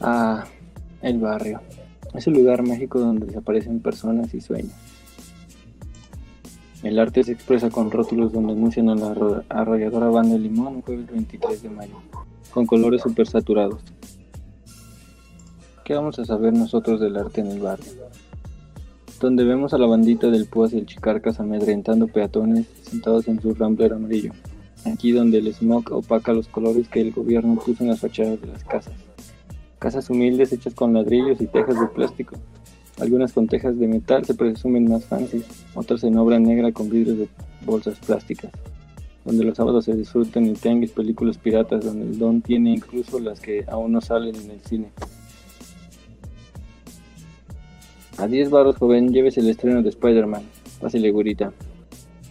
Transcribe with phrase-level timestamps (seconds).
[0.00, 0.46] Ah,
[1.02, 1.60] el barrio.
[2.14, 4.72] Es un lugar mágico donde desaparecen personas y sueños.
[6.82, 11.10] El arte se expresa con rótulos donde anuncian a la arrolladora banda de limón jueves
[11.12, 12.00] 23 de mayo,
[12.50, 13.82] con colores super saturados.
[15.84, 17.92] ¿Qué vamos a saber nosotros del arte en el barrio?
[19.20, 23.54] Donde vemos a la bandita del Púas y el Chicarcas amedrentando peatones sentados en su
[23.54, 24.32] rambler amarillo.
[24.86, 28.46] Aquí donde el smog opaca los colores que el gobierno puso en las fachadas de
[28.46, 28.94] las casas.
[29.80, 32.36] Casas humildes hechas con ladrillos y tejas de plástico,
[33.00, 35.42] algunas con tejas de metal se presumen más fancy,
[35.74, 37.28] otras en obra negra con vidrios de
[37.64, 38.52] bolsas plásticas.
[39.24, 43.40] Donde los sábados se disfrutan y tengues películas piratas donde el don tiene incluso las
[43.40, 44.90] que aún no salen en el cine.
[48.18, 50.42] A 10 barros joven, lleves el estreno de Spider-Man.
[50.78, 51.54] Pásale gurita.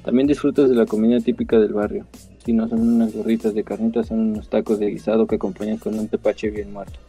[0.03, 2.05] También disfrutas de la comida típica del barrio.
[2.45, 5.97] Si no son unas gorritas de carnitas, son unos tacos de guisado que acompañan con
[5.97, 6.99] un tepache bien muerto.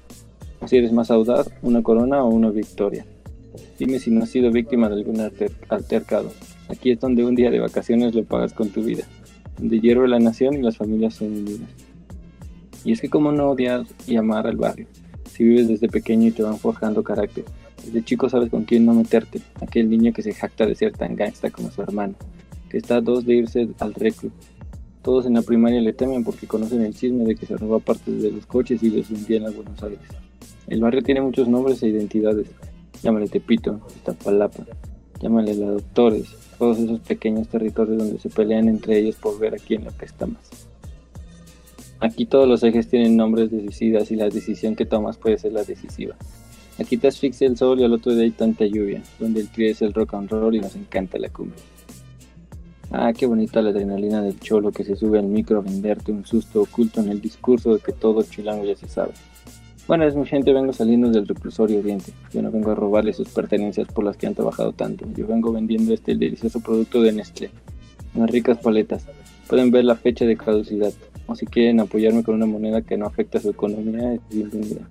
[0.67, 3.07] Si eres más audaz, una corona o una victoria.
[3.79, 5.21] Dime si no has sido víctima de algún
[5.69, 6.31] altercado.
[6.69, 9.05] Aquí es donde un día de vacaciones lo pagas con tu vida,
[9.59, 11.69] donde hierve la nación y las familias son unidas.
[12.85, 14.87] Y es que cómo no odiar y amar al barrio,
[15.31, 17.45] si vives desde pequeño y te van forjando carácter.
[17.85, 21.17] Desde chico sabes con quién no meterte, aquel niño que se jacta de ser tan
[21.17, 22.15] gangsta como su hermano,
[22.69, 24.31] que está a dos de irse al reclu.
[25.03, 28.23] Todos en la primaria le temen porque conocen el chisme de que se roba partes
[28.23, 30.01] de los coches y los vendía a Buenos Aires.
[30.67, 32.47] El barrio tiene muchos nombres e identidades,
[33.03, 34.65] llámale Tepito, Iztapalapa,
[35.21, 39.59] llámale la Doctores, todos esos pequeños territorios donde se pelean entre ellos por ver a
[39.59, 40.69] quién la pesta más.
[42.01, 45.53] Aquí todos los ejes tienen nombres de suicidas y la decisión que tomas puede ser
[45.53, 46.17] la decisiva.
[46.79, 49.69] Aquí te asfixia el sol y al otro día hay tanta lluvia, donde el tri
[49.69, 51.63] es el rock and roll y nos encanta la cumbia.
[52.91, 56.25] Ah, qué bonita la adrenalina del cholo que se sube al micro a venderte un
[56.25, 59.13] susto oculto en el discurso de que todo chilango ya se sabe.
[59.91, 62.13] Bueno, es mi gente, vengo saliendo del reclusorio oriente.
[62.33, 65.05] Yo no vengo a robarle sus pertenencias por las que han trabajado tanto.
[65.17, 67.51] Yo vengo vendiendo este delicioso producto de Nestlé.
[68.15, 69.05] Unas ricas paletas.
[69.49, 70.93] Pueden ver la fecha de caducidad.
[71.27, 74.89] O si quieren apoyarme con una moneda que no afecta su economía, es bienvenida.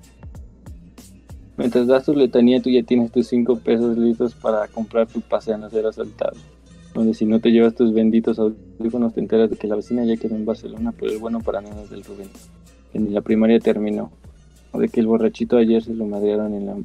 [1.55, 5.53] Mientras das tu letanía, tú ya tienes tus 5 pesos listos para comprar tu pase
[5.53, 6.35] a no ser asaltado.
[6.93, 10.17] Donde si no te llevas tus benditos audífonos, te enteras de que la vecina ya
[10.17, 12.27] quedó en Barcelona por el bueno para menos del Rubén.
[12.91, 14.11] Que ni la primaria terminó
[14.77, 16.77] de que el borrachito ayer se lo madrearon en la...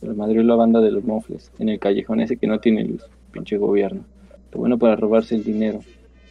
[0.00, 2.84] Se lo madrió la banda de los mofles, en el callejón ese que no tiene
[2.84, 4.02] luz, pinche gobierno.
[4.52, 5.80] Lo bueno para robarse el dinero.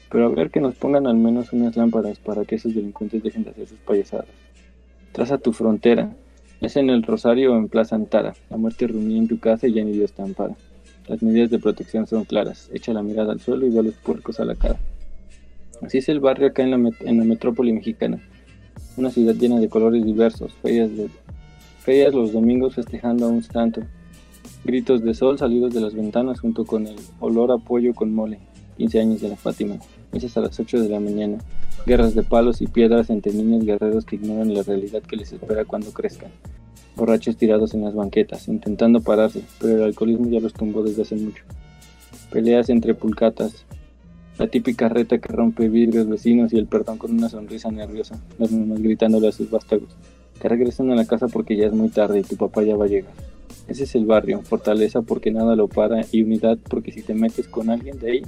[0.10, 3.46] Pero a ver que nos pongan al menos unas lámparas para que esos delincuentes dejen
[3.46, 4.28] de hacer sus payasadas.
[5.14, 6.14] Traza tu frontera.
[6.60, 8.34] Es en el Rosario o en Plaza Antara.
[8.50, 10.24] La muerte rumía en tu casa y ya ni Dios te.
[11.08, 12.70] Las medidas de protección son claras.
[12.74, 14.78] Echa la mirada al suelo y ve a los puercos a la cara.
[15.82, 18.22] Así es el barrio acá en la, en la metrópoli mexicana
[18.98, 23.82] una ciudad llena de colores diversos, ferias, de, los domingos festejando a un santo,
[24.64, 28.40] gritos de sol salidos de las ventanas junto con el olor a pollo con mole,
[28.78, 29.78] 15 años de la Fátima,
[30.12, 31.38] misas a las 8 de la mañana,
[31.86, 35.66] guerras de palos y piedras entre niños guerreros que ignoran la realidad que les espera
[35.66, 36.32] cuando crezcan,
[36.96, 41.16] borrachos tirados en las banquetas, intentando pararse, pero el alcoholismo ya los tumbó desde hace
[41.16, 41.44] mucho.
[42.32, 43.66] Peleas entre pulcatas,
[44.38, 48.52] la típica reta que rompe vidrios vecinos y el perdón con una sonrisa nerviosa, las
[48.52, 49.90] mamás gritándole a sus vástagos,
[50.40, 52.86] que regresen a la casa porque ya es muy tarde y tu papá ya va
[52.86, 53.14] a llegar.
[53.68, 57.48] Ese es el barrio, fortaleza porque nada lo para y unidad porque si te metes
[57.48, 58.22] con alguien de ahí,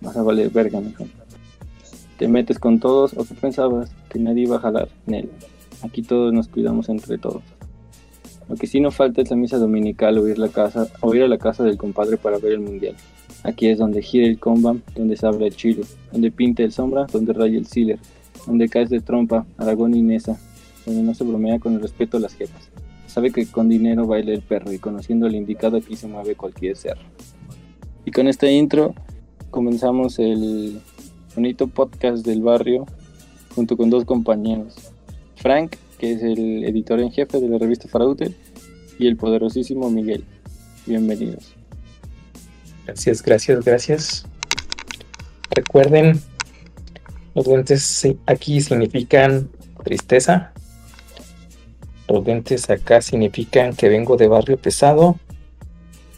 [0.00, 1.08] vas a valer verga, mejor.
[2.18, 5.28] Te metes con todos o qué pensabas que nadie iba a jalar, Nel.
[5.82, 7.42] Aquí todos nos cuidamos entre todos.
[8.48, 11.22] Lo que sí no falta es la misa dominical o ir, la casa, o ir
[11.22, 12.94] a la casa del compadre para ver el mundial.
[13.46, 17.06] Aquí es donde gira el combam, donde se habla el chile, donde pinta el sombra,
[17.12, 18.00] donde raya el sealer,
[18.44, 20.36] donde caes de trompa, Aragón y Nesa,
[20.84, 22.68] donde no se bromea con el respeto a las jefas.
[23.06, 26.76] Sabe que con dinero baila el perro y conociendo al indicado aquí se mueve cualquier
[26.76, 27.02] cerro.
[28.04, 28.96] Y con este intro
[29.50, 30.80] comenzamos el
[31.36, 32.84] bonito podcast del barrio
[33.54, 34.74] junto con dos compañeros.
[35.36, 38.34] Frank, que es el editor en jefe de la revista Faraute,
[38.98, 40.24] y el poderosísimo Miguel.
[40.84, 41.55] Bienvenidos.
[42.86, 44.26] Gracias, gracias, gracias.
[45.50, 46.20] Recuerden,
[47.34, 49.50] los lentes aquí significan
[49.82, 50.52] tristeza.
[52.08, 55.18] Los lentes acá significan que vengo de barrio pesado.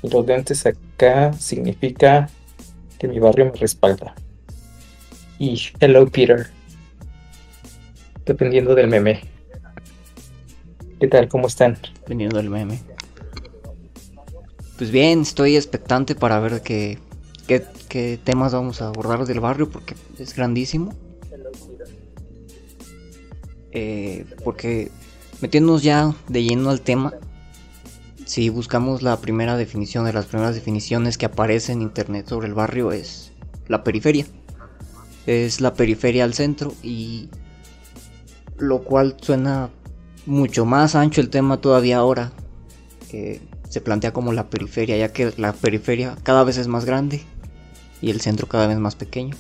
[0.03, 2.29] Y los lentes acá significa
[2.99, 4.15] que mi barrio me respalda.
[5.39, 6.49] Y hello Peter.
[8.27, 9.23] Dependiendo del meme.
[11.01, 11.29] ¿Qué tal?
[11.29, 11.79] ¿Cómo están?
[12.01, 12.79] Dependiendo del meme.
[14.79, 16.99] Pues bien, estoy expectante para ver qué,
[17.49, 20.95] qué, temas vamos a abordar del barrio porque es grandísimo.
[23.73, 24.93] Eh, porque
[25.41, 27.15] metiéndonos ya de lleno al tema,
[28.25, 32.55] si buscamos la primera definición de las primeras definiciones que aparece en internet sobre el
[32.55, 33.33] barrio es
[33.67, 34.27] la periferia.
[35.27, 37.29] Es la periferia al centro y
[38.59, 39.71] lo cual suena
[40.25, 42.31] mucho más ancho el tema todavía ahora
[43.11, 47.23] que se plantea como la periferia, ya que la periferia cada vez es más grande
[48.01, 49.37] y el centro cada vez más pequeño.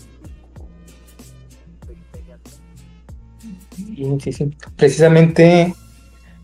[4.20, 4.54] Sí, sí.
[4.76, 5.74] Precisamente,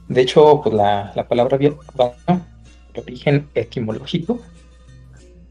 [0.08, 1.74] de hecho, pues la, la palabra el
[2.96, 4.40] origen etimológico,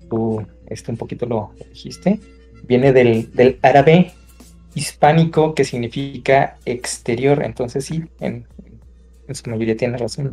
[0.09, 2.19] tú este un poquito lo dijiste,
[2.63, 4.11] viene del, del árabe
[4.75, 8.47] hispánico que significa exterior, entonces sí, en,
[9.27, 10.31] en su mayoría tiene razón.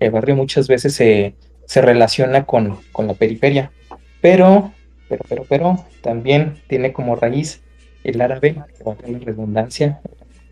[0.00, 1.34] El barrio muchas veces se,
[1.66, 3.72] se relaciona con, con, la periferia,
[4.20, 4.72] pero,
[5.08, 7.62] pero, pero, pero, también tiene como raíz
[8.04, 10.00] el árabe, que la redundancia,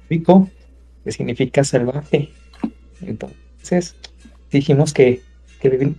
[0.08, 0.48] rico,
[1.04, 2.30] que significa salvaje.
[3.02, 3.96] Entonces,
[4.50, 5.20] dijimos que,
[5.60, 5.94] que,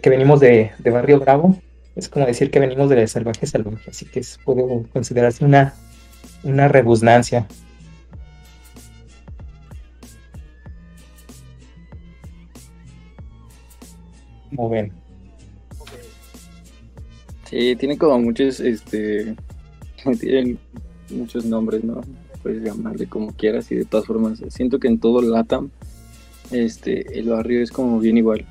[0.00, 1.56] que, venimos de, de, Barrio Bravo,
[1.96, 5.74] es como decir que venimos de salvaje salvaje, así que puede considerarse una,
[6.42, 6.68] una.
[14.54, 14.92] Muy bien.
[17.50, 19.34] Sí, tiene como muchos, este,
[20.20, 20.58] tienen
[21.10, 22.00] muchos nombres, ¿no?
[22.42, 25.70] Puedes llamarle como quieras y de todas formas, siento que en todo LATAM,
[26.50, 28.44] este, el barrio es como bien igual.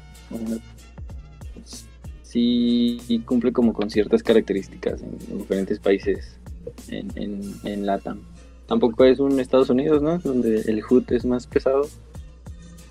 [2.23, 6.37] Sí cumple como con ciertas características en, diferentes países
[6.89, 8.19] en, en, en LATAM.
[8.67, 10.17] Tampoco es un Estados Unidos, ¿no?
[10.17, 11.87] Donde el HUD es más pesado.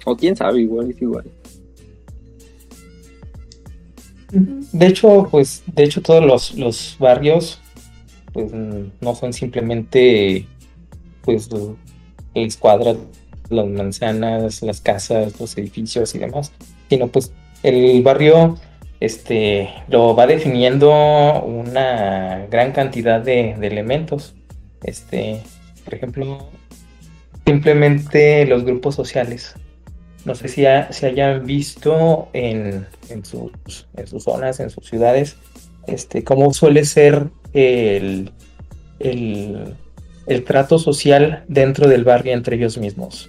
[0.04, 1.24] O quién sabe, igual es igual.
[4.32, 7.60] De hecho, pues, de hecho todos los, los barrios,
[8.32, 8.50] pues,
[9.00, 10.46] no son simplemente,
[11.22, 11.50] pues,
[12.34, 12.96] las cuadras,
[13.50, 16.52] las manzanas, las casas, los edificios y demás,
[16.88, 17.32] sino pues
[17.62, 18.56] el barrio,
[19.00, 20.90] este, lo va definiendo
[21.42, 24.34] una gran cantidad de, de elementos,
[24.82, 25.42] este,
[25.84, 26.48] por ejemplo,
[27.44, 29.54] simplemente los grupos sociales,
[30.24, 32.86] no sé si, se hayan visto en,
[33.24, 33.86] sus,
[34.22, 35.36] zonas, en sus ciudades,
[35.86, 38.30] este, cómo suele ser el,
[39.00, 39.74] el,
[40.44, 43.28] trato social dentro del barrio entre ellos mismos.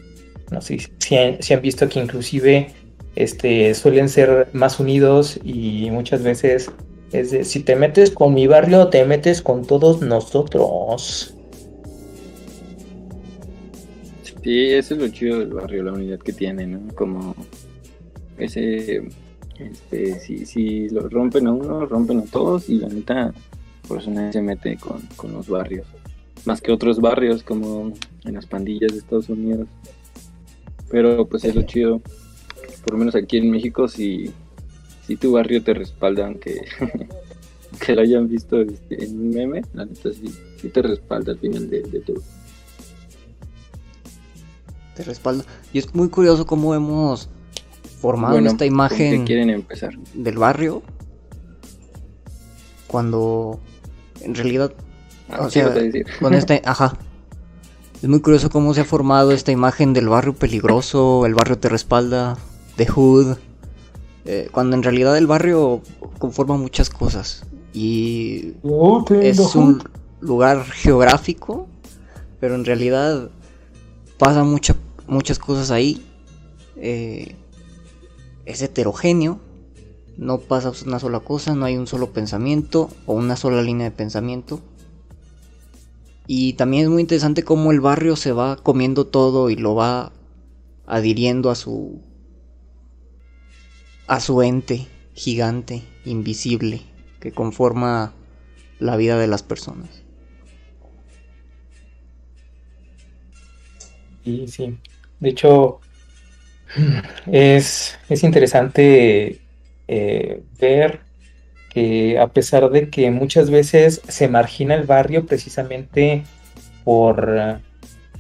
[0.52, 2.72] No sé si, han, visto que inclusive
[3.16, 6.70] este, suelen ser más unidos y muchas veces
[7.12, 11.33] es si te metes con mi barrio, te metes con todos nosotros.
[14.44, 16.94] Sí, eso es lo chido del barrio, la unidad que tiene, ¿no?
[16.96, 17.34] Como
[18.38, 19.08] ese,
[19.58, 23.34] este, si, si lo rompen a uno, rompen a todos y la neta,
[23.88, 25.88] por eso nadie se mete con, con los barrios.
[26.44, 27.94] Más que otros barrios como
[28.26, 29.70] en las pandillas de Estados Unidos.
[30.90, 32.02] Pero pues es lo chido.
[32.84, 34.30] Por lo menos aquí en México, si,
[35.08, 36.66] si tu barrio te respalda, aunque
[37.86, 41.40] que lo hayan visto este, en un meme, la neta sí, sí te respalda al
[41.40, 42.22] final de, de todo
[44.96, 45.44] te respalda.
[45.72, 47.30] Y es muy curioso cómo hemos
[48.00, 49.94] formado esta imagen quieren empezar?
[50.14, 50.84] del barrio
[52.88, 53.60] cuando
[54.22, 54.74] en realidad
[55.30, 55.74] ah, o sea,
[56.20, 56.98] con este, ajá.
[58.02, 61.70] Es muy curioso cómo se ha formado esta imagen del barrio peligroso, el barrio te
[61.70, 62.38] respalda,
[62.76, 63.38] de hood,
[64.26, 65.82] eh, cuando en realidad el barrio
[66.20, 68.54] conforma muchas cosas y
[69.22, 69.82] es un
[70.20, 71.68] lugar geográfico,
[72.40, 73.30] pero en realidad
[74.24, 76.02] pasa mucha, muchas cosas ahí.
[76.78, 77.36] Eh,
[78.46, 79.40] es heterogéneo.
[80.16, 83.96] No pasa una sola cosa, no hay un solo pensamiento o una sola línea de
[83.96, 84.62] pensamiento.
[86.26, 90.14] Y también es muy interesante cómo el barrio se va comiendo todo y lo va
[90.86, 92.02] adhiriendo a su
[94.08, 96.82] a su ente gigante, invisible,
[97.20, 98.14] que conforma
[98.80, 100.03] la vida de las personas.
[104.24, 104.78] Sí, sí.
[105.20, 105.80] De hecho,
[107.32, 109.40] es, interesante
[109.88, 111.02] eh, ver
[111.70, 116.24] que a pesar de que muchas veces se margina el barrio precisamente
[116.84, 117.60] por,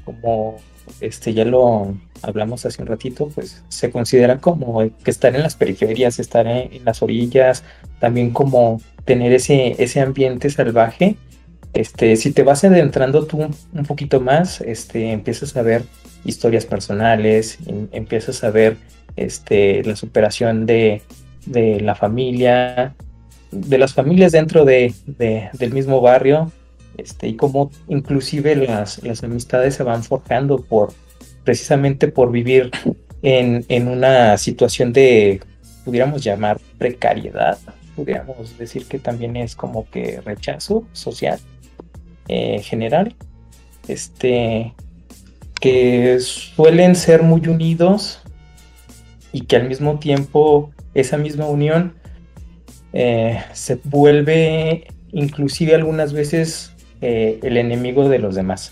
[0.05, 0.57] como
[0.99, 5.55] este ya lo hablamos hace un ratito, pues se considera como que estar en las
[5.55, 7.63] periferias, estar en, las orillas,
[7.99, 11.17] también como tener ese, ese ambiente salvaje
[11.73, 15.83] este, si te vas adentrando tú un poquito más, este, empiezas a ver
[16.23, 18.77] historias personales, em, empiezas a ver
[19.15, 21.01] este, la superación de,
[21.45, 22.95] la familia,
[23.51, 26.51] de las familias dentro de, del mismo barrio,
[26.97, 30.93] este, y cómo inclusive las, las, amistades se van forjando por,
[31.43, 32.69] precisamente por vivir
[33.23, 35.41] en, en una situación de,
[35.83, 37.57] pudiéramos llamar precariedad,
[37.95, 41.39] pudiéramos decir que también es como que rechazo social
[42.27, 43.15] eh, general,
[43.87, 44.73] este,
[45.59, 48.21] que suelen ser muy unidos
[49.31, 51.95] y que al mismo tiempo esa misma unión
[52.93, 58.71] eh, se vuelve inclusive algunas veces eh, el enemigo de los demás.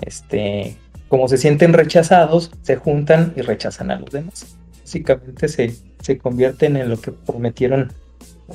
[0.00, 0.76] Este,
[1.08, 4.56] como se sienten rechazados, se juntan y rechazan a los demás.
[4.82, 7.92] Básicamente se, se convierten en lo que prometieron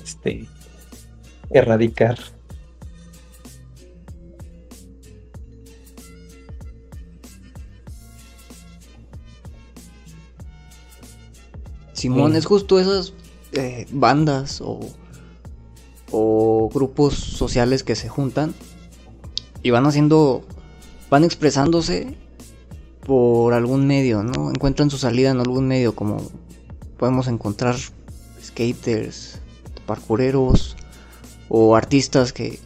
[0.03, 0.45] este,
[1.49, 2.17] erradicar.
[12.05, 13.13] Simón, es justo esas
[13.53, 14.79] eh, bandas o,
[16.11, 18.53] o grupos sociales que se juntan
[19.63, 20.43] y van haciendo,
[21.09, 22.15] van expresándose
[23.05, 24.51] por algún medio, ¿no?
[24.51, 26.17] Encuentran su salida en algún medio, como
[26.97, 27.75] podemos encontrar
[28.39, 29.39] skaters,
[29.87, 30.75] parkureros
[31.49, 32.59] o artistas que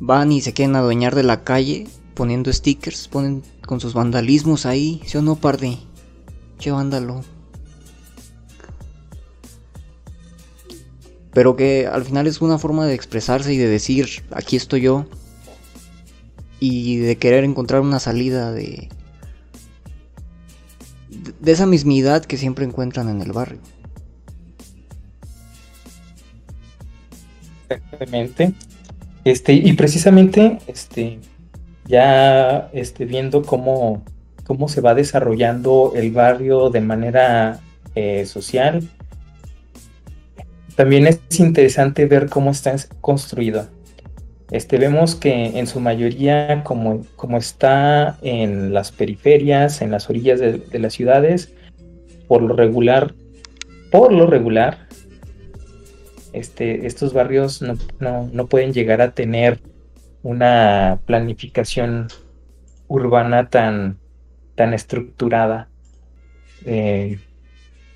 [0.00, 5.02] van y se quieren adueñar de la calle poniendo stickers, ponen con sus vandalismos ahí,
[5.04, 5.76] ¿sí o no, parde?
[6.58, 7.22] Che vándalo.
[11.38, 15.06] Pero que al final es una forma de expresarse y de decir, aquí estoy yo.
[16.58, 18.88] Y de querer encontrar una salida de...
[21.38, 23.60] De esa mismidad que siempre encuentran en el barrio.
[27.68, 28.54] Exactamente.
[29.22, 31.20] Este, y precisamente, este,
[31.86, 34.02] ya este, viendo cómo,
[34.44, 37.60] cómo se va desarrollando el barrio de manera
[37.94, 38.90] eh, social,
[40.78, 43.66] también es interesante ver cómo está construido.
[44.52, 50.38] Este, vemos que en su mayoría, como, como está en las periferias, en las orillas
[50.38, 51.52] de, las ciudades,
[52.28, 53.12] por lo regular,
[53.90, 54.86] por lo regular,
[56.32, 59.58] este, estos barrios no, pueden llegar a tener
[60.22, 62.06] una planificación
[62.86, 63.98] urbana tan,
[64.54, 65.70] tan estructurada.
[66.64, 67.18] Eh,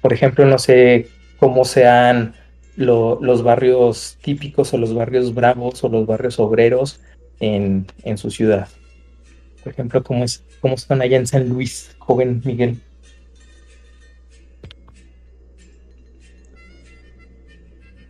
[0.00, 1.06] por ejemplo, no sé
[1.38, 2.41] cómo sean
[2.76, 7.00] los barrios típicos o los barrios bravos o los barrios obreros
[7.40, 8.68] en, en su ciudad.
[9.62, 12.80] Por ejemplo, cómo, es, cómo están allá en San Luis, joven Miguel.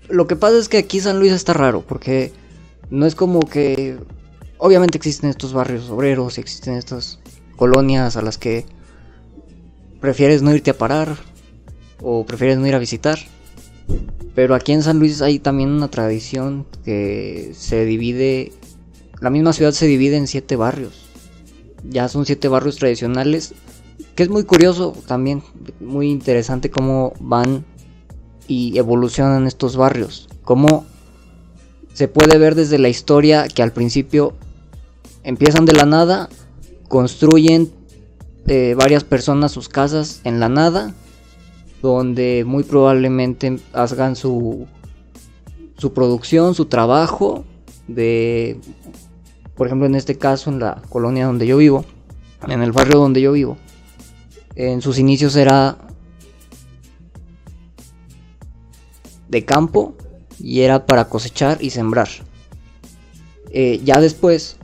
[0.09, 2.33] Lo que pasa es que aquí San Luis está raro, porque
[2.91, 3.99] no es como que...
[4.59, 7.19] Obviamente existen estos barrios obreros, existen estas
[7.57, 8.65] colonias a las que
[10.01, 11.17] prefieres no irte a parar
[12.01, 13.19] o prefieres no ir a visitar.
[14.35, 18.53] Pero aquí en San Luis hay también una tradición que se divide,
[19.21, 21.07] la misma ciudad se divide en siete barrios.
[21.89, 23.55] Ya son siete barrios tradicionales,
[24.15, 25.43] que es muy curioso también,
[25.81, 27.65] muy interesante cómo van
[28.49, 30.29] y evolucionan estos barrios.
[30.45, 30.87] Como
[31.93, 34.35] se puede ver desde la historia que al principio
[35.25, 36.31] empiezan de la nada,
[36.89, 37.71] construyen
[38.47, 40.95] eh, varias personas sus casas en la nada,
[41.83, 44.67] donde muy probablemente hagan su,
[45.77, 47.45] su producción, su trabajo
[47.89, 48.61] de,
[49.57, 51.85] por ejemplo en este caso en la colonia donde yo vivo,
[52.49, 53.59] en el barrio donde yo vivo,
[54.55, 55.77] en sus inicios era
[59.29, 59.95] de campo
[60.39, 62.09] y era para cosechar y sembrar.
[63.51, 64.57] Eh, ya después,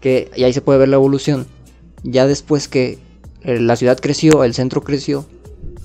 [0.00, 1.46] que y ahí se puede ver la evolución,
[2.04, 2.98] ya después que
[3.42, 5.26] eh, la ciudad creció, el centro creció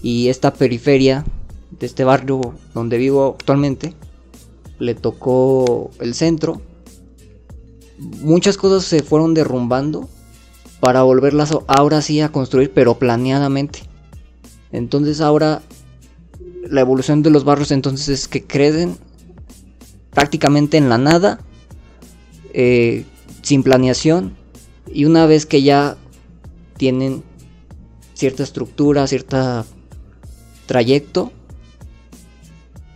[0.02, 1.26] y esta periferia
[1.80, 3.94] de este barrio donde vivo actualmente
[4.80, 6.62] le tocó el centro.
[7.98, 10.10] Muchas cosas se fueron derrumbando
[10.80, 13.82] para volverlas ahora sí a construir, pero planeadamente.
[14.72, 15.62] Entonces ahora
[16.64, 18.98] la evolución de los barrios entonces es que crecen
[20.12, 21.40] prácticamente en la nada,
[22.54, 23.06] eh,
[23.42, 24.36] sin planeación,
[24.92, 25.98] y una vez que ya
[26.78, 27.24] tienen
[28.14, 29.66] cierta estructura, cierta
[30.70, 31.32] trayecto,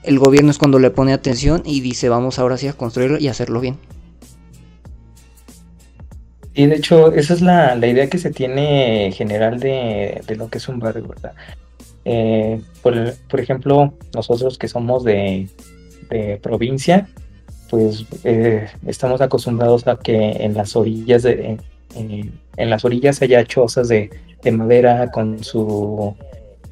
[0.04, 3.30] el gobierno es cuando le pone atención y dice vamos ahora sí a construirlo y
[3.30, 3.78] hacerlo bien.
[6.54, 10.60] Y de hecho, esa es la, idea que se tiene general de, de, lo que
[10.60, 11.34] es un barrio, ¿verdad?
[12.06, 15.50] Eh, por, ejemplo, nosotros que somos de,
[16.44, 17.08] provincia,
[17.72, 21.58] pues eh, estamos acostumbrados a que en las orillas de,
[21.96, 24.12] en, las orillas haya chozas de,
[24.52, 26.16] madera con su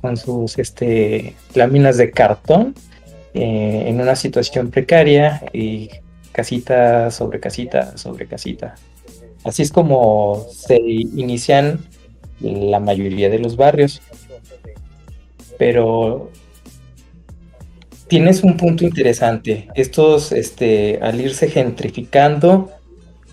[0.01, 2.75] con sus este láminas de cartón
[3.33, 5.89] eh, en una situación precaria y
[6.31, 8.75] casita sobre casita sobre casita
[9.43, 11.79] así es como se inician
[12.41, 14.01] la mayoría de los barrios.
[15.57, 16.31] Pero
[18.07, 19.67] tienes un punto interesante.
[19.75, 22.71] Estos, este, al irse gentrificando,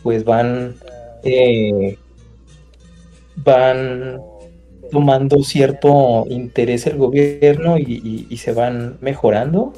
[0.03, 0.77] pues van,
[1.25, 1.97] eh,
[3.37, 4.21] van
[4.91, 9.73] tomando cierto interés el gobierno y, se van mejorando.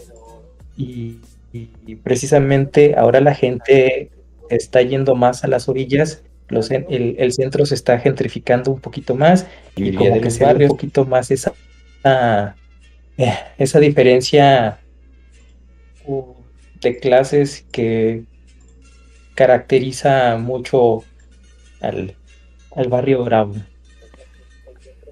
[0.76, 1.18] Y,
[2.04, 4.10] precisamente ahora la gente
[4.50, 9.46] está yendo más a las orillas, los, el, centro se está gentrificando un poquito más
[9.76, 11.52] y como que se un poquito más esa,
[13.16, 14.80] eh, esa diferencia
[16.06, 16.34] uh,
[16.80, 18.24] de clases que
[19.34, 21.04] caracteriza mucho
[21.80, 22.16] al,
[22.74, 23.54] al barrio Bravo.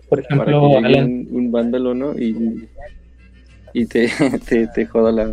[0.09, 2.19] Por ejemplo, un, vándalo, ¿no?
[2.19, 2.69] Y,
[3.75, 4.11] y te,
[4.49, 5.31] te, te, joda la,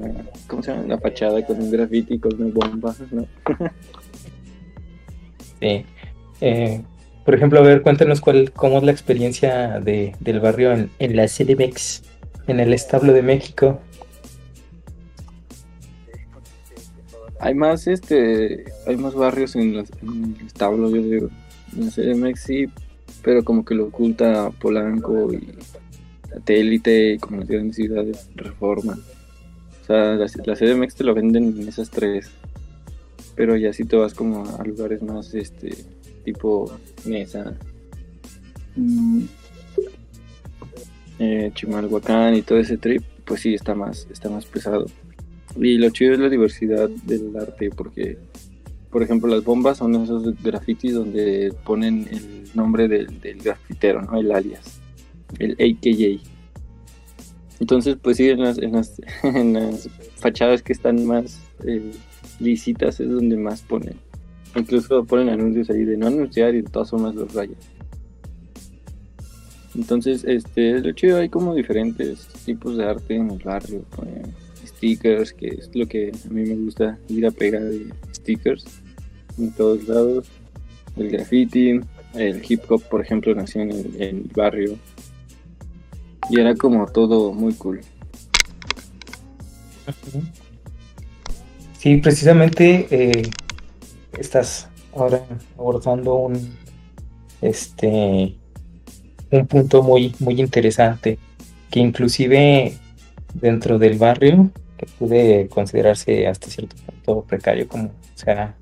[0.47, 0.87] ¿cómo se llama?
[0.87, 3.25] La fachada con un graffiti, con una bomba, ¿no?
[5.61, 5.85] sí.
[6.41, 6.81] Eh,
[7.23, 11.15] por ejemplo, a ver, cuéntanos cuál, cómo es la experiencia de, del barrio en, en
[11.15, 12.03] la CDMX,
[12.47, 13.79] en el establo de México.
[17.39, 21.29] Hay más, este, hay más barrios en, en el establo, yo digo.
[21.75, 22.67] En la CDMX sí,
[23.25, 25.41] pero como que lo oculta Polanco y
[26.29, 28.99] Satélite y como las grandes ciudades, Reforma.
[29.81, 32.29] O sea, la, la CDMX te lo venden en esas tres.
[33.35, 35.75] Pero ya si te vas como a lugares más, este,
[36.23, 36.71] tipo
[37.05, 37.57] Mesa,
[38.75, 39.23] mm,
[41.17, 44.85] eh, Chimalhuacán y todo ese trip, pues sí está más, está más pesado.
[45.55, 48.19] Y lo chido es la diversidad del arte, porque
[48.95, 53.09] por ejemplo, las bombas son esos grafitis donde ponen el nombre del,
[53.43, 54.17] grafitero, ¿no?
[54.17, 54.79] El alias,
[55.37, 56.21] el AKJ.
[57.59, 61.91] Entonces, pues sí, en las, en las, fachadas que están más eh,
[62.39, 63.97] licitas es donde más ponen.
[64.55, 67.59] Incluso ponen anuncios ahí de no anunciar y de todas formas los rayas.
[69.75, 73.83] Entonces, este, lo chido, hay como diferentes tipos de arte en el barrio.
[74.65, 77.61] stickers, que es lo que a mí me gusta ir a pegar
[78.13, 78.84] stickers
[79.37, 80.27] en todos lados.
[80.95, 81.79] El graffiti,
[82.13, 84.77] el hip hop, por ejemplo, nació en el, barrio.
[86.29, 87.81] Y era como todo muy cool.
[91.77, 93.29] Sí, precisamente eh,
[94.17, 95.23] estás ahora
[95.57, 96.55] abordando un
[97.41, 98.35] este
[99.29, 101.19] un punto muy muy interesante
[101.69, 102.77] que inclusive
[103.33, 108.55] dentro del barrio que puede considerarse hasta cierto punto precario como sea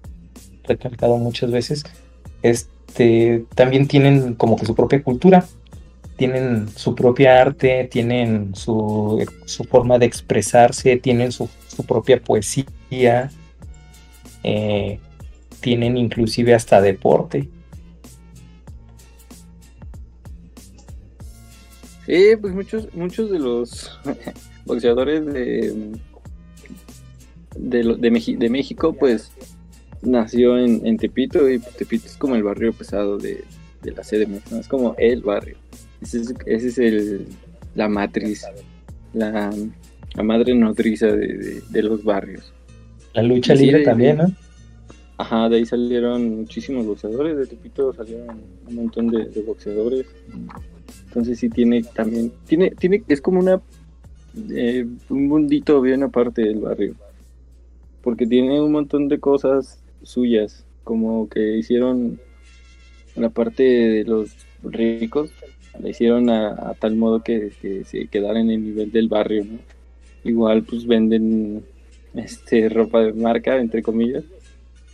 [0.64, 1.84] recalcado muchas veces,
[2.42, 5.46] este, también tienen como que su propia cultura,
[6.18, 9.26] tienen su propia arte, tienen su,
[9.70, 11.50] forma de expresarse, tienen su,
[11.88, 13.32] propia poesía,
[14.44, 15.00] eh,
[15.60, 17.50] tienen inclusive hasta deporte.
[22.06, 24.00] Sí, pues muchos, muchos de los
[24.66, 25.94] boxeadores de,
[27.56, 29.32] de, de México, pues
[30.04, 33.44] nació en, Tepito y Tepito es como el barrio pesado de,
[33.84, 34.58] la sede, ¿no?
[34.58, 35.58] es como el barrio.
[36.02, 37.28] Ese es, el,
[37.76, 38.46] la matriz,
[39.14, 39.54] la,
[40.24, 42.54] madre nodriza de, los barrios.
[43.14, 44.32] La lucha libre también, ¿no?
[45.18, 50.08] Ajá, de ahí salieron muchísimos boxeadores, de Tepito salieron un montón de, boxeadores.
[51.08, 53.62] Entonces sí tiene también, tiene, tiene, es como una
[54.50, 56.96] eh, un mundito bien aparte del barrio.
[58.02, 62.20] Porque tiene un montón de cosas suyas, como que hicieron
[63.16, 64.32] la parte de los
[64.64, 65.32] ricos,
[65.80, 67.52] la hicieron a, tal modo que,
[67.86, 69.46] se quedara en el nivel del barrio,
[70.26, 71.66] Igual pues venden
[72.16, 74.24] este ropa de marca, entre comillas,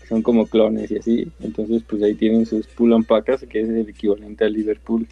[0.01, 3.05] que son como clones y así, entonces pues ahí tienen sus pull
[3.47, 5.07] que es el equivalente a Liverpool.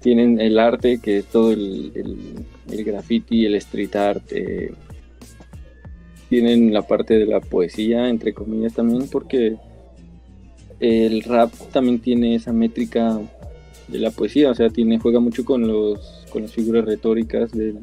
[0.00, 1.92] Tienen el arte, que es todo el,
[2.70, 4.72] el, graffiti, el street art, eh,
[6.28, 9.56] tienen la parte de la poesía, entre comillas también, porque
[10.80, 13.18] el rap también tiene esa métrica
[13.88, 17.74] de la poesía, o sea, tiene, juega mucho con los con las figuras retóricas de,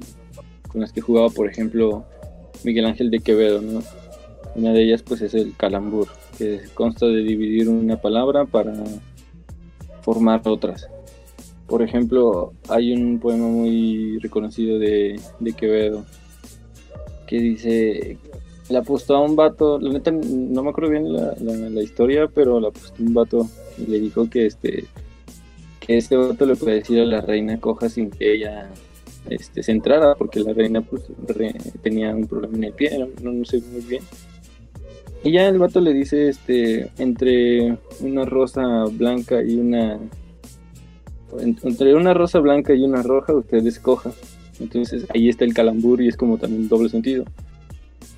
[0.68, 2.06] con las que jugaba, por ejemplo,
[2.64, 3.82] Miguel Ángel de Quevedo, ¿no?
[4.56, 8.74] Una de ellas pues es el calambur, que consta de dividir una palabra para
[10.02, 10.88] formar otras.
[11.68, 16.06] Por ejemplo, hay un poema muy reconocido de, de Quevedo
[17.26, 18.18] que dice
[18.70, 22.68] le apostó a un vato, la neta no me acuerdo bien la, historia, pero le
[22.68, 23.48] apostó un vato
[23.78, 24.86] y le dijo que este
[25.80, 28.72] que este vato le puede decir a la reina coja sin que ella
[29.30, 31.04] este, se entrara, porque la reina pues
[31.84, 34.04] tenía un problema en el pie, no, no, sé muy bien.
[35.24, 40.00] Y ya el vato le dice, este, entre una rosa blanca y una
[41.64, 44.12] entre una rosa blanca y una roja, usted escoja.
[44.60, 47.26] Entonces ahí está el calambur y es como también doble sentido.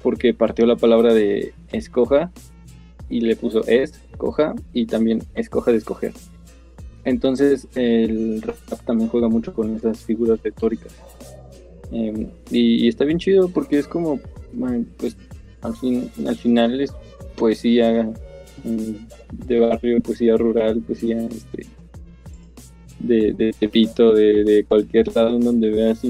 [0.01, 2.31] Porque partió la palabra de escoja
[3.09, 6.13] y le puso es, coja y también escoja de escoger.
[7.03, 10.93] Entonces el rap también juega mucho con esas figuras retóricas.
[11.91, 14.19] Em, y, está bien chido porque es como,
[14.97, 15.15] pues
[15.61, 16.93] al, fin, al final es
[17.37, 18.11] poesía
[18.63, 21.65] mm, de barrio, poesía rural, poesía este,
[22.99, 26.01] de, de Tepito, de, de, cualquier lado donde veas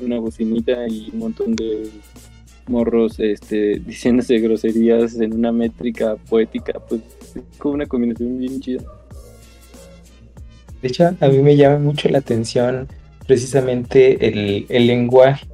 [0.00, 1.88] una bocinita y un montón de
[2.66, 7.00] morros este, diciéndose groserías en una métrica poética, pues
[7.34, 8.82] es como una combinación bien chida.
[10.82, 12.88] De hecho, a mí me llama mucho la atención
[13.26, 15.46] precisamente el, el lenguaje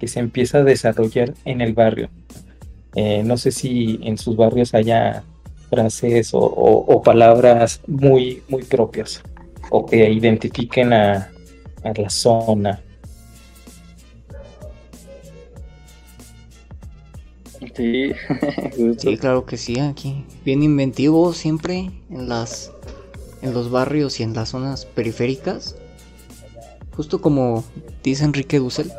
[0.00, 2.08] que se empieza a desarrollar en el barrio.
[2.94, 5.22] Eh, no sé si en sus barrios haya
[5.68, 9.22] frases o, o, palabras muy, muy propias
[9.70, 11.30] o que identifiquen a,
[11.82, 12.80] a la zona.
[18.98, 19.16] Sí.
[19.18, 20.24] claro que sí, aquí.
[20.44, 22.72] Bien inventivo siempre en las
[23.42, 25.76] en los barrios y en las zonas periféricas.
[26.96, 27.64] Justo como
[28.02, 28.90] dice Enrique Dussel.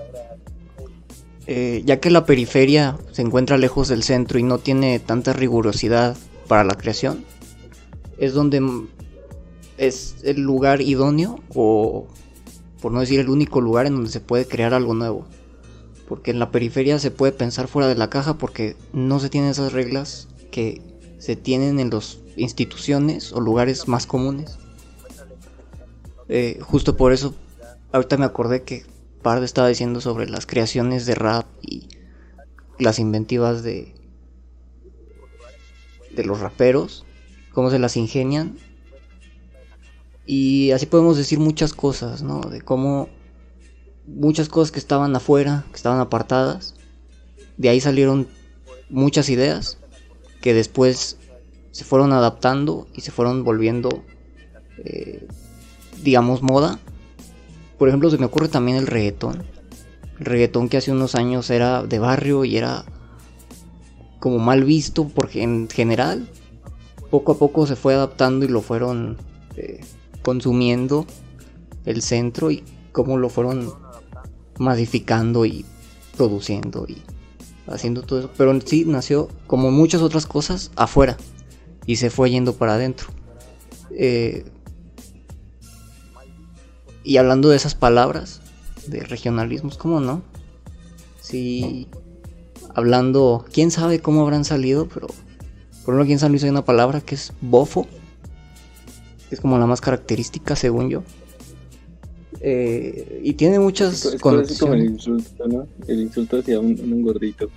[1.48, 6.18] Eh, ya que la periferia se encuentra lejos del centro y no tiene tanta rigurosidad
[6.48, 7.24] para la creación,
[8.18, 8.62] es donde
[9.78, 12.08] es el lugar idóneo o,
[12.82, 15.26] por no decir el único lugar en donde se puede crear algo nuevo.
[16.08, 19.50] Porque en la periferia se puede pensar fuera de la caja porque no se tienen
[19.50, 20.82] esas reglas que
[21.20, 24.58] se tienen en las instituciones o lugares más comunes.
[26.30, 27.34] Eh, justo por eso,
[27.92, 28.86] ahorita me acordé que
[29.22, 31.90] Pardo estaba diciendo sobre las creaciones de rap y
[32.80, 33.96] las inventivas de,
[36.16, 37.06] de los raperos,
[37.52, 38.58] cómo se las ingenian
[40.28, 42.42] y así podemos decir muchas cosas, ¿no?
[42.42, 43.08] De cómo
[44.08, 46.74] muchas cosas que estaban afuera, que estaban apartadas,
[47.58, 48.28] de ahí salieron
[48.90, 49.78] muchas ideas
[50.42, 51.18] que después
[51.72, 54.04] se fueron adaptando y se fueron volviendo,
[54.84, 55.28] eh,
[56.04, 56.80] digamos, moda.
[57.78, 59.44] Por ejemplo, se me ocurre también el reggaetón.
[60.20, 62.86] El reggaetón que hace unos años era de barrio y era
[64.20, 66.28] como mal visto porque en general
[67.12, 69.18] poco a poco se fue adaptando y lo fueron
[69.56, 69.82] eh,
[70.24, 71.06] consumiendo
[71.86, 73.74] el centro y cómo lo fueron
[74.60, 75.66] modificando y
[76.16, 77.02] produciendo y
[77.68, 78.32] haciendo todo eso.
[78.38, 81.18] Pero sí nació, como muchas otras cosas, afuera
[81.86, 83.08] y se fue yendo para adentro.
[83.92, 84.46] Eh,
[87.04, 88.42] y hablando de esas palabras,
[88.88, 90.22] de regionalismos, ¿cómo no?
[91.22, 91.88] Sí,
[92.76, 97.02] hablando, quién sabe cómo habrán salido, pero por ejemplo aquí en San hay una palabra
[97.02, 97.88] que es bofo,
[99.32, 101.04] es como la más característica según yo.
[102.42, 105.68] Eh, y tiene muchas es, como el insulto, ¿no?
[105.88, 107.50] El insulto hacia un, gordito.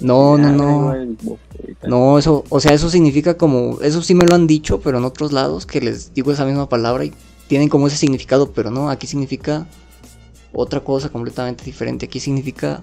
[0.00, 0.94] No, no, no.
[1.86, 5.04] No, eso, o sea, eso significa como, eso sí me lo han dicho, pero en
[5.04, 7.12] otros lados que les digo esa misma palabra y
[7.48, 9.66] tienen como ese significado, pero no, aquí significa
[10.52, 12.06] otra cosa completamente diferente.
[12.06, 12.82] Aquí significa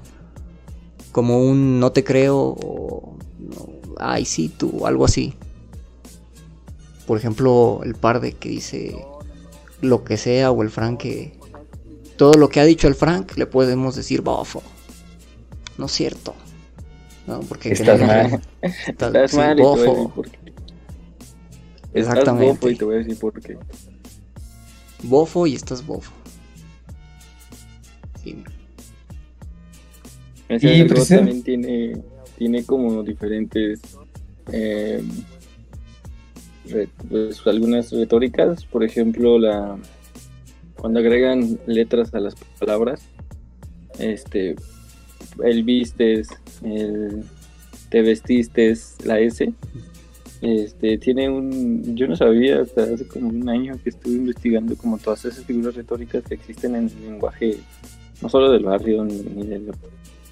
[1.12, 3.18] como un no te creo o
[3.98, 5.34] ay sí tú, algo así.
[7.06, 8.96] Por ejemplo, el par de que dice
[9.82, 11.34] lo que sea o el Frank que
[12.18, 14.62] todo lo que ha dicho el Frank le podemos decir bofo.
[15.78, 16.36] No es cierto.
[17.26, 18.42] No, porque estás mal.
[18.62, 19.84] Estás, mal y bofo.
[19.84, 20.40] te voy a decir por qué.
[21.94, 22.46] Exactamente.
[22.46, 23.58] Estás bofo y te voy a decir por qué.
[25.04, 26.12] Bofo y estás bofo.
[28.22, 28.44] Sí.
[30.50, 32.02] Ese y también tiene,
[32.38, 33.80] tiene como diferentes
[34.52, 35.04] eh,
[37.10, 39.78] pues, algunas retóricas, por ejemplo, la
[40.76, 43.02] cuando agregan letras a las palabras,
[44.00, 44.56] este,
[45.44, 46.30] el vistes,
[46.64, 47.24] el
[47.90, 49.52] te vestiste, la S,
[50.42, 54.98] este, tiene un, yo no sabía hasta hace como un año que estuve investigando como
[54.98, 57.58] todas esas figuras retóricas que existen en el lenguaje,
[58.22, 59.74] no solo del barrio ni, de la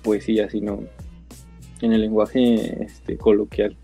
[0.03, 0.83] poesía, sino
[1.81, 3.75] en el lenguaje este, coloquial.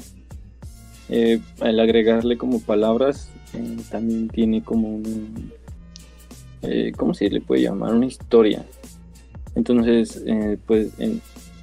[1.10, 5.52] Eh, al agregarle como palabras, eh, también tiene como un,
[6.62, 7.94] eh, ¿cómo se le puede llamar?
[7.94, 8.66] Una historia.
[9.56, 10.24] Entonces,
[10.66, 10.89] pues,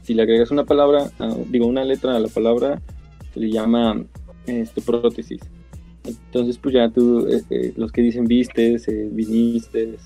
[0.05, 1.11] si le agregas una palabra,
[1.49, 2.81] digo, una letra a la palabra,
[3.35, 4.05] se le llama
[4.47, 5.41] este, prótesis.
[6.05, 9.97] Entonces, pues ya tú, este, los que dicen vistes, viniste,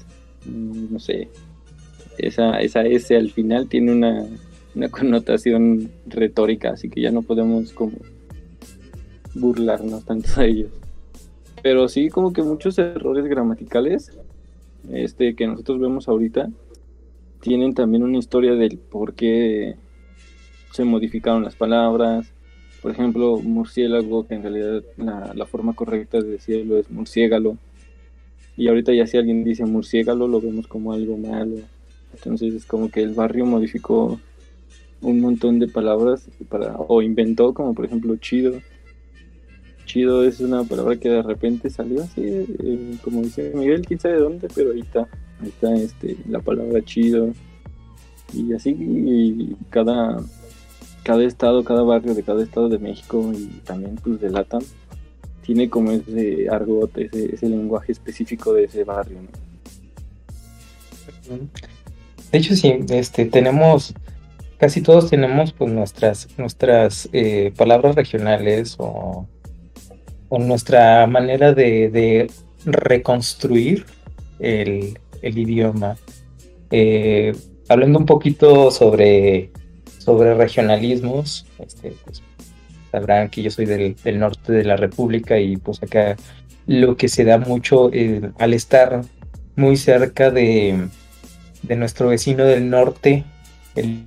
[0.47, 1.29] mm, no sé,
[2.17, 4.25] esa, esa S al final tiene una,
[4.75, 7.93] una connotación retórica, así que ya no podemos como
[9.35, 10.71] burlarnos tanto de ellos.
[11.63, 14.13] Pero sí, como que muchos errores gramaticales
[14.91, 16.51] este, que nosotros vemos ahorita
[17.41, 19.77] tienen también una historia del por qué
[20.73, 22.33] se modificaron las palabras.
[22.83, 27.57] Por ejemplo, murciélago, que en realidad la, forma correcta de decirlo es murciégalo.
[28.57, 31.57] Y ahorita ya si alguien dice murciégalo, lo vemos como algo malo.
[32.13, 34.21] Entonces es como que el barrio modificó
[35.01, 36.29] un montón de palabras
[36.89, 38.61] o inventó como por ejemplo chido
[39.85, 44.15] chido es una palabra que de repente salió así eh, como dice Miguel quién sabe
[44.15, 45.09] de dónde pero ahí está
[45.41, 47.33] ahí está este la palabra chido.
[48.33, 50.21] Y así y cada
[51.05, 54.63] cada estado cada barrio de cada estado de México y también pues de Latam
[55.43, 59.19] tiene como ese argot ese, ese lenguaje específico de ese barrio
[62.33, 63.95] de hecho sí este tenemos
[64.59, 69.27] casi todos tenemos pues nuestras, nuestras eh, palabras regionales o,
[70.41, 72.31] nuestra manera de,
[72.65, 73.85] reconstruir
[74.39, 75.97] el, idioma.
[76.71, 77.35] Eh,
[77.69, 79.51] hablando un poquito sobre,
[80.07, 82.23] regionalismos, este, pues,
[82.91, 86.17] sabrán que yo soy del, norte de la República y pues acá
[86.67, 89.03] lo que se da mucho eh, al estar
[89.57, 90.89] muy cerca de,
[91.63, 93.25] de nuestro vecino del norte,
[93.75, 94.05] el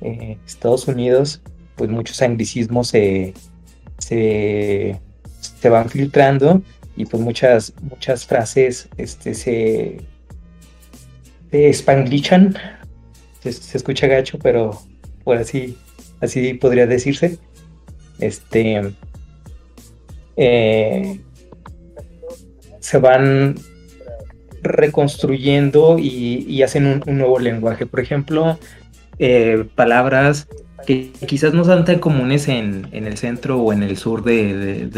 [0.00, 1.40] eh, Estados Unidos,
[1.76, 3.34] pues muchos anglicismos se,
[3.98, 5.00] se,
[5.64, 6.62] van filtrando
[6.96, 10.00] y pues muchas, muchas frases este, se,
[11.50, 12.56] se spanglichan.
[13.40, 14.80] Se, escucha gacho, pero
[15.24, 15.76] por así,
[16.20, 17.38] así podría decirse.
[18.18, 18.92] Este
[20.36, 21.20] eh,
[22.80, 23.56] se van
[24.62, 27.86] reconstruyendo y, hacen un, un, nuevo lenguaje.
[27.86, 28.58] Por ejemplo,
[29.18, 30.48] eh, palabras
[30.86, 34.88] que quizás no sean tan comunes en, el centro o en el sur de,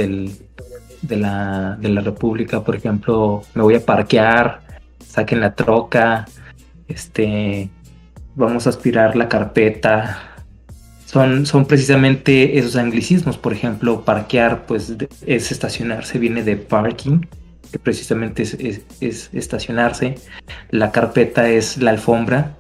[1.09, 2.63] la, República.
[2.63, 4.61] Por ejemplo, me voy a parquear,
[5.07, 6.27] saquen la troca,
[6.89, 7.71] este,
[8.35, 10.27] vamos a aspirar la carpeta.
[11.07, 13.37] Son, son precisamente esos anglicismos.
[13.37, 14.95] Por ejemplo, parquear pues
[15.27, 17.23] es estacionarse, viene de parking,
[17.73, 20.17] que precisamente es, estacionarse.
[20.71, 22.57] La carpeta es la alfombra.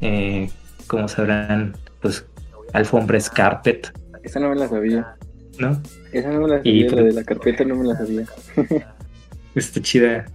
[0.00, 0.50] Eh,
[0.86, 2.26] como sabrán, pues
[2.74, 3.92] alfombra es carpet.
[4.22, 5.16] Esa no me la sabía.
[5.58, 5.80] ¿No?
[6.12, 8.24] Esa no me la sabía, la de la carpeta no me la sabía.
[9.54, 10.26] Está chida.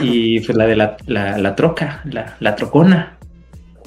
[0.00, 3.18] Y pues la de la, la, troca, la, la, trocona,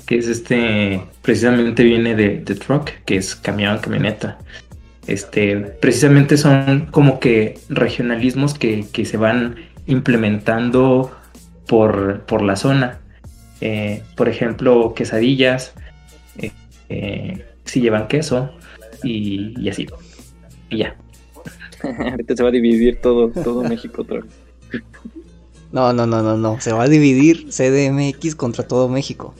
[0.05, 4.37] que es este, precisamente viene de, de truck, que es camión, camioneta.
[5.07, 9.55] Este, precisamente son como que regionalismos que, que se van
[9.87, 11.11] implementando
[11.67, 12.99] por, por la zona.
[13.61, 15.73] Eh, por ejemplo, quesadillas,
[16.89, 18.49] eh, si llevan queso
[19.03, 19.87] y, así.
[20.69, 20.97] Y ya.
[22.11, 24.31] Ahorita se va a dividir todo, todo México otra vez.
[25.71, 26.61] No, no, no, no, no.
[26.61, 29.33] Se va a dividir CDMX contra todo México.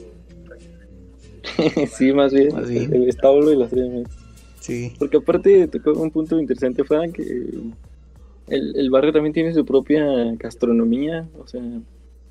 [1.95, 2.51] sí, más bien.
[2.57, 4.09] El establo y la CDMX.
[4.59, 4.93] Sí.
[4.97, 7.23] Porque aparte tocó un punto interesante, Frank, que
[8.47, 10.05] el, el barrio también tiene su propia
[10.39, 11.62] gastronomía, o sea,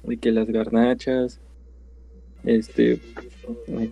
[0.02, 1.40] de que las garnachas,
[2.44, 3.00] este,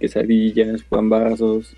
[0.01, 1.75] quesadillas, pambazos,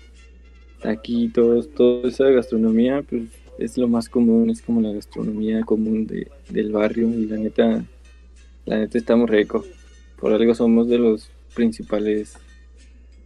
[0.83, 3.23] taquitos, toda esa gastronomía, pues
[3.57, 7.85] es lo más común, es como la gastronomía común de, del barrio y la neta,
[8.65, 9.63] la neta estamos rico.
[10.19, 12.37] Por algo somos de los principales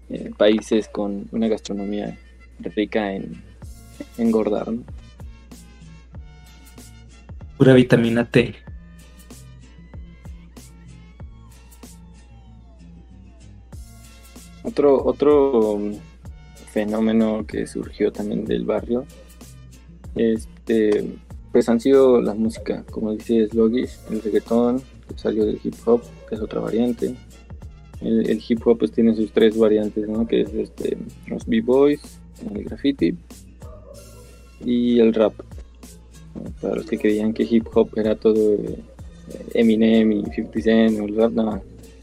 [0.09, 2.19] eh, países con una gastronomía
[2.59, 3.41] rica en
[4.19, 4.83] engordar, ¿no?
[7.57, 8.53] Pura vitamina T.
[14.61, 15.79] Otro, otro
[16.77, 19.03] fenómeno que surgió también del barrio,
[20.15, 21.05] este,
[21.51, 26.03] pues han sido la música, como dice Sluggish, el reggaetón, que salió del hip hop,
[26.29, 27.15] que es otra variante.
[27.99, 30.27] El, hip hop pues tiene sus tres variantes, ¿no?
[30.27, 31.99] Que es este, los b-boys,
[32.53, 33.17] el graffiti
[34.63, 35.33] y el rap.
[36.61, 38.83] Para los que creían que hip hop era todo eh,
[39.55, 41.55] Eminem y 50 Cent o el rap, no,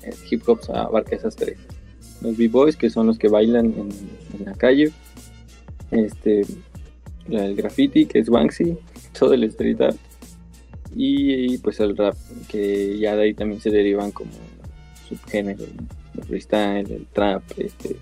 [0.02, 1.58] el hip hop abarca esas tres
[2.24, 4.90] los b-boys, que son los que bailan en, la calle,
[5.90, 6.42] este,
[7.28, 8.76] el graffiti, que es Banksy,
[9.18, 9.96] todo el street art,
[10.96, 12.16] y, pues el rap,
[12.48, 14.30] que ya de ahí también se derivan como
[15.08, 15.68] subgéneros,
[16.16, 17.96] el freestyle, el trap, este,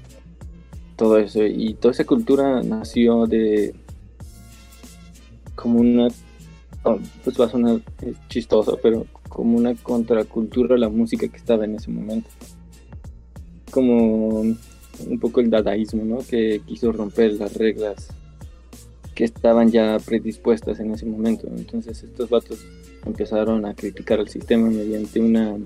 [0.96, 3.74] todo eso, y toda esa cultura nació de
[5.54, 6.08] como una,
[6.84, 7.80] oh, pues va a sonar
[8.28, 12.28] chistoso, pero como una contracultura a la música que estaba en ese momento
[13.72, 16.18] como un poco el dadaísmo, ¿no?
[16.18, 18.08] Que quiso romper las reglas
[19.14, 21.48] que estaban ya predispuestas en ese momento.
[21.48, 22.64] Entonces estos vatos
[23.04, 25.56] empezaron a criticar el sistema mediante una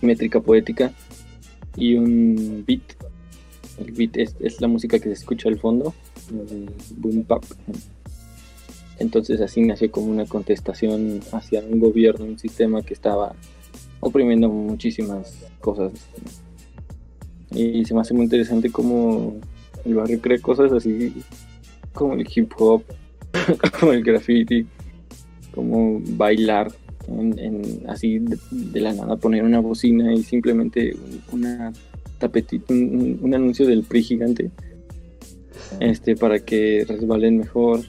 [0.00, 0.92] métrica poética
[1.76, 2.82] y un beat.
[3.78, 5.94] El beat es, la música que se escucha al fondo,
[6.96, 7.44] boom pop.
[8.98, 13.34] Entonces así nació como una contestación hacia un gobierno, un sistema que estaba
[14.00, 15.92] oprimiendo muchísimas cosas.
[17.50, 19.36] Y se me hace muy interesante cómo
[19.84, 21.12] el barrio cree cosas así
[21.92, 22.82] como el hip hop,
[23.80, 24.66] como el graffiti,
[25.54, 26.72] como bailar
[27.08, 30.96] en, así de, la nada poner una bocina y simplemente
[31.32, 31.72] una
[32.18, 34.50] tapetita, un, anuncio del PRI gigante
[35.80, 37.80] este para que resbalen mejor.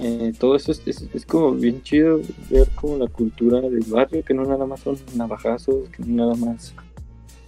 [0.00, 4.44] Eh, todo eso es, como bien chido ver como la cultura del barrio que no
[4.44, 6.72] nada más son navajazos que no nada más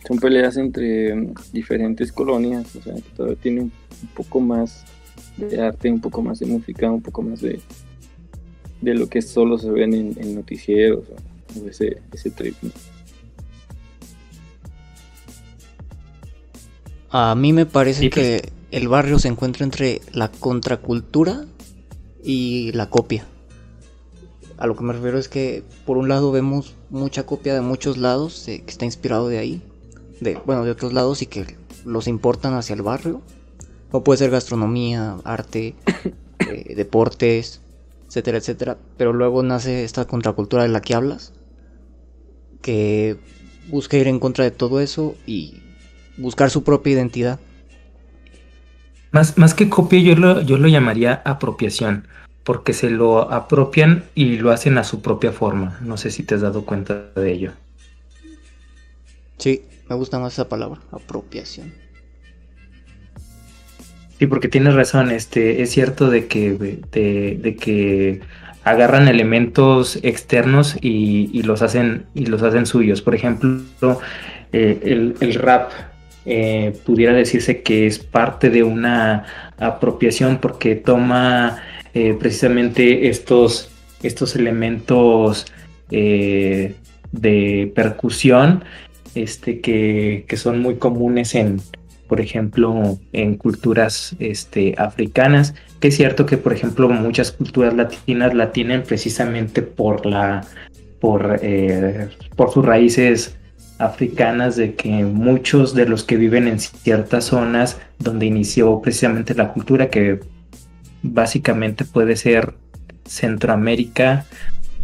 [0.06, 1.14] son peleas entre
[1.52, 3.72] diferentes colonias o sea que todavía tiene un
[4.14, 4.84] poco más
[5.36, 7.60] de arte un poco más de música un poco más de
[8.80, 12.54] de lo que solo se ven en, noticieros o, ese, ese trip.
[17.10, 18.14] A mí me parece pues.
[18.14, 21.44] que el barrio se encuentra entre la contracultura
[22.22, 23.26] y la copia.
[24.58, 27.96] A lo que me refiero es que por un lado vemos mucha copia de muchos
[27.98, 29.62] lados que está inspirado de ahí,
[30.20, 33.22] de bueno de otros lados y que los importan hacia el barrio.
[33.90, 35.74] O puede ser gastronomía, arte,
[36.38, 37.60] eh, deportes,
[38.06, 38.78] etcétera, etcétera.
[38.96, 41.32] Pero luego nace esta contracultura de la que hablas,
[42.62, 43.18] que
[43.68, 45.62] busca ir en contra de todo eso y
[46.16, 47.40] buscar su propia identidad.
[49.12, 52.06] Más, más que copia, yo lo, yo lo llamaría apropiación,
[52.44, 55.78] porque se lo apropian y lo hacen a su propia forma.
[55.82, 57.52] No sé si te has dado cuenta de ello.
[59.38, 61.72] Sí, me gusta más esa palabra, apropiación.
[64.18, 66.52] Sí, porque tienes razón, este, es cierto de que,
[66.92, 68.20] de, que
[68.62, 73.02] agarran elementos externos y, los hacen y los hacen suyos.
[73.02, 74.00] Por ejemplo,
[74.52, 75.72] eh, el, rap
[76.24, 79.24] eh, pudiera decirse que es parte de una
[79.58, 81.62] apropiación porque toma
[81.94, 83.72] eh, precisamente estos,
[84.02, 85.46] estos elementos
[85.90, 88.62] de percusión
[89.14, 91.60] este, que, son muy comunes en,
[92.08, 98.34] por ejemplo, en culturas este, africanas, que es cierto que, por ejemplo, muchas culturas latinas
[98.34, 100.46] la tienen precisamente por la
[101.00, 103.36] por, eh, por sus raíces
[103.78, 109.52] africanas, de que muchos de los que viven en ciertas zonas donde inició precisamente la
[109.52, 110.20] cultura, que
[111.02, 112.54] básicamente puede ser
[113.06, 114.26] Centroamérica,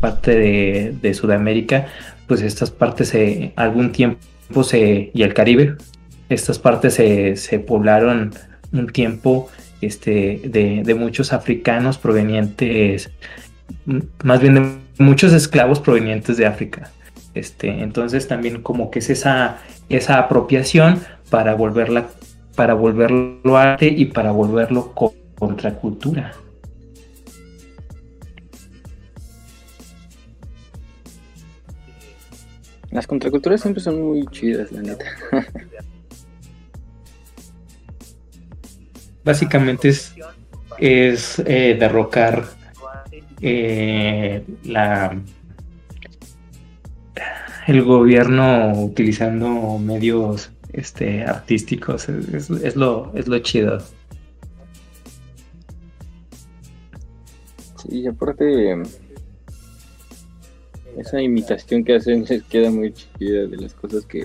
[0.01, 1.87] parte de, Sudamérica,
[2.27, 5.77] pues estas partes se, algún tiempo se, y el Caribe,
[6.29, 8.35] estas partes se, poblaron
[8.73, 9.49] un tiempo
[9.81, 13.11] este, de, muchos africanos provenientes,
[14.25, 16.91] más bien de muchos esclavos provenientes de África.
[17.35, 19.59] Este, entonces también como que es esa,
[19.89, 22.07] esa apropiación para volverla
[22.57, 24.93] para volverlo arte y para volverlo
[25.39, 26.33] contracultura.
[32.97, 35.05] Las contraculturas siempre son muy chidas, la neta.
[39.23, 40.15] básicamente es,
[40.79, 42.45] es eh, derrocar
[43.43, 45.21] eh, la
[47.67, 53.79] el gobierno utilizando medios este artísticos es, lo es lo chido
[57.77, 58.75] sí aparte
[60.99, 64.25] esa imitación que hacen les queda muy chida de las cosas que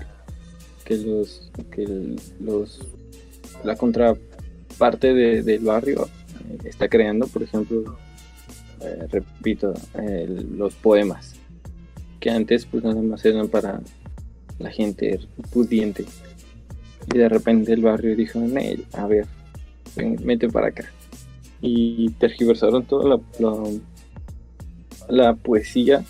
[0.85, 2.79] que los que los
[3.63, 4.15] la contra
[4.77, 6.09] parte del barrio
[6.49, 7.97] eh, está creando, por ejemplo,
[8.81, 9.73] eh, repito,
[10.57, 11.35] los poemas,
[12.19, 13.81] que antes pues nada más eran para
[14.57, 15.19] la gente
[15.51, 16.05] pudiente.
[17.13, 18.39] Y de repente el barrio dijo,
[18.93, 19.25] a ver,
[20.23, 20.85] mete para acá.
[21.61, 23.53] Y tergiversaron toda la,
[25.09, 26.03] la, poesía,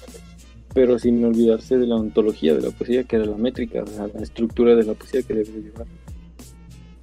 [0.74, 4.76] pero sin olvidarse de la ontología de la poesía, que era la métrica, la estructura
[4.76, 5.88] de la poesía que debe llevar.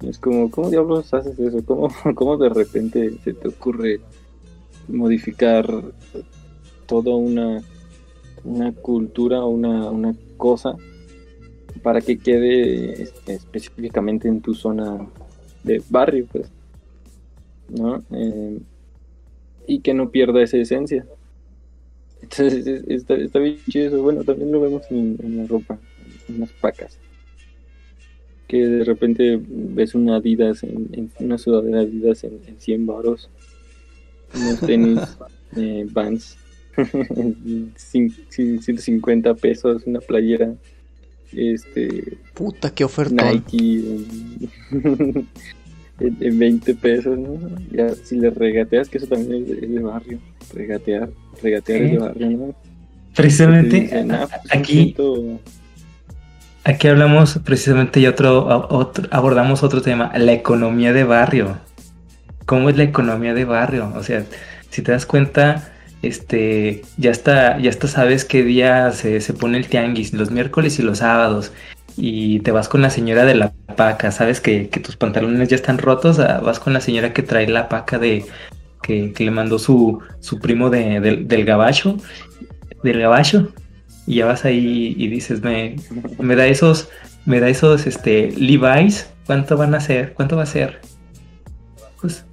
[0.01, 1.63] Es como, ¿cómo diablos haces eso?
[1.65, 3.99] ¿Cómo, cómo de repente se te ocurre
[4.87, 5.67] modificar
[6.85, 7.61] toda una,
[8.43, 10.75] una cultura o una, una cosa
[11.83, 15.07] para que quede este, específicamente en tu zona
[15.63, 16.49] de barrio, pues,
[17.69, 18.01] ¿no?
[18.11, 18.59] Eh,
[19.67, 21.05] y que no pierda esa esencia.
[22.31, 24.01] Entonces está, está bien chido eso.
[24.01, 25.77] Bueno, también lo vemos en, en la ropa,
[26.27, 26.97] en las pacas
[28.47, 33.29] que de repente ves una Adidas, en, una sudadera Adidas en, en 100 baros
[34.33, 34.99] unos tenis
[35.55, 36.35] eh, Vans,
[36.75, 40.55] cin- cin- 150 pesos, una playera,
[41.31, 43.31] este, Puta, qué oferta.
[43.31, 43.83] Nike
[45.99, 47.39] en, en- en 20 pesos, ¿no?
[47.71, 50.19] Ya, si le regateas, que eso también es de, es de barrio,
[50.53, 51.09] regatear,
[51.41, 52.55] regatear es de barrio, ¿no?
[53.15, 54.99] Precisamente Dicen, ah, pues, aquí,
[56.63, 61.59] aquí hablamos precisamente y otro, otro, abordamos otro tema, la economía de barrio.
[62.45, 63.93] ¿Cómo es la economía de barrio?
[63.95, 64.25] O sea,
[64.69, 69.57] si te das cuenta, este, ya está, ya está sabes qué día se, se pone
[69.57, 71.53] el tianguis, los miércoles y los sábados.
[71.97, 75.55] Y te vas con la señora de la paca, sabes que, que tus pantalones ya
[75.55, 78.25] están rotos, ah, vas con la señora que trae la paca de
[78.81, 81.95] que, que le mandó su, su primo de- del- del gabacho,
[82.83, 83.53] del gabacho,
[84.05, 85.77] y ya vas ahí y dices, me,
[86.19, 86.89] me da esos,
[87.25, 90.13] me da esos este Levi's, ¿cuánto van a ser?
[90.13, 90.81] ¿Cuánto va a ser?
[92.01, 92.25] Pues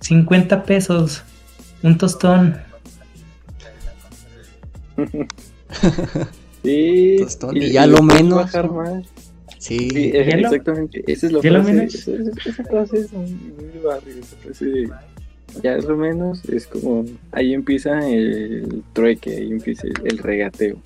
[0.00, 1.22] 50 pesos,
[1.82, 2.58] un tostón.
[6.62, 8.72] Sí, Tostón, y ya lo menos, bajar ¿no?
[8.82, 9.04] más.
[9.66, 9.90] Sí.
[9.90, 11.02] Sí, eh, exactamente.
[11.08, 11.72] Esa es la frase.
[11.72, 11.94] menos.
[11.94, 13.34] Esa, frase es muy,
[13.84, 14.14] barrio.
[14.20, 14.90] Esa frase de,
[15.60, 16.44] ya es lo menos.
[16.48, 17.04] Es como.
[17.32, 20.76] Ahí empieza el trueque, ahí empieza el, el regateo.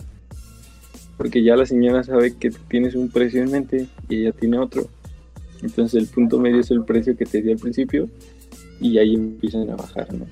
[1.19, 4.89] Porque ya la señora sabe que tienes un precio en mente y ella tiene otro.
[5.63, 8.09] Entonces el punto medio es el precio que te dio al principio
[8.81, 10.27] y ahí empiezan a bajar, ¿no?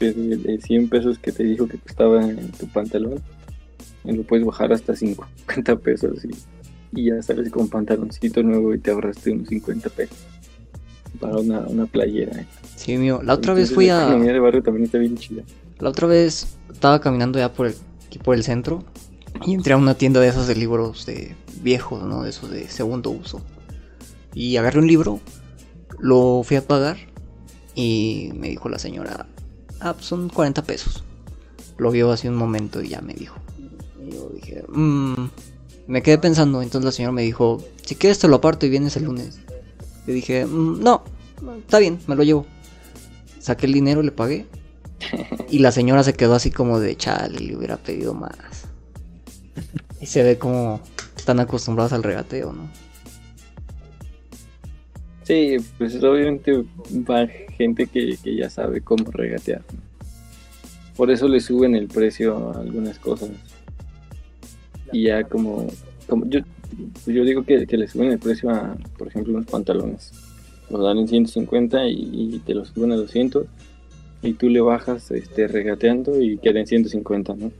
[0.00, 3.20] De, de 100 pesos que te dijo que costaba en tu pantalón.
[4.04, 6.30] lo puedes bajar hasta 50 pesos y,
[6.92, 10.16] y ya sales con pantaloncito nuevo y te ahorraste unos 50 pesos
[11.20, 12.40] para una, una playera.
[12.40, 12.46] ¿eh?
[12.76, 13.20] Sí, mío.
[13.22, 14.08] La otra vez fui La a.
[14.08, 15.42] economía de barrio también está bien chida.
[15.78, 17.74] La otra vez estaba caminando ya por el,
[18.06, 18.84] aquí por el centro
[19.44, 22.22] y entré a una tienda de esos de libros de viejos, ¿no?
[22.22, 23.40] De esos de segundo uso.
[24.34, 25.20] Y agarré un libro,
[25.98, 26.96] lo fui a pagar
[27.74, 29.26] y me dijo la señora,
[29.80, 31.04] ah, pues son 40 pesos.
[31.78, 33.36] Lo vio hace un momento y ya me dijo.
[34.04, 35.26] Y yo dije, mmm,
[35.86, 38.96] me quedé pensando, entonces la señora me dijo, si quieres te lo aparto y vienes
[38.96, 39.38] el lunes.
[40.06, 41.02] Yo dije, "Mm, no,
[41.58, 42.46] está bien, me lo llevo.
[43.40, 44.46] Saqué el dinero, le pagué.
[45.50, 48.64] Y la señora se quedó así como de chale, le hubiera pedido más.
[50.00, 50.80] Y se ve como
[51.16, 52.68] están acostumbrados al regateo, ¿no?
[55.22, 56.64] Sí, pues obviamente
[57.08, 57.26] va
[57.56, 59.62] gente que, que ya sabe cómo regatear.
[60.96, 63.30] Por eso le suben el precio a algunas cosas.
[64.92, 65.66] Y ya como,
[66.08, 66.40] como yo,
[67.06, 70.12] yo digo que, que le suben el precio a, por ejemplo, unos pantalones.
[70.70, 73.46] Los dan en 150 y, y te los suben a 200.
[74.22, 77.52] Y tú le bajas este, regateando y queda en 150, ¿no?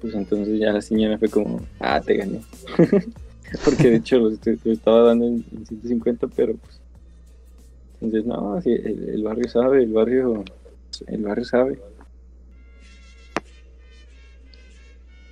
[0.00, 2.40] Pues entonces ya la señora fue como, ah, te gané.
[3.64, 6.80] Porque de hecho lo, est- lo estaba dando en, en 150, pero pues
[8.00, 10.44] entonces, no, el, el barrio sabe, el barrio,
[11.06, 11.78] el barrio sabe.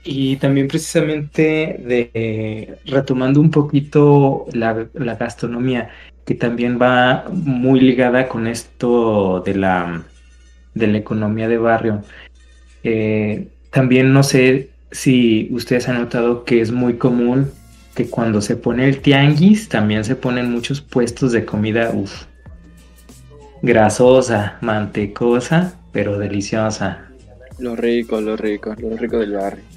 [0.05, 5.90] Y también precisamente de retomando un poquito la, la gastronomía,
[6.24, 10.03] que también va muy ligada con esto de la,
[10.74, 12.03] de la economía de barrio.
[12.84, 17.50] Eh, también no sé si ustedes han notado que es muy común
[17.94, 22.24] que cuando se pone el tianguis también se ponen muchos puestos de comida, uf,
[23.62, 27.09] grasosa, mantecosa, pero deliciosa.
[27.59, 29.72] Lo rico, lo rico, lo rico del barrio.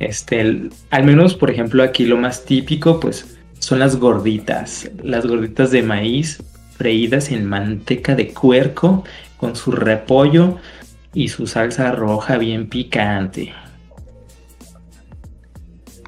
[0.00, 4.90] Este, el- al menos, por ejemplo, aquí lo más típico, pues, son las gorditas.
[5.04, 6.42] Las gorditas de maíz
[6.76, 9.04] freídas en manteca de cuerco
[9.36, 10.56] con su repollo
[11.14, 13.52] y su salsa roja bien picante.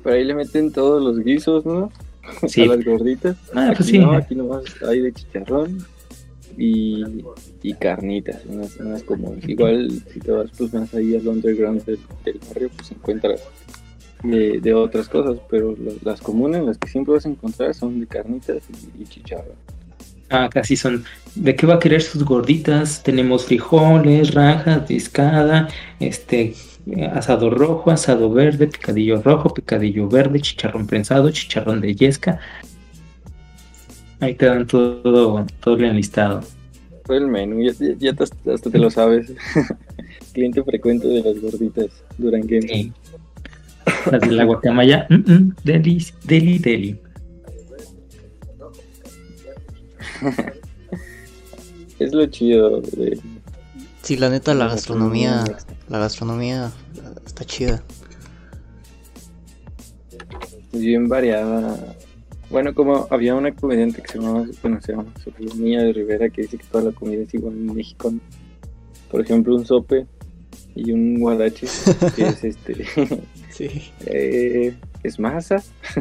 [0.02, 1.92] Por ahí le meten todos los guisos, ¿no?
[2.48, 2.62] Sí.
[2.62, 3.36] A las gorditas.
[3.54, 3.98] Ah, aquí pues sí.
[3.98, 5.84] no, aquí nomás hay de chicharrón
[6.56, 7.04] y,
[7.62, 11.98] y carnitas, unas, unas como igual si te vas pues más ahí al underground del,
[12.24, 13.42] del barrio, pues encuentras
[14.22, 18.06] de, de otras cosas, pero las comunes, las que siempre vas a encontrar son de
[18.06, 18.62] carnitas
[18.98, 19.06] y, y.
[20.30, 21.04] Ah, casi son.
[21.34, 23.02] ¿De qué va a querer sus gorditas?
[23.02, 25.68] Tenemos frijoles, rajas, discada,
[26.00, 26.54] este,
[27.12, 32.38] asado rojo, asado verde, picadillo rojo, picadillo verde, chicharrón prensado, chicharrón de yesca.
[34.20, 36.42] Ahí te dan todo, todo el enlistado.
[37.04, 38.14] Fue el menú, ya, ya-
[38.52, 39.32] hasta te lo sabes.
[40.32, 42.70] Cliente frecuente de las gorditas duranguenses.
[42.70, 42.92] Sí.
[44.10, 47.00] Las de la guacamaya, mm, mm, deli, deli, deli.
[51.98, 53.20] Es lo chido de,
[54.02, 55.44] Sí, la neta, la gastronomía,
[55.88, 56.72] la gastronomía
[57.24, 57.82] está chida.
[60.72, 61.96] es bien variada.
[62.50, 66.42] Bueno, como había una comediante que se llamaba, bueno, se llama Sofía de Rivera que
[66.42, 68.10] dice que toda la comida es igual en México.
[68.10, 68.20] ¿no?
[69.10, 70.06] Por ejemplo, un sope
[70.74, 71.66] y un guarache,
[72.16, 72.84] que es este,
[73.52, 73.92] Sí.
[74.06, 75.56] eh, es masa,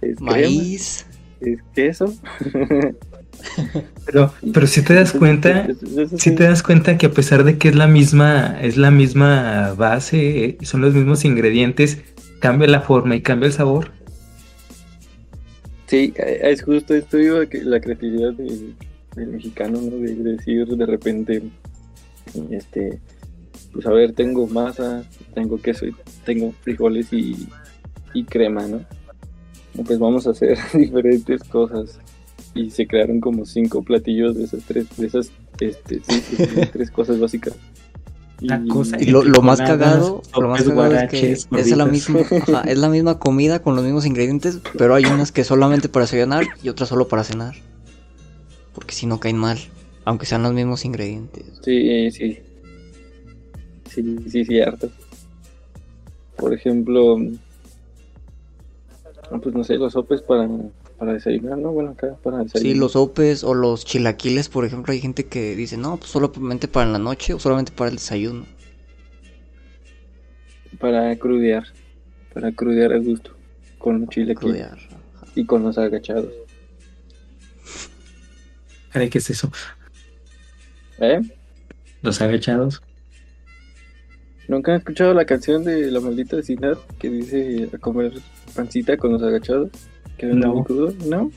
[0.00, 1.06] es crema, Maíz.
[1.40, 2.14] es queso.
[4.06, 5.66] Pero, pero si te das cuenta,
[6.16, 9.72] si te das cuenta que a pesar de que es la misma, es la misma
[9.76, 11.98] base, eh, son los mismos ingredientes,
[12.38, 13.90] cambia la forma y cambia el sabor.
[15.86, 18.74] Sí, eh, es justo esto, digo, que la creatividad de-
[19.16, 19.96] del mexicano, ¿no?
[19.96, 21.42] De, decir de repente,
[22.50, 23.00] este,
[23.72, 25.04] pues a ver, tengo masa,
[25.34, 25.94] tengo queso y
[26.24, 27.48] tengo frijoles y,
[28.12, 28.84] y crema, ¿no?
[29.86, 31.98] Pues vamos a hacer diferentes cosas.
[32.54, 36.46] Y se crearon como cinco platillos de esas tres, de esas, este, sí, sí, sí,
[36.72, 37.54] tres cosas básicas.
[38.40, 42.20] La cosa Y lo, lo más cagado, lo más cagado es que es la, misma,
[42.20, 46.04] ajá, es la misma comida con los mismos ingredientes, pero hay unas que solamente para
[46.04, 47.54] desayunar y otras solo para cenar.
[48.74, 49.58] Porque si no caen mal,
[50.04, 51.44] aunque sean los mismos ingredientes.
[51.62, 52.40] Sí, sí.
[53.94, 54.90] Sí, sí, cierto.
[56.36, 57.18] Por ejemplo,
[59.42, 60.48] pues no sé, los sopes para,
[60.98, 61.72] para desayunar, ¿no?
[61.72, 62.72] Bueno, acá para desayunar.
[62.72, 66.68] Sí, los sopes o los chilaquiles, por ejemplo, hay gente que dice, no, pues solamente
[66.68, 68.46] para la noche o solamente para el desayuno.
[70.78, 71.64] Para crudear,
[72.32, 73.32] para crudear a gusto,
[73.78, 74.78] con los chilequiles Crudear.
[75.34, 76.32] y con los agachados.
[78.92, 79.50] ¿qué es eso?
[80.98, 81.20] ¿Eh?
[82.02, 82.82] Los agachados.
[84.52, 88.12] ¿Nunca han escuchado la canción de La Maldita Vecindad que dice a comer
[88.54, 89.70] pancita con los agachados?
[90.18, 90.56] Que No.
[90.56, 91.30] muy crudo, ¿no?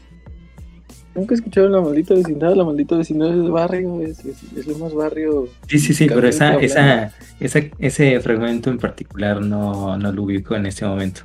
[1.16, 2.56] ¿Nunca he escuchado La Maldita Vecindad?
[2.56, 5.48] La Maldita Vecindad es barrio, es, es, es lo más barrio.
[5.66, 10.54] Sí, sí, sí, pero esa, esa, esa, ese fragmento en particular no, no lo ubico
[10.58, 11.22] en este momento.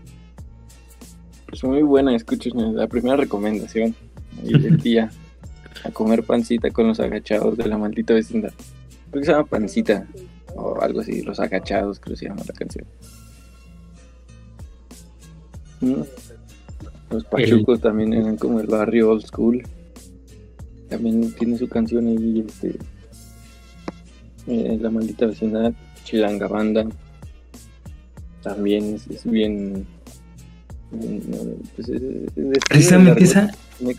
[1.52, 3.96] Es muy buena, escuchen, la primera recomendación
[4.40, 5.10] ahí del día.
[5.82, 8.52] A comer pancita con los agachados de La Maldita Vecindad.
[9.10, 10.06] Creo que se llama pancita
[10.60, 12.84] o algo así, los agachados creo que se llama la canción.
[15.80, 16.02] Mm.
[17.10, 19.62] Los pachucos también eran como el barrio old school.
[20.88, 22.76] También tiene su canción ahí, este,
[24.46, 25.72] eh, La Maldita Vecindad,
[26.04, 26.86] Chilanga Banda.
[28.42, 29.86] También es, es bien...
[30.90, 31.22] bien,
[31.76, 33.50] pues, es- es Precisamente esa.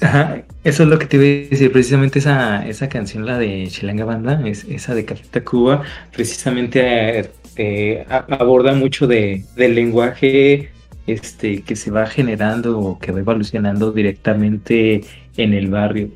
[0.02, 3.68] Ajá, eso es lo que te iba a decir, precisamente esa, esa canción, la de
[3.68, 10.72] Chilanga Banda, es, esa de Café Tacuba, precisamente eh, aborda mucho de, del lenguaje
[11.08, 15.02] este, que se va generando o que va evolucionando directamente
[15.38, 16.10] en el barrio.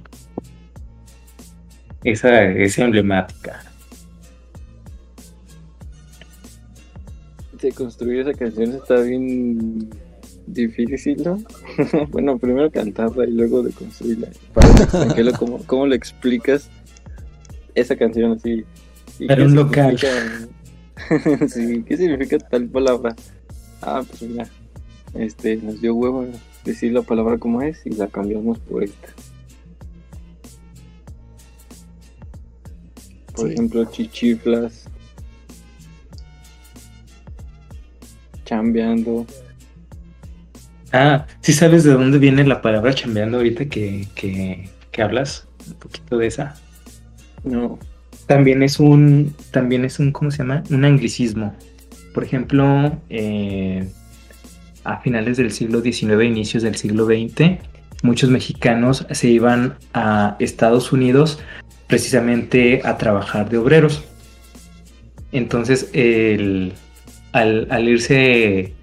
[2.04, 3.66] Esa es emblemática.
[7.66, 9.90] de construir esa canción está bien
[10.48, 11.40] difícil, ¿no?
[12.12, 14.28] bueno, primero cantarla y luego de construirla.
[14.28, 16.70] Extranjero, ¿cómo, ¿cómo le explicas
[17.74, 18.64] esa canción así?
[19.20, 19.98] ¿Y Para un local.
[19.98, 23.16] significa- sí, ¿qué significa tal palabra?
[23.82, 24.48] Ah, pues mira,
[25.14, 26.26] este, nos dio huevo
[26.64, 29.10] decir la palabra como es y la cambiamos por esta.
[33.36, 33.54] Por Sí.
[33.54, 34.86] ejemplo, chichiflas.
[38.46, 39.26] Chambeando.
[40.98, 45.46] Ah, ¿sí sabes de dónde viene la palabra chambeando ahorita que, que, que hablas?
[45.68, 46.56] Un poquito de esa.
[47.44, 47.78] No.
[48.28, 50.64] También es un, también es un, ¿cómo se llama?
[50.70, 51.54] Un anglicismo.
[52.14, 53.90] Por ejemplo, eh,
[54.86, 57.60] a finales del siglo XIX, inicios del siglo XX,
[58.02, 61.40] muchos mexicanos se iban a Estados Unidos
[61.88, 64.06] precisamente a trabajar de obreros.
[65.34, 66.72] Entonces, el,
[67.34, 68.74] al, al irse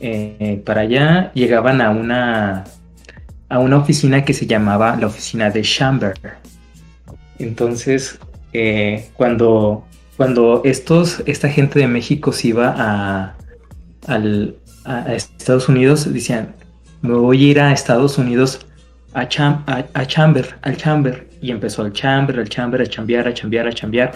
[0.00, 2.64] eh, para allá, llegaban a una,
[3.48, 6.14] a una oficina que se llamaba la oficina de Chamber.
[7.38, 8.18] Entonces,
[8.52, 9.86] eh, cuando,
[10.16, 13.36] cuando estos, esta gente de México se iba a,
[14.06, 16.54] al- a- Estados Unidos, decían,
[17.02, 18.66] me voy a ir a Estados Unidos
[19.14, 21.28] a, cham- a, a Chamber, al Chamber.
[21.40, 24.12] Y empezó al Chamber, al Chamber, a chambear, a chambear, a chambear.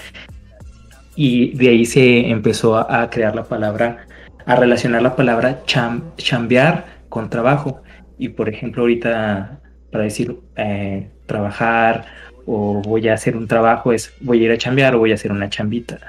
[1.15, 4.07] Y de ahí se empezó a, a crear la palabra,
[4.47, 7.83] a relacionar la palabra cham, chambear con trabajo.
[8.19, 12.07] Y por ejemplo, ahorita para decir eh, trabajar
[12.47, 15.15] o voy a hacer un trabajo es voy a ir a chambear o voy a
[15.15, 16.01] hacer una chambita.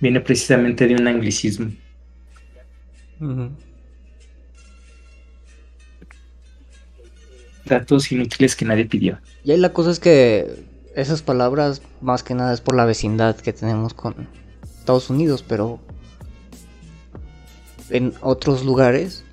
[0.00, 1.70] Viene precisamente de un anglicismo.
[3.20, 3.50] Ujú.
[7.64, 9.20] Datos inútiles que nadie pidió.
[9.44, 10.64] Y ahí la cosa es que
[10.96, 14.26] esas palabras más que nada es por la vecindad que tenemos con
[14.78, 15.80] Estados Unidos, pero
[17.92, 19.24] en otros lugares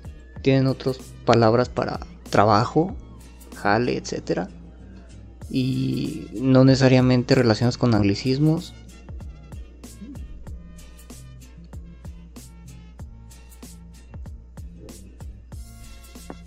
[0.42, 2.94] tienen otras palabras para trabajo,
[3.56, 4.48] jale, etcétera.
[5.50, 8.74] Y no necesariamente relacionados con anglicismos.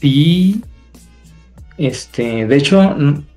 [0.01, 0.61] Y
[1.77, 2.95] este, de hecho,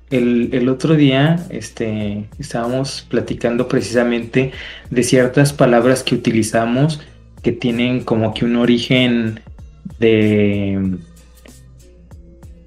[0.09, 4.51] el, otro día este, estábamos platicando precisamente
[4.89, 7.01] de ciertas palabras que utilizamos
[7.47, 9.39] que tienen como que un origen
[9.99, 10.97] de,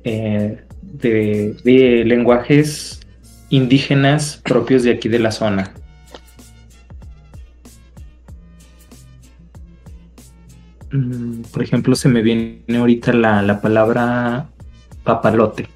[0.04, 3.06] eh, de, lenguajes
[3.50, 5.74] indígenas propios de aquí de la zona.
[10.90, 14.48] Mm, por ejemplo, se me viene ahorita la, la palabra
[15.04, 15.68] papalote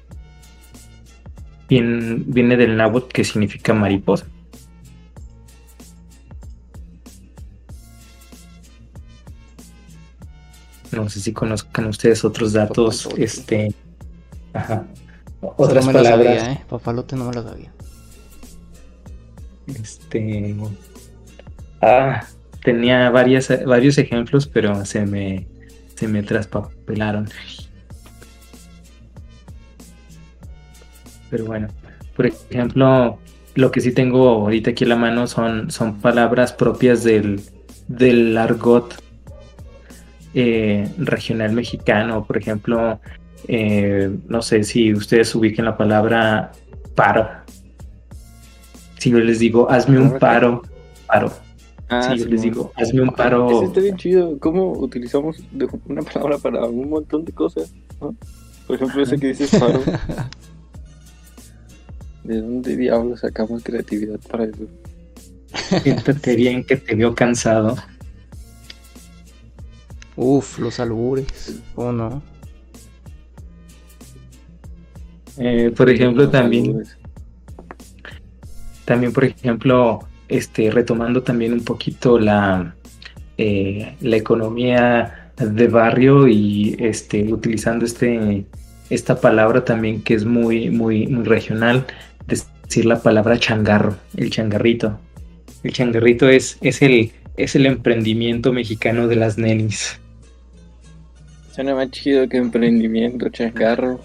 [1.69, 4.25] viene, del náhuatl que significa mariposa.
[10.95, 13.73] No sé si conozcan ustedes otros datos, este,
[14.53, 14.85] ajá,
[15.41, 16.47] otras palabras.
[16.47, 16.61] ¿eh?
[16.69, 17.71] Papalote no me lo sabía.
[19.67, 20.55] Este,
[21.81, 22.23] ah,
[22.63, 25.47] tenía varias, varios ejemplos, pero se me,
[25.95, 27.29] se me traspapelaron.
[31.29, 31.67] Pero bueno,
[32.15, 33.19] por ejemplo,
[33.55, 37.41] lo que sí tengo ahorita aquí en la mano son, son palabras propias del,
[37.87, 39.04] del argot
[40.35, 42.25] eh, regional mexicano.
[42.25, 42.99] Por ejemplo,
[43.47, 46.51] eh, no sé si ustedes ubiquen la palabra
[46.93, 47.25] paro.
[48.97, 50.61] Si yo les digo, hazme un paro,
[51.07, 51.31] paro.
[51.87, 53.49] Ah, si yo les digo, hazme un paro.
[53.49, 54.37] Eso está bien chido.
[54.39, 55.37] ¿Cómo utilizamos
[55.87, 57.73] una palabra para un montón de cosas?
[58.67, 59.81] Por ejemplo, ese que dices paro.
[62.25, 64.67] ¿De dónde diablos sacamos creatividad para eso?
[65.81, 67.77] Siéntate bien que te veo cansado.
[70.15, 71.61] Uf, los albures.
[71.75, 72.21] ¿O no?
[75.37, 76.83] Eh, por ejemplo, también.
[78.85, 82.75] También, por ejemplo, este, retomando también un poquito la,
[83.37, 88.45] eh, la economía de barrio y este, utilizando este,
[88.89, 91.85] esta palabra también que es muy, muy, muy regional,
[92.27, 94.99] decir la palabra changarro, el changarrito.
[95.63, 99.99] El changarrito es, es, el, es el emprendimiento mexicano de las nenis.
[101.55, 104.01] Suena más chido que emprendimiento, changarro.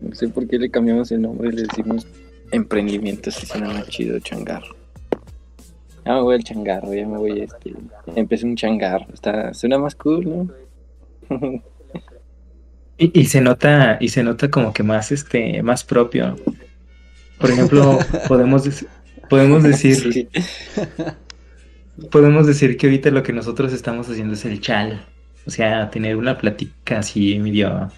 [0.00, 2.08] No sé por qué le cambiamos el nombre y le decimos
[2.50, 4.74] emprendimiento, si suena más chido, changarro.
[6.04, 7.72] Ya me voy al changarro, ya me voy a este.
[8.16, 10.50] Empecé un changarro, está, suena más cool,
[11.28, 11.62] ¿no?
[12.98, 16.34] y, y, se nota, y se nota como que más este, más propio.
[17.38, 17.96] Por ejemplo,
[18.26, 18.84] podemos,
[19.28, 20.28] podemos decir.
[22.10, 25.06] Podemos decir que ahorita lo que nosotros estamos haciendo es el chal.
[25.46, 27.90] O sea, tener una plática así medio,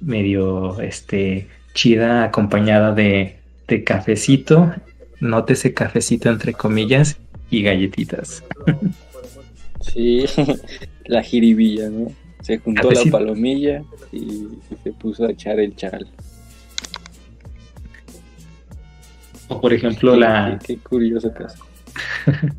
[0.00, 3.36] medio, este, chida, acompañada de,
[3.68, 4.74] de cafecito.
[5.20, 7.18] Nótese cafecito entre comillas
[7.50, 8.42] y galletitas.
[9.80, 10.24] Sí,
[11.06, 12.12] la jiribilla, ¿no?
[12.42, 13.82] Se juntó la palomilla
[14.12, 14.48] y
[14.82, 16.06] se puso a echar el chal.
[19.48, 20.58] O por ejemplo la...
[20.64, 21.64] Qué, curioso caso.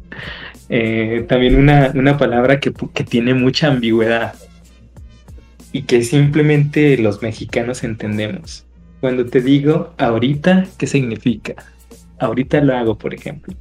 [0.70, 4.34] Eh, también una, una palabra que, que, tiene mucha ambigüedad
[5.72, 8.66] y que simplemente los mexicanos entendemos.
[9.00, 11.56] Cuando te digo ahorita, ¿qué significa?
[12.20, 13.56] Ahorita lo hago, por ejemplo.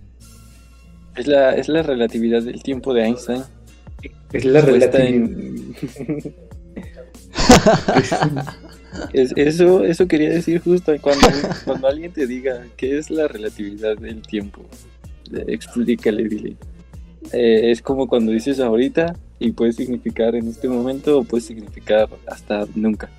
[1.14, 3.42] Es la, es la relatividad del tiempo de Einstein.
[4.32, 5.28] Es la relatividad.
[9.12, 11.28] eso, eso quería decir justo cuando,
[11.64, 14.62] cuando alguien te diga qué es la relatividad del tiempo.
[15.46, 16.57] Explícale, dile.
[17.33, 22.09] Eh, es como cuando dices ahorita y puede significar en este momento o puede significar
[22.27, 23.11] hasta nunca.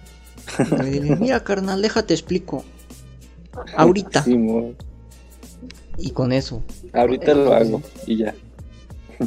[1.20, 2.64] Mira, carnal, déjate explico.
[3.76, 4.24] Ahorita.
[5.98, 6.64] y con eso.
[6.94, 8.36] Ahorita lo hago y ya.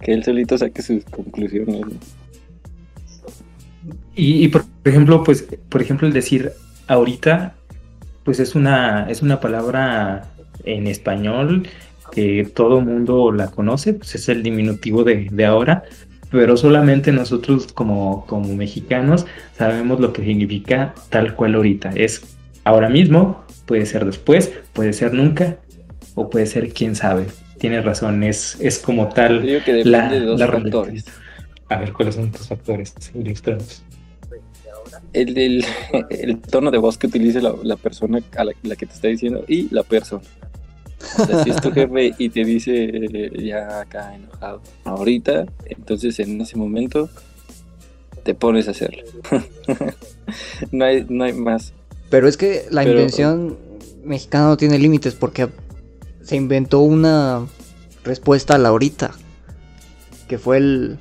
[0.00, 1.86] que él solito saque sus conclusiones.
[4.14, 6.52] Y, por, ejemplo, pues, por ejemplo, el decir
[6.88, 7.54] ahorita,
[8.24, 10.28] pues es una, es una palabra
[10.64, 11.68] en español
[12.10, 15.84] que todo mundo la conoce, pues es el diminutivo de, ahora,
[16.30, 21.90] pero solamente nosotros como, como mexicanos sabemos lo que significa tal cual ahorita.
[21.94, 25.58] Es ahora mismo, puede ser después, puede ser nunca,
[26.14, 27.26] o puede ser quién sabe.
[27.58, 29.44] Tienes razón, es, es como tal
[29.84, 31.04] la, de dos factores.
[31.68, 32.94] A ver, ¿cuáles son tus factores?
[33.14, 33.82] Ilustrados
[35.12, 35.64] el,
[36.10, 39.72] el, tono de voz que utilice la, persona a la, que te está diciendo y
[39.74, 40.22] la persona.
[41.18, 46.40] O sea, si es tu jefe y te dice ya acá enojado ahorita, entonces en
[46.40, 47.08] ese momento
[48.24, 49.04] te pones a hacerlo.
[50.72, 51.72] no, hay, no hay más.
[52.10, 53.56] Pero es que la Pero- invención
[54.04, 55.48] mexicana no tiene límites porque
[56.22, 57.46] se inventó una
[58.04, 59.12] respuesta a la ahorita.
[60.28, 60.98] Que fue el...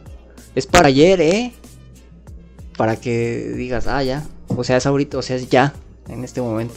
[0.56, 1.54] Es para ayer, ¿eh?
[2.78, 4.26] Para que digas, ah, ya.
[4.48, 5.74] O sea, es ahorita, o sea, es ya,
[6.08, 6.76] en este momento.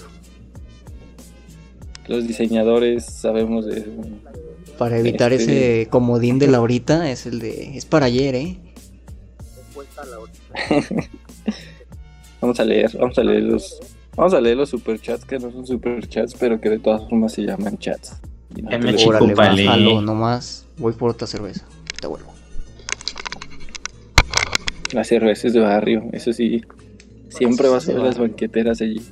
[2.11, 3.90] Los diseñadores sabemos de eso.
[4.76, 7.76] Para evitar Este- ese comodín de la ahorita, es el de...
[7.78, 8.58] Es para ayer, ¿eh?
[12.40, 13.78] Vamos a leer, vamos a leer los.
[14.16, 17.42] Vamos a leer los superchats que no son superchats, pero que de todas formas se
[17.42, 18.16] llaman chats.
[18.56, 20.66] Y no me chico, Órale, bájalo, nomás.
[20.78, 21.66] Voy por otra cerveza.
[22.00, 22.32] Te vuelvo.
[24.92, 26.62] Las cervezas de barrio, eso sí.
[27.28, 29.02] Siempre vas a ver las banqueteras allí.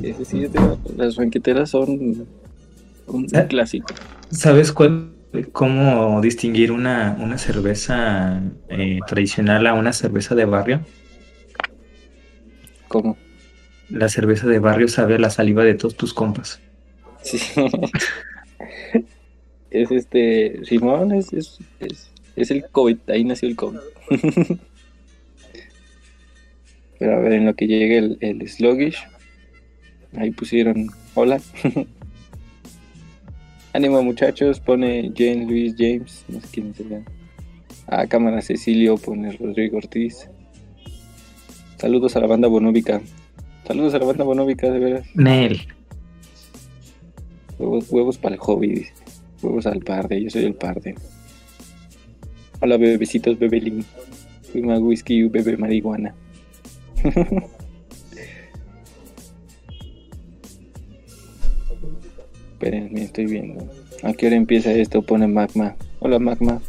[0.00, 0.78] Es de barrio.
[0.96, 2.26] las banqueteras son
[3.06, 3.94] un clásico.
[4.30, 5.12] ¿Sabes cuál,
[5.52, 10.80] cómo distinguir una, una cerveza eh, tradicional a una cerveza de barrio?
[12.88, 13.16] ¿Cómo?
[13.90, 16.60] La cerveza de barrio sabe a la saliva de todos tus compas.
[17.22, 17.38] Sí.
[19.70, 20.64] es este.
[20.64, 23.78] Simón es, es, es, es el COVID, ahí nació el COVID.
[26.98, 28.98] Pero a ver, en lo que llegue el, el sluggish,
[30.16, 31.40] ahí pusieron hola.
[33.72, 37.02] Ánimo muchachos, pone Jane Luis James, no sé quién será.
[37.86, 40.28] A cámara Cecilio pone Rodrigo Ortiz.
[41.78, 43.00] Saludos a la banda bonóbica.
[43.66, 45.06] Saludos a la banda bonóbica, de veras.
[45.14, 45.60] Nel.
[47.58, 48.92] Huevos, huevos para el hobby, dice.
[49.40, 50.94] Huevos al parde, yo soy el parde.
[52.60, 53.84] Hola bebecitos, bebelín.
[54.52, 56.14] Fuma whisky, bebe marihuana.
[62.62, 63.68] Espérenme, estoy viendo.
[64.04, 65.02] ¿A qué hora empieza esto?
[65.02, 65.74] Pone Magma.
[65.98, 66.62] Hola Magma.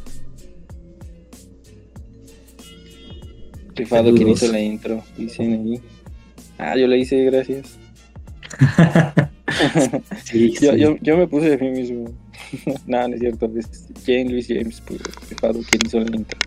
[3.75, 4.43] Rifado, ¿quién Saludos.
[4.43, 5.03] hizo la intro?
[5.15, 5.79] Dicen ahí.
[6.57, 7.77] Ah, yo la hice, gracias.
[10.23, 10.79] Sí, Yo, sí.
[10.79, 12.05] yo, yo me puse de mí mismo.
[12.87, 13.51] no, no es cierto.
[13.55, 16.39] Es Jane Luis James, pues, rifado, quien hizo la intro.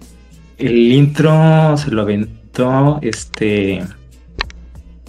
[0.58, 3.80] El intro se lo aventó este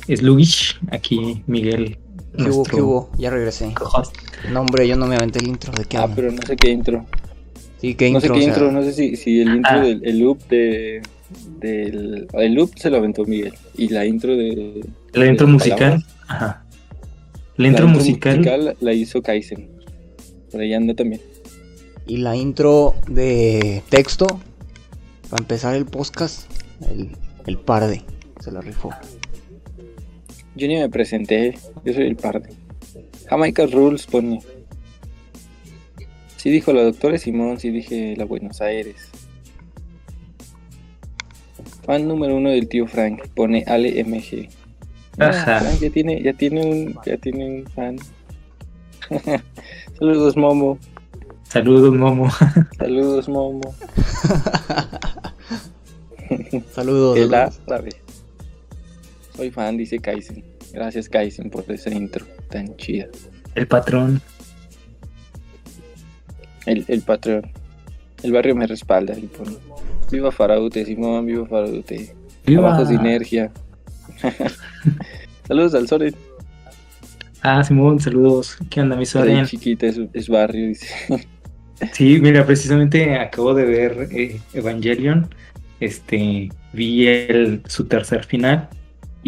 [0.07, 1.97] Sluggish, aquí Miguel.
[2.37, 3.09] ¿Qué hubo, qué hubo?
[3.17, 3.73] Ya regresé.
[4.51, 5.71] No, hombre, yo no me aventé el intro.
[5.73, 7.05] ¿De qué Ah, pero no sé qué intro.
[7.81, 8.21] Sí, qué no intro.
[8.21, 9.81] sé qué o sea, intro, no sé si, si el intro Ah.
[9.81, 11.01] del el loop de.
[11.59, 13.53] Del, el loop se lo aventó Miguel.
[13.75, 14.85] Y la intro de.
[15.13, 15.77] La intro de musical.
[15.77, 16.63] palabras, Ajá.
[17.57, 18.75] La intro musical.
[18.79, 19.69] la hizo Kaizen.
[20.51, 21.21] Por ahí anda también.
[22.05, 24.27] Y la intro de texto.
[25.29, 26.49] Para empezar el podcast.
[26.89, 27.09] El,
[27.47, 28.03] el parde.
[28.39, 28.91] Se la rifó.
[30.57, 32.49] Yo ni me presenté, yo soy el parde.
[33.29, 34.41] Jamaica Rules pone.
[36.37, 39.09] Sí dijo la doctora Simón, sí dije la Buenos Aires.
[41.85, 44.49] Fan número uno del tío Frank, pone Ale MG.
[45.19, 45.59] Ah, Ajá.
[45.59, 47.97] Frank ya tiene, ya tiene un, ya tiene un fan.
[49.99, 50.79] Saludos Momo,
[51.43, 52.29] Saludos, Momo.
[52.77, 53.73] saludos Momo.
[56.73, 57.17] Saludos.
[57.17, 57.89] El árabe.
[59.37, 60.43] Soy fan, dice Kaizen.
[60.73, 63.05] Gracias Kaizen por esa intro tan chida.
[63.53, 64.19] El patrón.
[66.65, 67.49] El, el Patreon.
[68.23, 69.13] El barrio me respalda.
[69.37, 69.55] pone,
[70.11, 72.15] Viva Faraute, Simón, viva Faraute.
[72.45, 72.69] ¡Viva!
[72.69, 73.51] Abajo Sinergia.
[75.47, 76.15] Saludos al Soren.
[77.43, 78.57] Ah, Simón, saludos.
[78.71, 79.45] ¿Qué onda, mi Soren Soren?
[79.45, 80.87] chiquita es, es barrio, dice.
[81.93, 85.29] Sí, mira, precisamente acabo de ver eh, Evangelion.
[85.79, 88.67] Este, vi el, su tercer final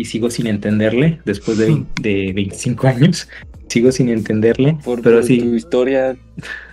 [0.02, 3.28] y sigo sin entenderle después de, de 25 años.
[3.68, 5.40] Sigo sin entenderle, Por, pero por sí.
[5.40, 6.16] tu historia,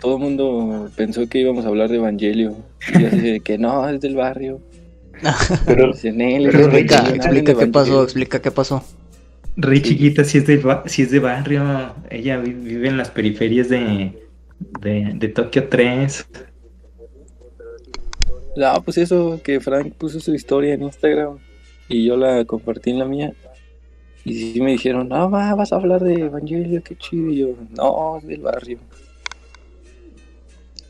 [0.00, 2.56] todo el mundo pensó que íbamos a hablar de Evangelio.
[2.94, 4.60] Y yo así de que no, es del barrio.
[5.66, 8.02] Pero él, explica, qué pasó, Evangelio".
[8.02, 8.84] explica qué pasó.
[9.56, 9.84] Rey Sí.
[9.90, 13.68] chiquita, si es de, ba- si es de barrio, ella vi- vive en las periferias
[13.70, 14.12] de,
[14.80, 16.26] de, de Tokio 3.
[18.56, 21.38] No, pues eso, que Frank puso su historia en Instagram
[21.88, 23.32] y yo la compartí en la mía.
[24.24, 27.30] Y sí me dijeron, no, va, vas a hablar de Evangelio, qué chido.
[27.30, 28.78] Y yo, no, es del barrio.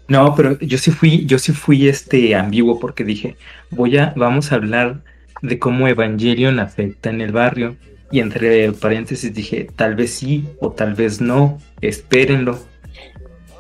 [0.09, 3.37] No, pero yo sí fui, yo sí fui este ambiguo porque dije,
[3.71, 5.03] voy a, vamos a hablar
[5.43, 7.77] de cómo Evangelion afecta en el barrio.
[8.11, 12.59] Y entre paréntesis dije, tal vez sí o tal vez no, espérenlo.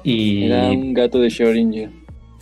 [0.05, 1.91] Y Era un gato de Schrödinger.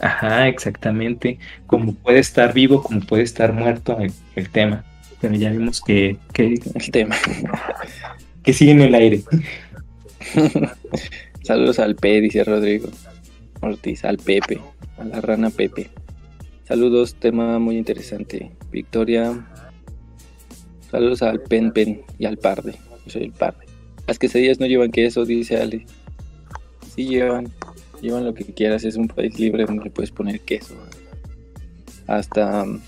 [0.07, 1.39] Ajá, exactamente.
[1.67, 4.85] Como puede estar vivo, como puede estar muerto el, el tema.
[5.21, 7.17] Pero ya vimos que, que, El tema.
[8.43, 9.23] que sigue en el aire.
[11.43, 12.89] Saludos al P, dice Rodrigo
[13.61, 14.61] Ortiz, al Pepe,
[14.99, 15.91] a la rana Pepe.
[16.67, 18.51] Saludos, tema muy interesante.
[18.71, 19.47] Victoria
[20.95, 22.77] Saludos al Pen Pen y al Parde.
[23.05, 23.67] Yo soy el Parde.
[24.07, 25.87] Las quesadillas no llevan queso, dice Ale.
[26.95, 27.53] Sí llevan.
[28.05, 28.85] Llevan lo que quieras.
[28.85, 30.75] Es un país libre donde le puedes poner queso.
[32.07, 32.79] Hasta um,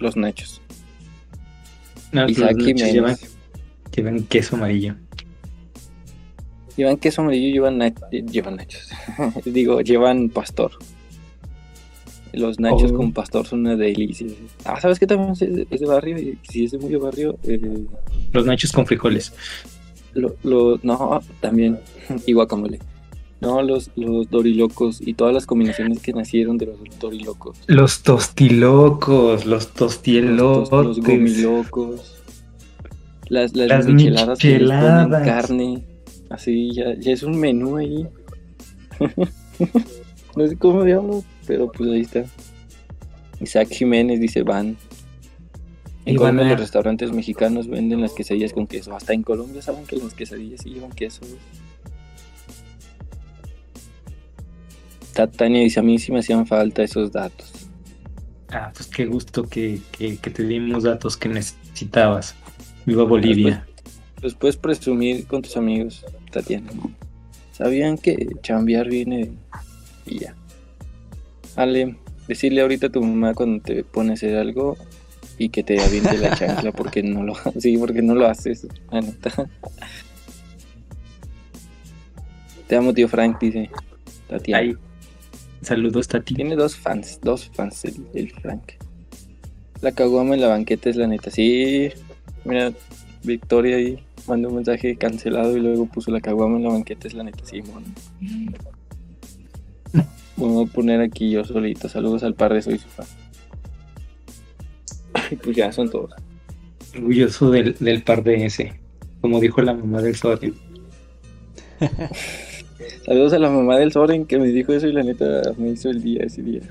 [0.00, 0.60] los nachos.
[2.10, 3.16] No, los nachos llevan,
[3.94, 4.96] llevan queso amarillo.
[6.76, 8.90] Llevan queso amarillo, llevan, nach- llevan nachos.
[9.44, 10.72] Digo, llevan pastor.
[12.32, 12.96] Los nachos Oh.
[12.96, 14.26] con pastor son una delicia.
[14.64, 16.18] Ah, ¿sabes qué también es de, es de barrio?
[16.18, 17.86] Y si es de muy de barrio, eh,
[18.32, 19.32] Los nachos con frijoles.
[20.14, 21.78] lo, lo- no, también.
[22.26, 22.80] y guacamole.
[23.44, 27.58] No, los, los dorilocos y todas las combinaciones que nacieron de los dorilocos.
[27.66, 30.70] Los tostilocos, los Los, tostielotes.
[30.70, 32.16] tos- los gomilocos.
[33.28, 35.24] Las, las, Las micheladas que les ponen micheladas.
[35.26, 35.84] carne.
[36.30, 38.06] Así, ya, ya es un menú ahí.
[40.36, 42.24] no sé cómo diablos, pero pues ahí está.
[43.40, 44.76] Isaac Jiménez dice van.
[46.06, 48.94] En Y van Colombia a- los restaurantes mexicanos venden las quesadillas con queso.
[48.94, 51.22] Hasta en Colombia saben que las quesadillas sí llevan queso.
[55.14, 57.52] Ta- Tania dice, a mí sí me hacían falta esos datos.
[58.50, 62.34] Ah, pues qué gusto que, que, que te dimos datos que necesitabas.
[62.86, 63.66] Viva Bolivia.
[64.22, 66.70] Los puedes presumir con tus amigos, Tatiana.
[67.52, 69.32] ¿Sabían que chambear viene
[70.06, 70.34] y ya?
[71.56, 71.96] Ale,
[72.26, 74.76] decirle ahorita a tu mamá cuando te pone a hacer algo
[75.38, 79.00] y que te aviente la chancla porque no lo, sí, porque no lo haces, la
[79.00, 79.48] neta.
[82.66, 83.70] Te amo, tío Frank, dice
[84.28, 84.60] Tatiana.
[84.62, 84.74] Ay,
[85.64, 86.34] saludos, Tati.
[86.34, 88.72] Tiene dos fans, dos fans el, el Frank.
[89.80, 91.30] La caguama en la banqueta es la neta.
[91.30, 91.90] Sí,
[92.44, 92.72] mira,
[93.22, 97.14] Victoria ahí mandó un mensaje cancelado y luego puso la caguama en la banqueta es
[97.14, 97.44] la neta.
[97.44, 97.86] Sí, mono.
[100.36, 101.88] Voy a poner aquí yo solito.
[101.88, 103.06] Saludos al par de soy su fan.
[105.30, 106.12] Y pues ya son todos.
[106.94, 108.80] Orgulloso del, del par de ese.
[109.20, 110.54] Como dijo la mamá del Soren.
[113.04, 115.90] Saludos a la mamá del Soren que me dijo eso y la neta me hizo
[115.90, 116.62] el día ese día.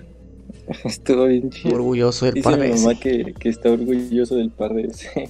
[0.86, 1.76] Estuvo bien chido.
[1.76, 5.30] Orgulloso del Dice par mi de mamá que, que está orgulloso del par de ese.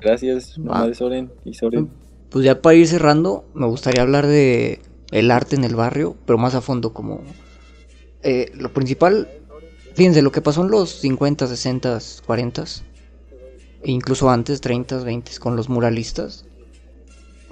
[0.00, 1.88] Gracias, mamá de Soren y Soren.
[2.30, 4.80] Pues ya para ir cerrando, me gustaría hablar de
[5.10, 7.22] el arte en el barrio, pero más a fondo como
[8.22, 9.28] eh, lo principal,
[9.94, 12.64] fíjense, lo que pasó en los 50, 60, 40,
[13.82, 16.44] e incluso antes, 30, 20, con los muralistas,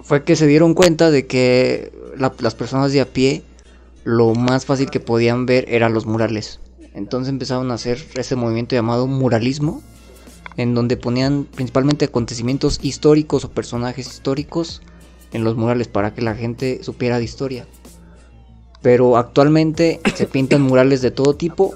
[0.09, 3.42] fue que se dieron cuenta de que la- las personas de a pie
[4.04, 6.61] lo más fácil que podían ver eran los murales.
[6.94, 9.82] Entonces empezaron a hacer ese movimiento llamado muralismo,
[10.56, 14.80] en donde ponían principalmente acontecimientos históricos o personajes históricos
[15.34, 17.66] en los murales para que la gente supiera de historia.
[18.80, 21.74] Pero actualmente se pintan murales de todo tipo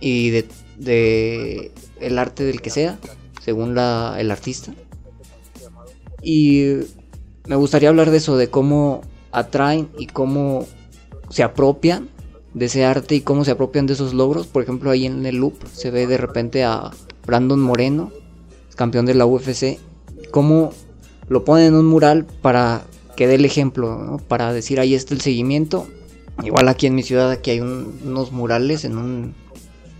[0.00, 0.48] y de,
[0.78, 2.98] de el arte del que sea,
[3.44, 4.72] según la, el artista.
[6.22, 6.76] Y
[7.48, 9.00] me gustaría hablar de eso, de cómo
[9.32, 10.66] atraen y cómo
[11.30, 12.08] se apropian
[12.54, 14.46] de ese arte y cómo se apropian de esos logros.
[14.46, 16.90] Por ejemplo, ahí en el loop se ve de repente a
[17.26, 18.10] Brandon Moreno,
[18.76, 19.78] campeón de la UFC,
[20.30, 20.70] cómo
[21.28, 22.82] lo ponen en un mural para
[23.16, 25.86] que dé el ejemplo, para decir ahí está el seguimiento.
[26.42, 29.34] Igual aquí en mi ciudad aquí hay un- unos murales en un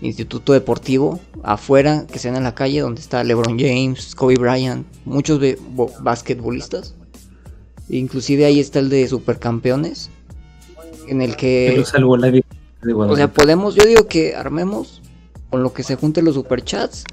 [0.01, 5.41] instituto deportivo afuera que se en la calle donde está LeBron James, Kobe Bryant, muchos
[6.01, 6.95] basquetbolistas.
[7.89, 10.09] Inclusive ahí está el de supercampeones
[11.07, 12.45] en el que Pero salvó la vida
[12.83, 15.01] de o sea, podemos, yo digo que armemos
[15.49, 17.03] con lo que se junten los superchats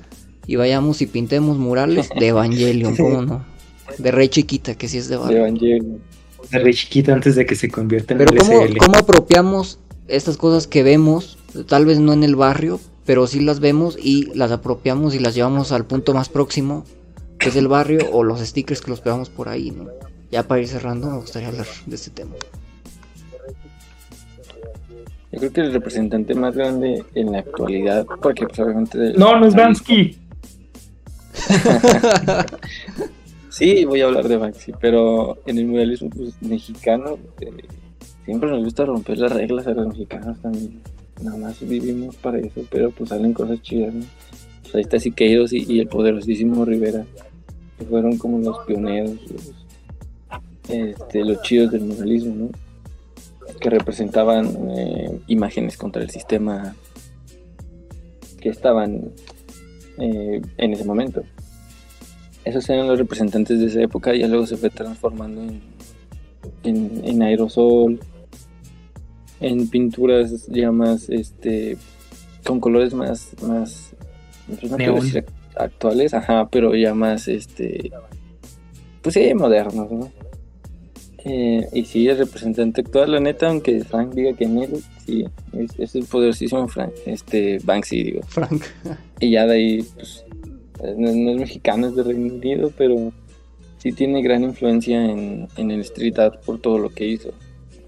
[0.46, 3.44] y vayamos y pintemos murales de Evangelion, ¿cómo no?
[3.98, 5.38] De Rey Chiquita, que sí es de De barrio.
[5.38, 6.00] Evangelion.
[6.50, 8.76] De re chiquita antes de que se convierta en Pero el ¿cómo, SL.
[8.76, 11.38] ¿cómo apropiamos estas cosas que vemos?
[11.66, 15.34] Tal vez no en el barrio, pero sí las vemos y las apropiamos y las
[15.34, 16.84] llevamos al punto más próximo,
[17.38, 19.88] que es el barrio, o los stickers que los pegamos por ahí, ¿no?
[20.30, 22.34] Ya para ir cerrando, me gustaría hablar de este tema.
[25.32, 29.12] Yo creo que el representante más grande en la actualidad, porque pues obviamente...
[29.16, 30.18] No, no es Bansky.
[33.56, 37.50] Sí, voy a hablar de Banksy, pero en el muralismo pues, mexicano eh,
[38.26, 40.82] siempre nos gusta romper las reglas a los mexicanos también.
[41.22, 44.04] Nada más vivimos para eso, pero pues salen cosas chidas, ¿no?
[44.60, 47.06] Pues ahí está Siqueiros y, y el poderosísimo Rivera,
[47.78, 49.55] que fueron como los pioneros, los,
[50.68, 52.50] este, los chidos del muralismo, ¿no?
[53.60, 56.74] Que representaban eh, imágenes contra el sistema
[58.40, 59.10] que estaban
[59.98, 61.22] eh, en ese momento
[62.46, 65.60] esos eran los representantes de esa época y ya luego se fue transformando en,
[66.62, 67.98] en, en aerosol,
[69.40, 71.76] en pinturas ya más, este,
[72.44, 73.96] con colores más, más,
[74.46, 75.04] pues no quiero Neón.
[75.06, 75.24] decir
[75.56, 77.90] actuales, ajá, pero ya más, este,
[79.02, 80.12] pues sí, modernos, ¿no?
[81.28, 84.62] Eh, y sí, el representante actual, la neta, aunque Frank diga que no,
[85.04, 85.24] sí,
[85.76, 88.22] es, el poderosísimo Frank, este, Banksy, digo.
[88.28, 88.62] Frank.
[89.20, 90.24] y ya de ahí, pues,
[90.96, 93.12] no, es mexicano, es de Reino Unido, pero
[93.78, 97.30] sí tiene gran influencia en, en el street art por todo lo que hizo.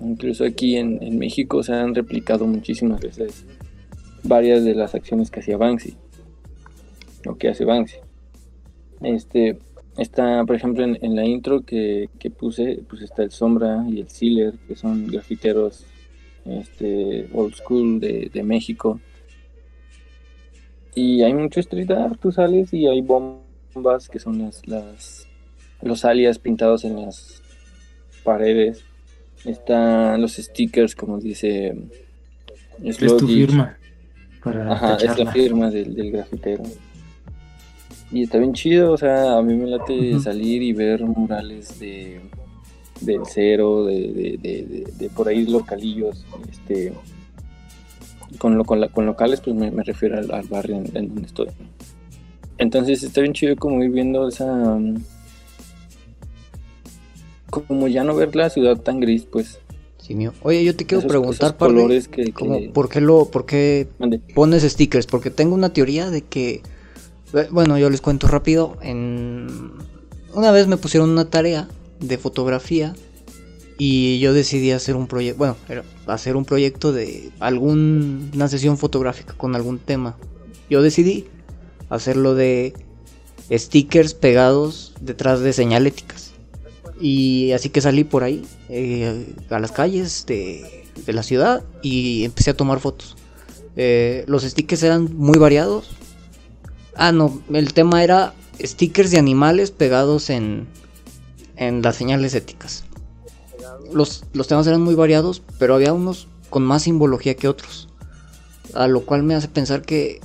[0.00, 3.46] Incluso aquí en, en México se han replicado muchísimas veces
[4.24, 5.96] varias de las acciones que hacía Banksy
[7.24, 7.98] o que hace Banksy.
[9.00, 9.58] Este,
[9.98, 14.54] está, por ejemplo, en, la intro que, puse, pues está el Sombra y el Sealer,
[14.66, 15.84] que son grafiteros
[16.46, 19.00] este, old school de, México.
[20.94, 25.28] Y hay mucho street art, tú sales y hay bombas que son las, las
[25.82, 27.42] los alias pintados en las
[28.24, 28.84] paredes.
[29.44, 31.76] Están los stickers, como dice.
[32.82, 33.76] Es tu firma.
[34.44, 36.64] Ajá, es la firma del, grafitero.
[38.10, 42.20] Y está bien chido, o sea, a mí me late salir y ver murales de
[43.00, 46.92] del cero, de, por ahí localillos, este
[48.38, 51.48] con, lo, con, locales pues me, refiero al, barrio en, donde estoy.
[52.58, 54.78] Entonces está bien chido como ir viendo esa
[57.50, 59.60] como ya no ver la ciudad tan gris, pues
[60.42, 62.32] Oye, yo te quiero preguntar, colores que,
[62.72, 63.86] ¿por qué, lo, por qué
[64.34, 65.06] pones stickers?
[65.06, 66.62] Porque tengo una teoría de que,
[67.50, 68.76] bueno, yo les cuento rápido.
[68.82, 71.68] Una vez me pusieron una tarea
[72.00, 72.94] de fotografía
[73.78, 75.56] y yo decidí hacer un proyecto, bueno,
[76.06, 80.16] hacer un proyecto de alguna sesión fotográfica con algún tema.
[80.68, 81.26] Yo decidí
[81.88, 82.74] hacerlo de
[83.50, 86.32] stickers pegados detrás de señaléticas.
[87.00, 92.50] Y así que salí por ahí, eh, a las calles de, la ciudad y empecé
[92.50, 93.16] a tomar fotos.
[93.76, 95.90] Eh, los stickers eran muy variados.
[96.98, 100.66] Ah, no, el tema era stickers de animales pegados en,
[101.56, 102.84] en las señales éticas.
[103.92, 107.88] Los, los temas eran muy variados, pero había unos con más simbología que otros.
[108.74, 110.20] A lo cual me hace pensar que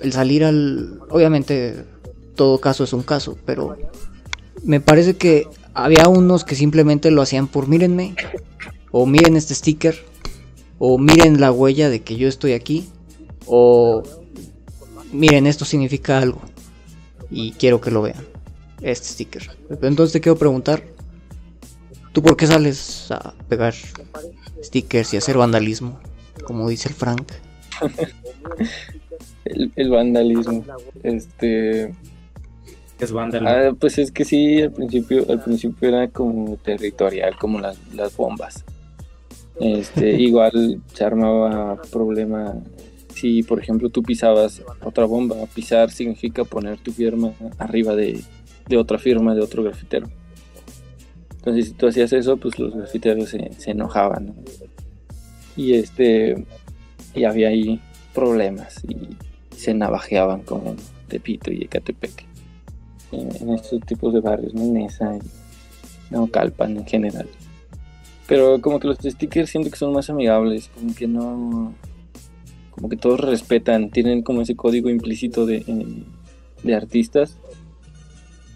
[0.00, 1.00] el salir al...
[1.08, 1.84] Obviamente
[2.34, 3.78] todo caso es un caso, pero
[4.62, 8.14] me parece que había unos que simplemente lo hacían por mírenme,
[8.90, 9.96] o miren este sticker,
[10.78, 12.88] o miren la huella de que yo estoy aquí,
[13.46, 14.02] o
[15.12, 16.40] miren esto significa algo
[17.30, 18.24] y quiero que lo vean,
[18.82, 19.50] este sticker.
[19.82, 20.82] Entonces te quiero preguntar,
[22.12, 23.74] ¿tú por qué sales a pegar
[24.62, 25.98] stickers y hacer vandalismo,
[26.44, 27.32] como dice el Frank?
[29.44, 30.64] el, el vandalismo,
[31.02, 31.92] este
[32.98, 33.48] es vándalo.
[33.48, 37.78] Ah, pues es que sí, al principio, al principio era como territorial, como las,
[38.16, 38.64] bombas.
[39.60, 42.54] Este, igual se armaba problema
[43.16, 45.36] si, por ejemplo, tú pisabas otra bomba.
[45.54, 48.22] Pisar significa poner tu firma arriba de,
[48.76, 50.06] otra firma de otro grafitero.
[51.38, 54.34] Entonces, si tú hacías eso, pues los grafiteros se, enojaban.
[55.56, 56.44] Y este,
[57.14, 57.80] y había ahí
[58.14, 59.16] problemas y
[59.56, 60.76] se navajeaban como
[61.08, 62.26] Tepito y Ecatepec
[63.12, 64.64] en, estos tipos de barrios, ¿no?
[64.64, 67.28] Nesa y Calpan en general.
[68.26, 71.72] Pero como que los stickers siento que son más amigables, como que no.
[72.76, 75.64] Como que todos respetan, tienen como ese código implícito de,
[76.62, 77.36] de artistas.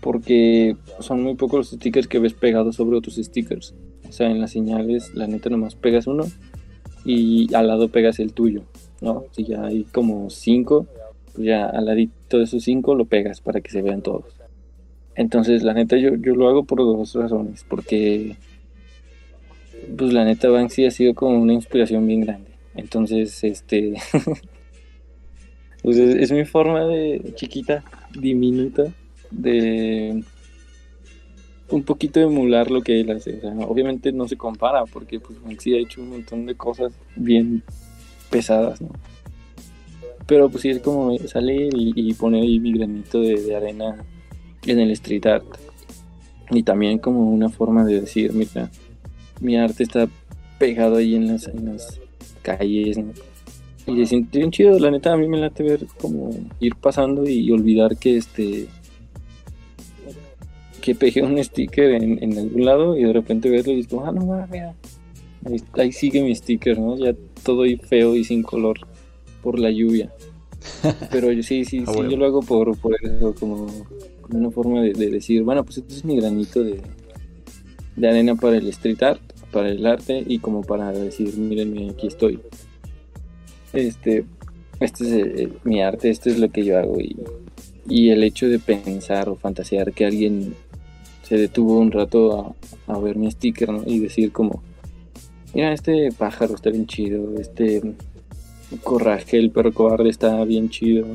[0.00, 3.74] Porque son muy pocos los stickers que ves pegados sobre otros stickers.
[4.08, 6.24] O sea, en las señales, la neta nomás pegas uno
[7.04, 8.62] y al lado pegas el tuyo,
[9.00, 9.24] ¿no?
[9.32, 10.86] Si ya hay como cinco,
[11.34, 14.24] pues ya al ladito de esos cinco lo pegas para que se vean todos.
[15.14, 17.64] Entonces, la neta, yo, yo lo hago por dos razones.
[17.68, 18.36] Porque,
[19.96, 22.49] pues la neta, Banksy ha sido como una inspiración bien grande.
[22.80, 23.94] Entonces, este.
[25.82, 27.84] pues es, mi forma de chiquita,
[28.18, 28.84] diminuta,
[29.30, 30.24] de
[31.70, 33.36] un poquito emular lo que él hace.
[33.36, 36.92] O sea, obviamente no se compara porque pues Banksy ha hecho un montón de cosas
[37.14, 37.62] bien
[38.28, 38.90] pesadas, ¿no?
[40.26, 44.04] Pero pues sí es como salir y, poner ahí mi granito de arena
[44.64, 45.44] en el street art.
[46.50, 48.70] Y también como una forma de decir, mira,
[49.40, 50.08] mi arte está
[50.58, 51.50] pegado ahí en las,
[52.43, 52.99] calles,
[53.86, 56.30] Y se siente bien chido, la neta a mí me late ver como
[56.61, 58.68] ir pasando y olvidar que este
[60.80, 64.47] que pegué un sticker en, algún lado y de repente verlo y digo, ah no
[64.51, 64.74] mira,
[65.74, 66.97] ahí, sigue mi sticker, ¿no?
[66.97, 68.78] Ya todo ahí feo y sin color
[69.43, 70.12] por la lluvia.
[71.11, 73.66] Pero yo sí, sí, ah, sí, yo lo hago por, por eso, como
[74.30, 76.80] una forma de, decir, bueno, pues este es mi granito de,
[77.97, 82.07] de arena para el street art, para el arte y como para decir, miren, aquí
[82.07, 82.40] estoy.
[83.72, 84.24] Este,
[84.80, 87.16] este es mi arte, esto es lo que yo hago y,
[87.86, 90.55] Y el hecho de pensar o fantasear que alguien
[91.22, 92.57] se detuvo un rato
[92.88, 94.62] a, ver mi sticker y decir como,
[95.55, 97.94] mira, este pájaro está bien chido, este
[98.82, 101.07] corraje, el perro cobarde está bien chido.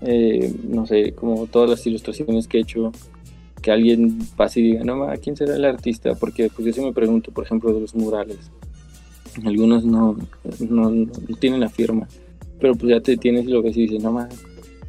[0.00, 2.92] Eh, no sé, como todas las ilustraciones que he hecho,
[3.68, 6.14] que alguien pase y diga, no, ¿quién será el artista?
[6.14, 8.50] Porque pues yo me pregunto, por ejemplo, de los murales.
[9.44, 10.16] Algunos no,
[10.70, 11.06] no,
[11.38, 12.08] tienen la firma,
[12.58, 14.34] pero pues ya te tienes lo que se dice, no, más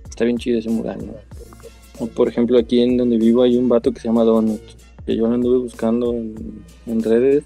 [0.10, 2.08] está bien chido ese mural, ¿no?
[2.08, 4.62] por ejemplo, aquí en donde vivo hay un vato que se llama Donut,
[5.06, 7.44] que yo lo anduve buscando en, redes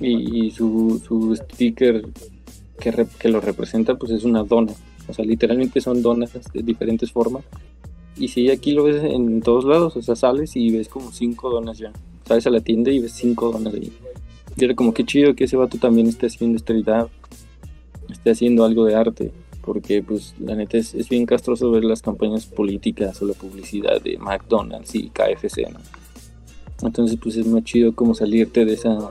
[0.00, 2.06] y, su, su, sticker
[2.80, 4.72] que, que lo representa pues es una dona.
[5.08, 7.44] O sea, literalmente son donas de diferentes formas
[8.16, 11.50] y si aquí lo ves en todos lados, o sea, sales y ves como cinco
[11.50, 11.92] donas ya.
[12.26, 13.92] Sales a la tienda y ves cinco donas ahí.
[14.56, 17.08] Y era como que chido que ese vato también esté haciendo esterilidad,
[18.08, 19.32] esté haciendo algo de arte.
[19.60, 24.00] Porque pues la neta es, es, bien castroso ver las campañas políticas o la publicidad
[24.00, 25.80] de McDonald's y KFC, ¿no?
[26.82, 29.10] Entonces pues es muy chido como salirte de esa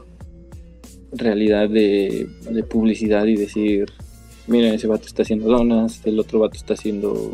[1.12, 3.92] realidad de, de publicidad y decir,
[4.48, 7.34] mira, ese vato está haciendo donas, el otro vato está haciendo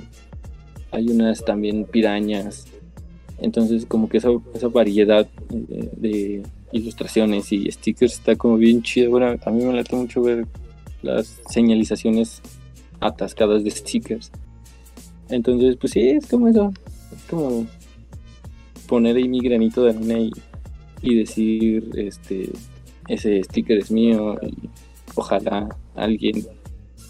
[0.91, 2.65] hay unas también pirañas.
[3.39, 9.11] Entonces como que esa, esa variedad de, ilustraciones y stickers está como bien chido.
[9.11, 10.45] Bueno, a mí me late mucho ver
[11.01, 12.41] las señalizaciones
[12.99, 14.31] atascadas de stickers.
[15.29, 16.71] Entonces, pues sí, es como eso.
[17.13, 17.65] Es como
[18.87, 20.31] poner ahí mi granito de arena y,
[21.01, 22.49] y decir, este,
[23.07, 24.69] ese sticker es mío y
[25.15, 26.45] ojalá alguien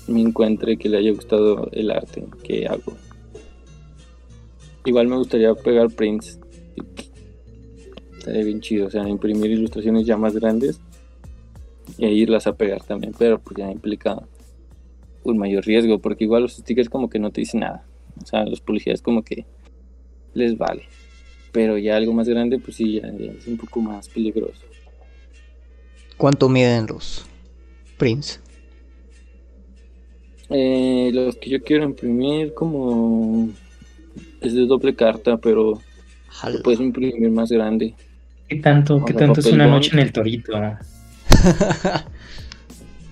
[0.08, 2.94] me encuentre que le haya gustado el arte que hago.
[4.86, 6.40] Igual me gustaría pegar prints.
[8.18, 10.80] Estaría bien chido, o sea, imprimir ilustraciones ya más grandes
[11.98, 14.22] e irlas a pegar también, pero pues ya implica
[15.24, 17.84] un mayor riesgo, porque igual los stickers como que no te dicen nada.
[18.22, 19.46] O sea, los policías como que
[20.34, 20.84] les vale.
[21.52, 24.66] Pero ya algo más grande, pues sí, ya, es un poco más peligroso.
[26.18, 27.26] ¿Cuánto miden los
[27.98, 28.40] prints?
[30.50, 33.50] Eh, los que yo quiero imprimir como
[34.42, 35.80] es de doble carta, pero
[36.64, 37.94] puedes imprimir más grande.
[38.48, 40.54] ¿Qué tanto, ¿qué tanto es una noche en el torito?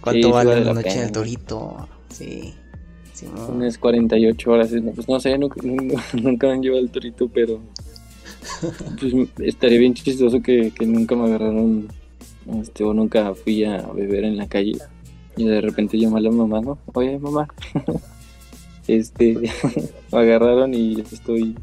[0.01, 1.87] ¿Cuánto vale una noche en el torito?
[2.09, 2.53] Sí.
[3.49, 5.61] Unas 48 horas, pues no sé, nunca,
[6.13, 7.59] nunca me han llevado el torito, pero
[8.99, 11.87] pues estaría bien chistoso que, que nunca me agarraron
[12.61, 14.77] este, o nunca fui a beber en la calle
[15.37, 16.79] y de repente llamé a la mamá, ¿no?
[16.93, 17.47] Oye, mamá,
[18.97, 19.49] este, me
[20.11, 21.55] agarraron y estoy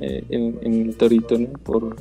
[0.00, 1.48] eh, en, el torito, ¿no?
[1.52, 1.96] Por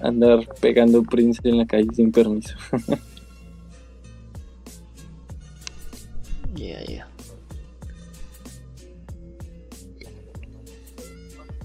[0.00, 2.56] andar pegando Prince en la calle sin permiso.
[6.54, 7.06] Ya, ya.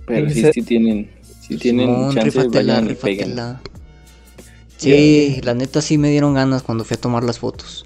[0.06, 3.62] Pero sí, sí tienen, si tienen chance, vayan
[4.76, 7.86] Sí, la neta sí me dieron ganas cuando fui a tomar las fotos.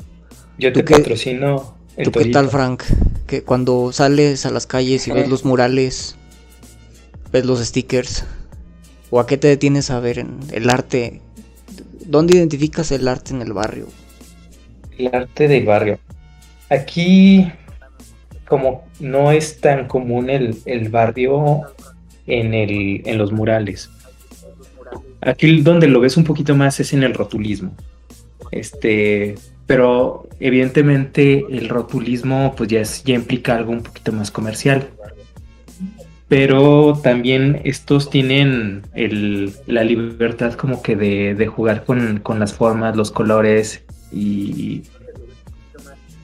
[0.57, 2.83] Yo te patrocino ¿Tú qué tal, Frank?
[3.27, 6.15] Que cuando sales a las calles y ves los murales,
[7.31, 8.25] ves los stickers,
[9.09, 11.21] o a qué te detienes a ver en el arte?
[12.05, 13.87] ¿Dónde identificas el arte en el barrio?
[14.97, 15.99] El arte del barrio.
[16.69, 17.51] Aquí,
[18.47, 21.61] como no es tan común el, el barrio
[22.27, 23.89] en, el, en los murales.
[25.21, 27.75] Aquí donde lo ves un poquito más es en el rotulismo.
[28.51, 29.35] Este,
[29.67, 34.87] pero evidentemente el rotulismo pues ya, es, ya implica algo un poquito más comercial.
[36.27, 38.81] Pero también estos tienen
[39.67, 44.81] la libertad como que de, jugar con, las formas, los colores y,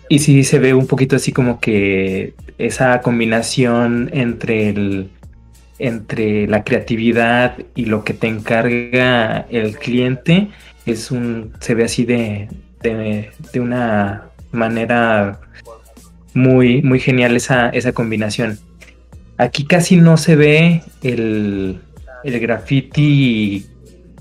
[0.09, 5.09] y sí se ve un poquito así como que esa combinación entre el,
[5.77, 10.49] entre la creatividad y lo que te encarga el cliente
[10.85, 12.49] es un se ve así de,
[12.81, 15.39] de, una manera
[16.33, 18.59] muy, muy genial esa, esa combinación.
[19.37, 21.79] Aquí casi no se ve el,
[22.23, 23.65] el graffiti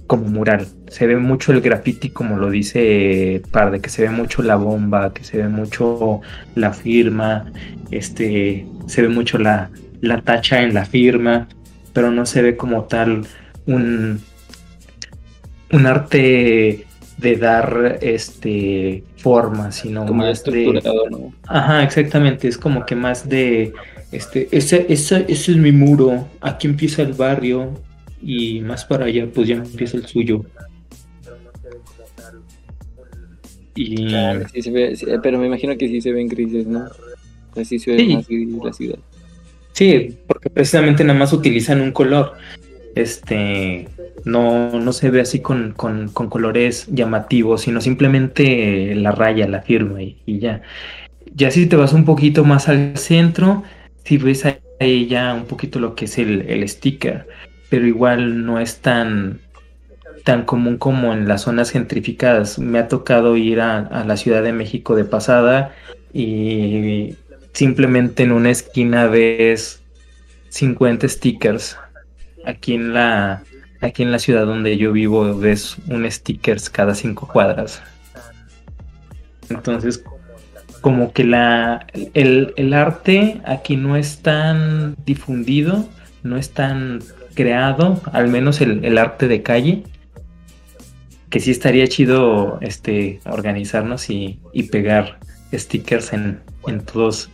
[0.06, 0.66] como mural.
[0.88, 5.12] Se ve mucho el graffiti como lo dice Parde, que se ve mucho la bomba,
[5.12, 6.20] que se ve mucho
[6.56, 7.52] la firma,
[7.90, 9.70] este, se ve mucho la,
[10.00, 11.46] la tacha en la firma,
[11.92, 13.24] pero no se ve como tal
[13.66, 14.20] un,
[15.72, 16.86] un arte
[17.20, 20.80] de dar este forma, sino más de
[21.10, 21.32] ¿no?
[21.46, 23.72] Ajá, exactamente, es como que más de
[24.12, 27.74] este ese, ese, ese es mi muro, aquí empieza el barrio
[28.22, 30.44] y más para allá pues ya empieza el suyo.
[33.74, 34.12] Y...
[35.22, 36.86] pero me imagino que sí se ven grises, ¿no?
[37.56, 38.98] Así se ve más gris la ciudad.
[39.72, 42.32] Sí, porque precisamente nada más utilizan un color.
[42.94, 43.88] Este
[44.24, 50.02] no, no se ve así con, con, colores llamativos, sino simplemente la raya, la firma
[50.02, 50.62] y, y, ya.
[51.34, 53.62] Ya si te vas un poquito más al centro,
[54.04, 54.44] si ves
[54.80, 57.26] ahí ya un poquito lo que es el, el sticker,
[57.68, 59.40] pero igual no es tan,
[60.24, 62.58] tan común como en las zonas gentrificadas.
[62.58, 65.74] Me ha tocado ir a, a, la Ciudad de México de pasada
[66.12, 67.14] y
[67.52, 69.82] simplemente en una esquina ves
[70.48, 71.78] 50 stickers.
[72.44, 73.44] Aquí en la
[73.80, 77.82] aquí en la ciudad donde yo vivo ves un stickers cada cinco cuadras.
[79.48, 80.04] Entonces,
[80.80, 85.88] como que la el, el arte aquí no es tan difundido,
[86.22, 87.02] no es tan
[87.34, 89.82] creado, al menos el, el arte de calle
[91.30, 95.20] que sí estaría chido este organizarnos y, y pegar
[95.52, 97.30] stickers en, en todos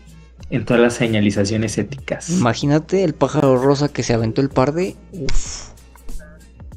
[0.50, 2.30] en todas las señalizaciones éticas.
[2.30, 4.94] Imagínate el pájaro rosa que se aventó el par de.
[5.12, 5.65] Uf.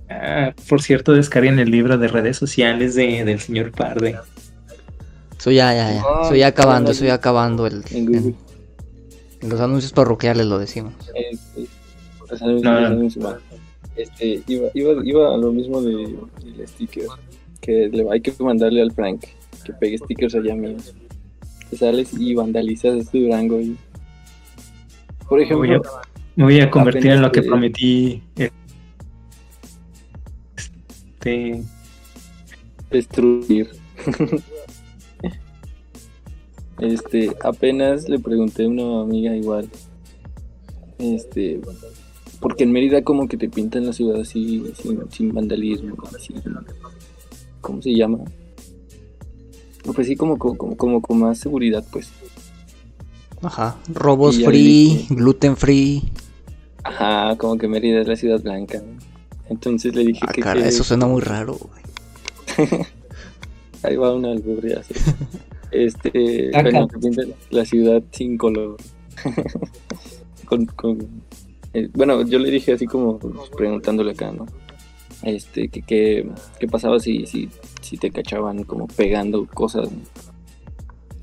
[0.10, 4.18] Ah, por cierto, descarguen el libro de redes sociales de, del señor Parde.
[5.38, 6.03] Eso ya, ya, ya.
[6.23, 7.68] Eso ya acabando, eso ya acabando.
[7.68, 8.36] El, en, en,
[9.41, 10.94] en los anuncios parroquiales lo decimos.
[11.14, 11.68] Este,
[12.61, 13.10] no, no.
[13.95, 17.06] Este, iba, iba, iba a lo mismo de, del sticker.
[17.61, 19.26] Que le, hay que mandarle al Frank
[19.64, 20.94] que pegue stickers allá míos
[21.77, 23.60] sales y vandalizas este Durango.
[23.60, 23.77] Y...
[25.27, 25.81] Por ejemplo, me voy a,
[26.36, 28.23] me voy a convertir en lo que prometí.
[31.19, 31.63] Este.
[32.89, 33.69] Destruir.
[36.79, 39.69] este, apenas le pregunté a una amiga igual.
[40.97, 41.59] Este,
[42.39, 46.33] porque en Mérida como que te pintan la ciudad así, sin, sin vandalismo, así,
[47.61, 48.19] ¿cómo se llama?
[49.93, 52.11] pues sí, como, como, como con más seguridad, pues.
[53.41, 56.03] Ajá, robos free, gluten free.
[56.83, 58.81] Ajá, como que Mérida es la ciudad blanca.
[59.49, 60.41] Entonces le dije ah, que...
[60.41, 61.57] Cara, eso suena muy raro,
[63.84, 64.81] Ahí va una alburria.
[65.71, 66.88] Este, bueno,
[67.51, 68.77] la ciudad sin color.
[70.45, 70.97] con, con,
[71.73, 74.47] eh, bueno, yo le dije así como pues, preguntándole acá, ¿no?
[75.21, 77.49] Este, que, que, qué pasaba si, si
[77.89, 79.89] si te cachaban como pegando cosas.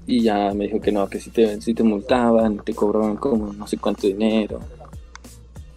[0.07, 3.53] Y ya me dijo que no, que si te, si te multaban, te cobraban como
[3.53, 4.61] no sé cuánto dinero.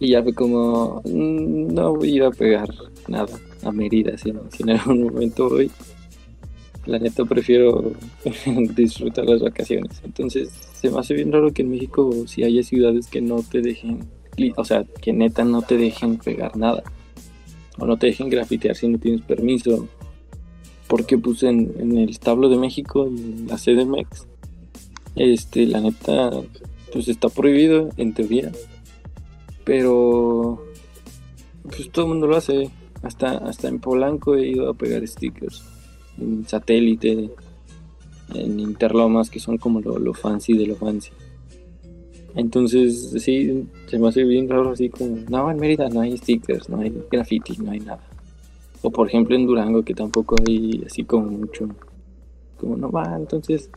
[0.00, 2.68] Y ya fue como, mm, no voy a pegar
[3.06, 5.70] nada a Mérida, si, si en algún momento voy.
[6.86, 7.92] La neta prefiero
[8.74, 10.00] disfrutar las vacaciones.
[10.02, 13.60] Entonces se me hace bien raro que en México si haya ciudades que no te
[13.60, 14.08] dejen,
[14.56, 16.82] o sea, que neta no te dejen pegar nada.
[17.78, 19.86] O no te dejen grafitear si no tienes permiso
[20.90, 24.26] porque pues en, en el establo de México en la CDMX,
[25.14, 26.32] este, la neta,
[26.92, 28.50] pues está prohibido en teoría,
[29.70, 30.58] pero
[31.62, 32.68] pues todo el mundo lo hace,
[33.02, 35.62] hasta, hasta en Polanco he ido a pegar stickers,
[36.18, 37.30] en satélite,
[38.34, 41.12] en Interlomas, que son como lo, lo fancy de lo fancy.
[42.34, 46.68] Entonces, sí, se me hace bien raro así como, no, en Mérida no hay stickers,
[46.68, 48.02] no hay graffiti, no hay nada.
[48.82, 51.68] O por ejemplo en Durango, que tampoco hay así como mucho.
[52.58, 53.70] Como no va, entonces.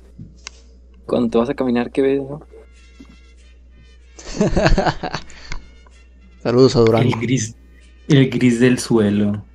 [1.06, 2.42] Cuando te vas a caminar, ¿qué ves, no?
[6.44, 7.16] Saludos a Durango.
[7.16, 7.56] El gris,
[8.10, 9.46] el gris del suelo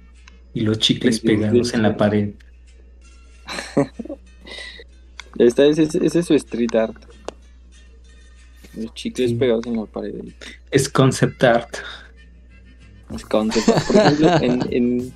[0.54, 2.30] y los chicles pegados en la pared.
[5.38, 6.96] Esta es, ese es su street art.
[8.74, 9.36] Los chicles sí.
[9.36, 10.14] pegados en la pared.
[10.70, 11.76] Es concept art.
[13.14, 13.86] Es concept art.
[13.86, 15.12] Por ejemplo, en, en,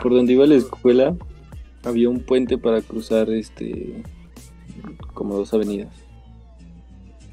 [0.00, 1.14] por donde iba a la escuela
[1.84, 4.02] había un puente para cruzar este
[5.12, 5.94] como dos avenidas.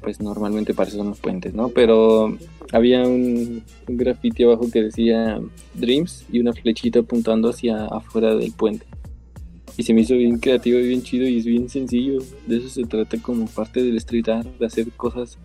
[0.02, 1.70] Pues normalmente para eso son los puentes, ¿no?
[1.70, 2.36] Pero
[2.72, 5.40] había un, un graffiti abajo que decía
[5.74, 8.86] Dreams y una flechita apuntando hacia afuera del puente.
[9.76, 12.18] Y se me hizo bien creativo y bien chido y es bien sencillo.
[12.46, 15.38] De eso se trata como parte del street art, de hacer cosas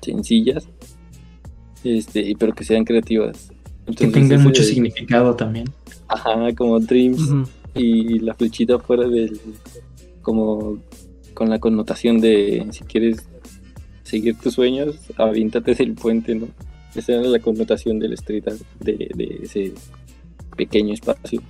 [0.00, 0.68] sencillas,
[1.82, 3.50] este, pero que sean creativas.
[3.86, 4.68] Entonces, que tengan mucho de...
[4.68, 5.66] significado también.
[6.08, 7.48] Ajá, como Dreams uh -huh.
[7.74, 9.40] y la flechita fuera del.
[10.22, 10.78] como
[11.34, 13.26] con la connotación de si quieres
[14.04, 16.48] seguir tus sueños, avíntate del puente, ¿no?
[16.94, 19.72] Esa era la connotación del street art, de, ese
[20.56, 21.42] pequeño espacio.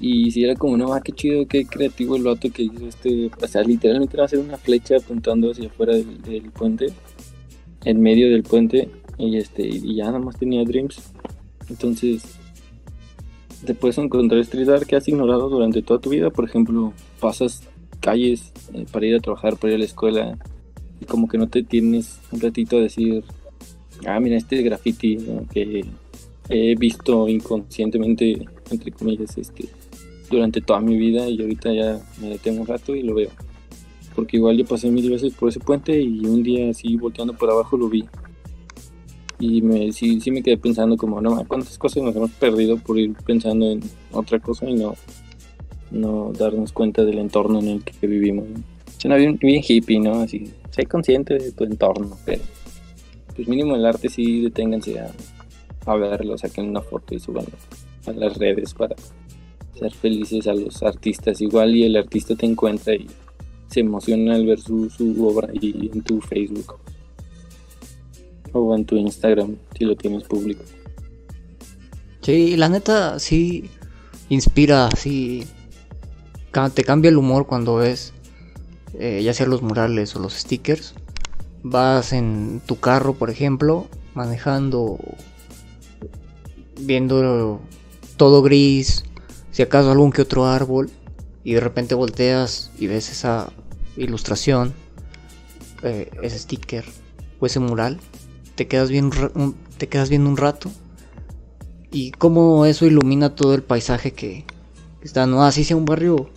[0.00, 3.30] Y si era como, no, ah, qué chido, qué creativo el vato que hizo este.
[3.40, 6.86] O sea, literalmente va a ser una flecha apuntando hacia afuera del, puente,
[7.84, 11.12] en medio del puente, y este y ya nada más tenía Dreams.
[11.70, 12.24] Entonces,
[13.64, 16.30] te puedes encontrar street art que has ignorado durante toda tu vida.
[16.30, 17.62] Por ejemplo, pasas
[18.00, 20.38] calles eh, para ir a trabajar, para ir a la escuela
[21.04, 23.22] como que no te tienes un ratito a decir,
[24.06, 25.18] ah, mira, este graffiti
[25.52, 25.84] que
[26.48, 29.68] he visto inconscientemente, entre comillas, este,
[30.30, 33.30] durante toda mi vida y ahorita ya me detengo un rato y lo veo.
[34.14, 37.50] Porque igual yo pasé mil veces por ese puente y un día así volteando por
[37.50, 38.04] abajo lo vi.
[39.38, 43.12] Y me, sí, me quedé pensando como, no, cuántas cosas nos hemos perdido por ir
[43.26, 44.94] pensando en otra cosa y no,
[45.90, 48.46] no darnos cuenta del entorno en el que vivimos.
[48.96, 50.14] Suena bien, bien hippie, ¿no?
[50.14, 52.42] Así, sé consciente de tu entorno, pero
[53.34, 57.46] pues mínimo el arte sí deténganse a, verlo, saquen una foto y suban
[58.06, 58.94] a las redes para
[59.78, 63.06] ser felices a los artistas igual y el artista te encuentra y
[63.68, 66.74] se emociona al ver su, su obra y en tu Facebook
[68.52, 70.62] o en tu Instagram si lo tienes público.
[72.20, 73.70] Sí, la neta sí
[74.28, 75.44] inspira, sí
[76.74, 78.12] te cambia el humor cuando ves
[78.98, 80.94] eh, ya sea los murales o los stickers.
[81.62, 84.98] Vas en tu carro, por ejemplo, manejando,
[86.80, 87.60] viendo
[88.16, 89.04] todo gris,
[89.50, 90.90] si acaso algún que otro árbol,
[91.44, 93.52] y de repente volteas y ves esa
[93.96, 94.74] ilustración,
[95.82, 96.84] eh, ese sticker
[97.40, 97.98] o ese mural,
[98.54, 99.10] te quedas, bien,
[99.78, 100.70] te quedas viendo un rato
[101.90, 104.44] y cómo eso ilumina todo el paisaje que,
[105.02, 106.28] está, no así sea un barrio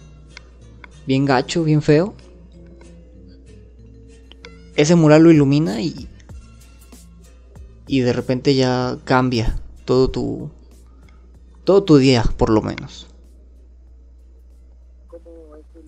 [1.08, 2.14] bien gacho, bien feo.
[4.80, 6.08] Ese mural lo ilumina y
[7.86, 10.50] y de repente ya cambia todo tu
[11.66, 13.08] todo tu día, por lo menos.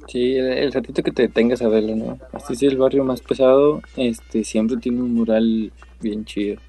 [0.09, 2.19] Sí, el, ratito que te detengas a verlo, ¿no?
[2.33, 6.59] Así es el barrio más pesado, este siempre tiene un mural bien chido.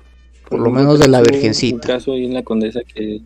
[0.49, 1.75] Por, lo menos de la Virgencita.
[1.75, 3.21] Un caso ahí en la Condesa que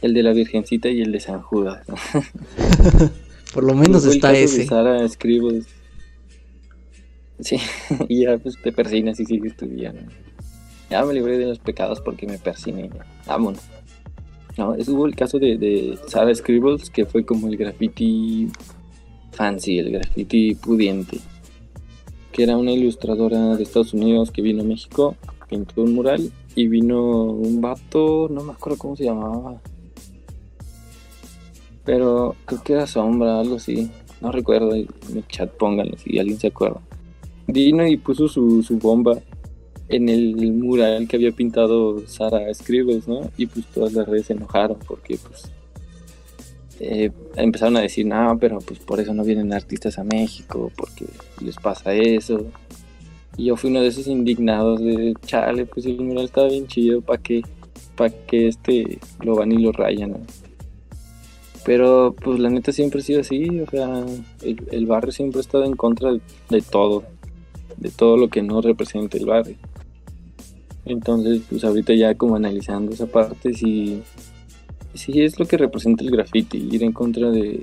[0.00, 1.84] el de la Virgencita y el de San Judas.
[3.52, 4.64] por lo menos está ese.
[4.64, 5.64] Sara Escribos.
[7.40, 7.58] Sí,
[8.08, 9.94] y ya pues te persinas y sigues tu día.
[10.90, 12.90] Ya me libré de los pecados porque me persiné.
[13.26, 13.62] Vámonos.
[14.56, 18.48] No, hubo el caso de, de Sara Scribbles, que fue como el graffiti
[19.32, 21.18] fancy, el graffiti pudiente,
[22.32, 25.14] que era una ilustradora de Estados Unidos que vino a México,
[25.48, 29.60] pintó un mural y vino un vato, no me acuerdo cómo se llamaba,
[31.84, 33.90] pero creo que era Sombra, algo así,
[34.22, 36.80] no recuerdo, en el chat pónganlo si alguien se acuerda.
[37.46, 39.18] Vino y puso su, su bomba
[39.88, 43.30] en el mural que había pintado Sara Scribbles, ¿no?
[43.36, 45.50] Y pues todas las redes se enojaron porque pues
[46.80, 51.06] eh, empezaron a decir, no, pero pues por eso no vienen artistas a México, porque
[51.42, 52.46] les pasa eso.
[53.36, 57.00] Y yo fui uno de esos indignados de, chale, pues el mural estaba bien chido,
[57.00, 57.42] ¿para qué?
[57.96, 60.16] ¿Para que este lo van y lo rayan?
[61.64, 64.04] Pero pues la neta siempre ha sido así, o sea,
[64.42, 67.02] el, barrio siempre ha estado en contra de, todo,
[67.76, 69.56] de todo lo que no representa el barrio.
[70.86, 74.02] Entonces, pues ahorita ya como analizando esa parte, sí,
[74.94, 77.60] sí es lo que representa el graffiti, ir en contra de,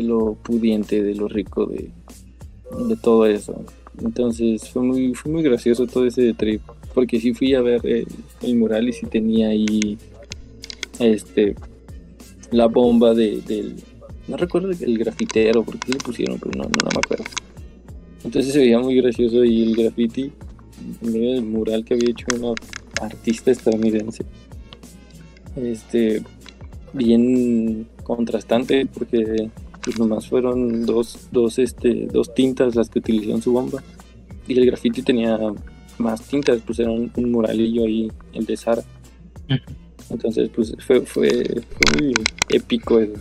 [0.00, 1.90] lo pudiente, de lo rico, de,
[3.02, 3.64] todo eso.
[4.00, 6.62] Entonces fue muy, fue muy gracioso todo ese trip,
[6.94, 9.98] porque sí fui a ver el, mural y sí tenía ahí
[10.98, 11.56] este
[12.52, 13.74] la bomba de, del...
[14.28, 17.24] No recuerdo el grafitero, porque le pusieron, pero no, no, me acuerdo.
[18.26, 20.32] Entonces se veía muy gracioso y el graffiti
[21.00, 22.54] en medio del mural que había hecho una
[23.00, 24.24] artista estadounidense.
[25.54, 26.22] Este,
[26.92, 29.48] bien contrastante porque
[29.80, 33.80] pues nomás fueron dos, dos, este, dos tintas las que utilizó en su bomba
[34.48, 35.38] y el graffiti tenía
[35.98, 38.82] más tintas, pues era un, muralillo ahí, el de Sara.
[40.10, 41.30] Entonces pues fue, fue,
[41.94, 42.12] muy
[42.48, 43.14] épico eso.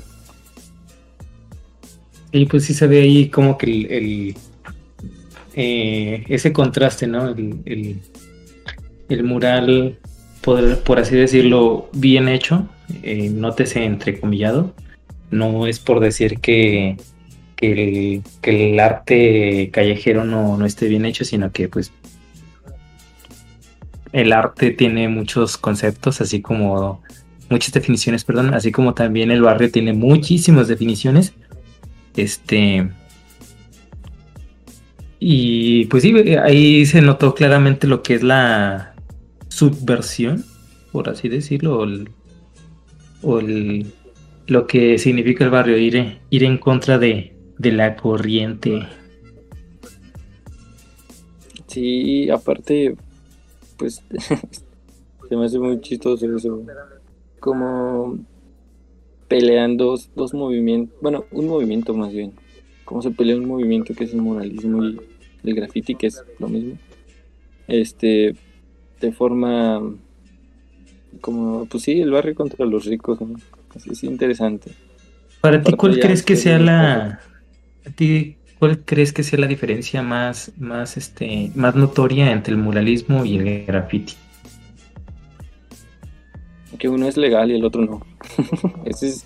[2.32, 4.36] Y pues sí se ve ahí como que el,
[5.56, 7.30] eh, ese contraste, ¿no?
[7.30, 8.02] El,
[9.10, 9.98] el, mural,
[10.42, 12.68] por, así decirlo, bien hecho
[13.04, 14.74] eh, nótese entrecomillado,
[15.32, 16.98] no es por decir que,
[17.56, 21.92] que, el, arte callejero no, esté bien hecho, sino que pues
[24.12, 27.02] el arte tiene muchos conceptos, así como
[27.50, 31.34] muchas definiciones, perdón, así como también el barrio tiene muchísimas definiciones.
[32.16, 32.90] Este.
[35.20, 36.14] Y pues sí,
[36.44, 38.96] ahí se notó claramente lo que es la
[39.48, 40.44] subversión,
[40.92, 42.10] por así decirlo, el,
[43.22, 43.42] o
[44.48, 48.84] lo que significa el barrio, ir, ir en contra de, la corriente.
[51.68, 52.96] Sí, aparte,
[53.78, 54.04] pues
[55.30, 56.62] se me hace muy chistoso eso.
[57.40, 58.20] Como
[59.28, 62.34] pelean dos, movimientos, bueno, un movimiento más bien.
[62.86, 65.00] Como se pelea un movimiento que es el moralismo y
[65.44, 66.78] del graffiti, que es lo mismo,
[67.68, 68.36] este,
[69.02, 69.82] de forma
[71.22, 73.36] como, pues sí, el barrio contra los ricos, ¿no?
[73.76, 74.72] Así es interesante.
[75.42, 77.20] Para ti, ¿cuál crees que sea la...
[77.86, 82.60] A ti, ¿cuál crees que sea la diferencia más, más, este, más notoria entre el
[82.60, 84.14] muralismo y el graffiti?
[86.80, 88.06] Que uno es legal y el otro no.
[88.86, 89.26] ese, es,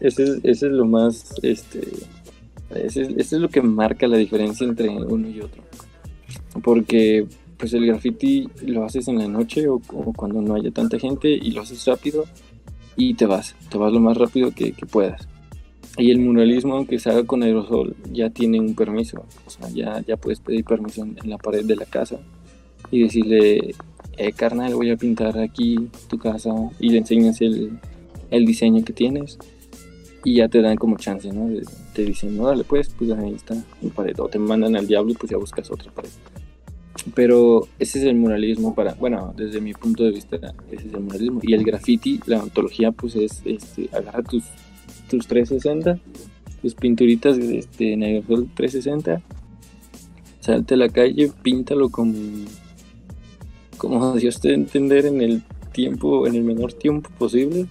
[0.00, 1.80] ese, es, ese es lo más, este,
[2.74, 5.62] ese es, lo que marca la diferencia entre uno y otro.
[6.62, 7.26] Porque
[7.56, 11.52] pues el graffiti lo haces en la noche o, cuando no haya tanta gente y
[11.52, 12.24] lo haces rápido
[12.96, 15.28] y te vas, te vas lo más rápido que, puedas.
[15.98, 19.24] Y el muralismo, aunque se haga con aerosol, ya tiene un permiso.
[19.46, 22.18] O sea, ya, ya puedes pedir permiso en, la pared de la casa
[22.90, 23.74] y decirle,
[24.18, 27.78] eh, carnal, voy a pintar aquí tu casa y le enseñas el,
[28.30, 29.38] diseño que tienes
[30.24, 31.48] y ya te dan como chance, ¿no?
[31.96, 34.14] Te dicen, no, dale pues, pues ahí está mi pared.
[34.18, 36.10] O te mandan al diablo pues ya buscas otra pared.
[37.14, 40.36] Pero ese es el muralismo para, bueno, desde mi punto de vista,
[40.70, 41.40] ese es el muralismo.
[41.42, 44.44] Y el graffiti, la ontología, pues es, este, agarra tus,
[45.08, 45.98] tus 360,
[46.60, 49.22] tus pinturitas este, en el 360,
[50.40, 52.12] salte a la calle, píntalo como,
[53.78, 55.42] como Dios te entender en el
[55.72, 57.66] tiempo, en el menor tiempo posible.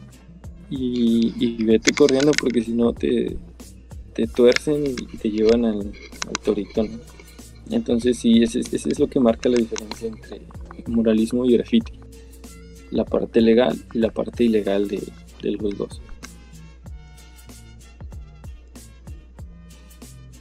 [0.72, 3.38] Y, vete corriendo porque si no te,
[4.16, 5.80] te tuercen y te llevan al,
[6.28, 7.16] al torito, ¿no?
[7.72, 10.42] Entonces sí, ese, es lo que marca la diferencia entre
[10.88, 11.94] muralismo y graffiti.
[12.92, 15.02] La parte legal y la parte ilegal de,
[15.42, 16.02] los dos.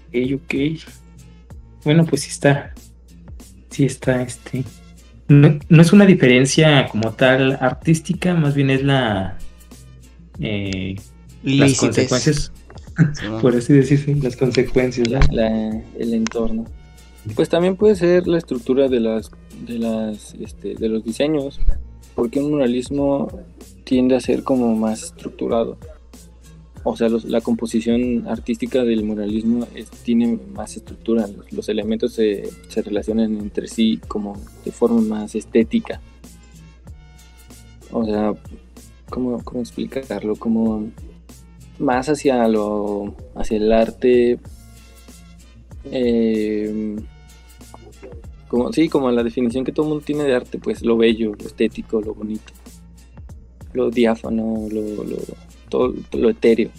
[0.09, 0.55] Ok, ok.
[1.85, 2.75] Bueno, pues sí está.
[3.71, 4.65] Sí está este.
[5.29, 9.39] No, es una diferencia como tal artística, más bien es la.
[10.39, 10.97] Eh,
[11.43, 12.53] las consecuencias.
[13.41, 15.09] Por así decirse, las consecuencias.
[15.31, 16.65] el entorno.
[17.35, 19.31] Pues también puede ser la estructura de las
[19.67, 21.61] de las este, de los diseños,
[22.15, 23.29] porque un muralismo
[23.85, 25.79] tiende a ser como más estructurado.
[26.87, 29.67] O sea, la composición artística del muralismo
[30.03, 36.03] tiene más estructura, los, elementos se, se, relacionan entre sí como de forma más estética.
[37.91, 38.35] O sea,
[39.09, 40.37] ¿cómo, cómo explicarlo?
[40.37, 40.91] Como
[41.79, 44.39] más hacia lo hacia el arte
[45.91, 46.97] eh,
[48.49, 51.35] como, sí, como la definición que todo el mundo tiene de arte, pues lo bello,
[51.39, 52.53] lo estético, lo bonito,
[53.73, 55.17] lo diáfano, lo, lo,
[55.69, 56.71] todo, lo etéreo.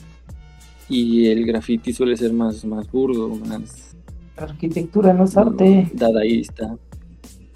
[0.87, 3.95] Y el graffiti suele ser más, más burdo, más...
[4.37, 5.89] Arquitectura no es arte.
[5.93, 6.77] Dadaísta.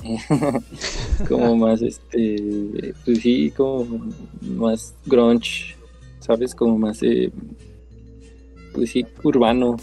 [1.30, 4.10] como más, este, pues sí, como
[4.42, 5.76] más grunge,
[6.20, 6.56] ¿sabes?
[6.56, 7.32] Como más, eh,
[8.74, 9.78] pues sí, urbano,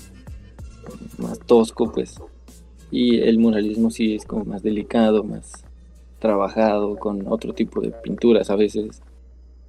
[1.19, 2.21] más tosco, pues.
[2.91, 5.65] Y el muralismo sí es como más delicado, más
[6.19, 9.03] trabajado, con otro tipo de pinturas a veces,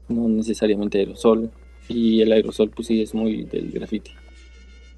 [0.07, 1.51] no necesariamente aerosol.
[1.89, 4.11] Y el aerosol pues sí es muy del graffiti.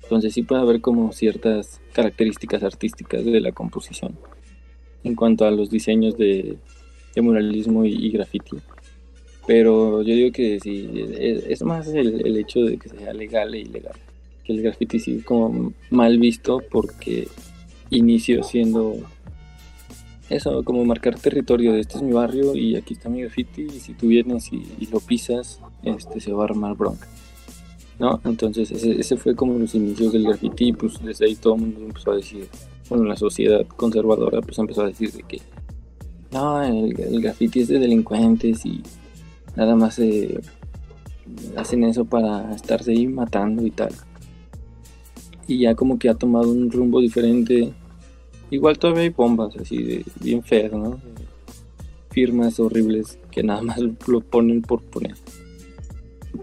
[0.04, 4.18] Entonces sí puede haber como ciertas características artísticas de la composición
[5.04, 6.58] en cuanto a los diseños de,
[7.18, 8.58] muralismo y, graffiti.
[9.50, 13.62] Pero yo digo que sí, es, más el, el, hecho de que sea legal e
[13.62, 13.96] ilegal.
[14.44, 17.28] Que el graffiti sí es como mal visto porque
[17.90, 18.98] inicio siendo
[20.30, 23.80] eso, como marcar territorio de este es mi barrio y aquí está mi graffiti y
[23.80, 27.08] si tú vienes y, lo pisas, este se va a armar bronca.
[27.98, 28.22] ¿No?
[28.26, 31.80] Entonces ese, fue como los inicios del graffiti y pues desde ahí todo el mundo
[31.86, 32.48] empezó a decir,
[32.88, 35.42] bueno, la sociedad conservadora pues empezó a decir de que
[36.32, 38.84] no, el graffiti es de delincuentes y
[39.60, 40.02] nada más
[41.58, 43.94] hacen eso para estarse ahí matando y tal
[45.50, 47.74] y ya como que ha tomado un rumbo diferente.
[48.52, 51.00] Igual todavía hay bombas así de bien feas, ¿no?
[52.12, 55.16] Firmas horribles que nada más lo ponen por poner.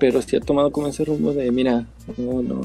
[0.00, 1.86] Pero sí ha tomado como ese rumbo de, mira,
[2.18, 2.60] no, no,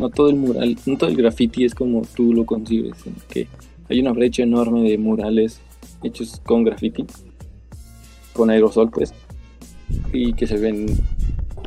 [0.00, 2.96] no todo el mural, no todo el graffiti es como tú lo concibes,
[3.28, 3.46] que
[3.88, 5.60] hay una brecha enorme de murales
[6.02, 7.06] hechos con graffiti,
[8.32, 9.14] con aerosol pues,
[10.12, 10.86] y que se ven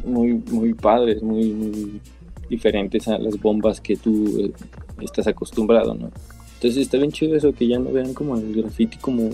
[0.05, 2.01] muy, muy padres, muy, muy
[2.49, 4.53] diferentes a las bombas que tú eh,
[5.01, 6.11] estás acostumbrado, ¿no?
[6.55, 9.29] Entonces está bien chido eso, que ya no vean como el graffiti como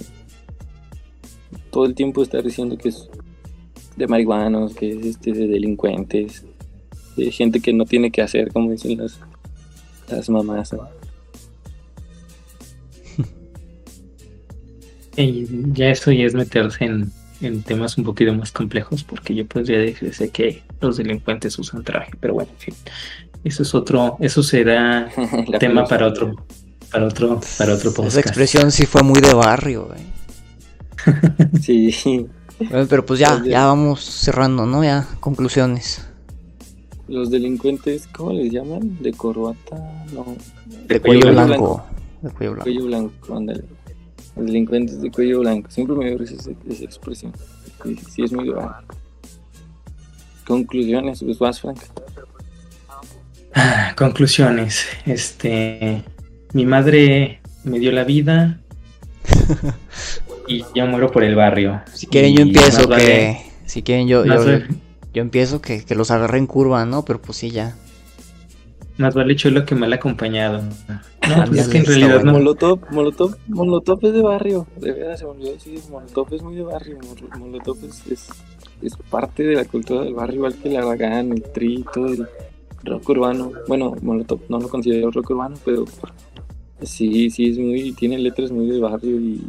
[1.72, 3.10] todo el tiempo estar diciendo que es
[3.96, 6.46] de marihuanos, que es este de delincuentes,
[7.16, 9.20] de gente que no tiene que hacer, como dicen las,
[10.10, 10.76] las mamás.
[15.16, 17.12] Y ya eso ya es meterse en,
[17.44, 22.14] en, temas un poquito más complejos, porque yo podría decirse que los delincuentes usan traje,
[22.20, 22.76] pero bueno, en fin,
[23.44, 25.10] eso es otro, eso será
[25.60, 26.36] tema para otro,
[26.92, 28.18] para otro, para otro podcast.
[28.18, 30.14] Esa expresión sí fue muy de barrio, güey.
[31.62, 32.28] Sí.
[32.60, 34.84] Bueno, pero pues ya, ya vamos cerrando, ¿no?
[34.84, 36.06] Ya, conclusiones.
[37.08, 38.98] Los delincuentes, ¿cómo les llaman?
[39.02, 39.76] De corbata,
[40.14, 40.36] no.
[40.88, 41.84] De cuello blanco.
[42.22, 42.64] De cuello blanco.
[42.64, 43.64] Cuello blanco, ándale.
[44.36, 45.70] Los delincuentes de cuello blanco.
[45.70, 47.34] Siempre me dio risa esa, esa expresión.
[47.84, 48.88] Sí, sí, es muy barrio.
[50.48, 51.80] Conclusiones, pues vas, Frank.
[53.56, 54.86] Ah, Conclusiones.
[55.06, 56.04] Este,
[56.54, 58.60] mi madre me dio la vida
[60.48, 61.82] y yo muero por el barrio.
[61.94, 63.38] Si quieren, yo empiezo vale- que.
[63.66, 67.06] Si quieren, yo, yo, empiezo que, que los agarré en curva, ¿no?
[67.06, 67.76] Pero pues sí, ya.
[68.98, 70.62] Más vale chulo que mal acompañado.
[71.28, 72.32] No, pues es que en realidad bueno.
[72.34, 72.38] no.
[72.40, 74.68] Molotov, Molotov, Molotov es de barrio.
[74.80, 77.00] De verdad, se me olvidó decir, Molotov es muy de barrio.
[77.00, 78.30] Mol- Molotov es, es,
[78.84, 82.28] es parte de la cultura del barrio, igual que el Aragán, el Tri, todo el
[82.84, 83.52] rock urbano.
[83.68, 85.86] Bueno, Molotov no lo considero rock urbano, pero
[86.84, 89.42] sí, sí, es muy, tiene letras muy de barrio y,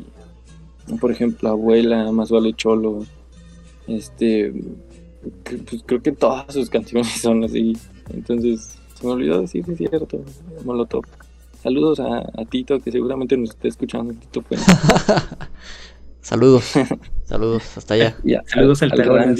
[1.00, 3.04] por ejemplo, Abuela, Más vale Cholo,
[3.88, 4.54] este,
[5.68, 7.76] pues creo que todas sus canciones son así.
[8.10, 10.24] Entonces, se me olvidó decir, es cierto,
[10.64, 11.04] Molotov.
[11.62, 14.12] Saludos a, a Tito, que seguramente nos está escuchando.
[14.14, 14.66] Tito Fuentes.
[16.20, 16.72] Saludos.
[17.24, 18.16] Saludos, hasta allá.
[18.46, 19.14] Saludos al perro.
[19.16, 19.36] Al-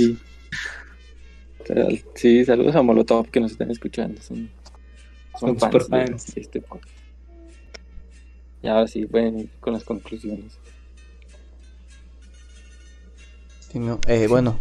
[2.14, 4.20] Sí, saludos a Molotov que nos están escuchando.
[4.20, 4.50] Son,
[5.40, 6.34] Son fans super de- fans.
[6.34, 6.94] de este podcast.
[8.62, 10.58] Y ahora sí, pueden ir con las conclusiones.
[13.70, 14.58] Sí, no, eh, bueno,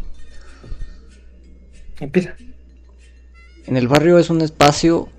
[2.00, 2.36] Empieza.
[3.66, 5.10] En el barrio es un espacio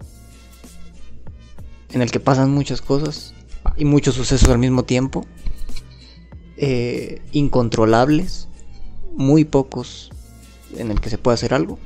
[1.93, 3.35] en el que pasan muchas cosas
[3.77, 5.27] y muchos sucesos al mismo tiempo.
[6.57, 8.49] eh, incontrolables,
[9.16, 10.11] muy pocos
[10.77, 11.79] en el que se puede hacer algo.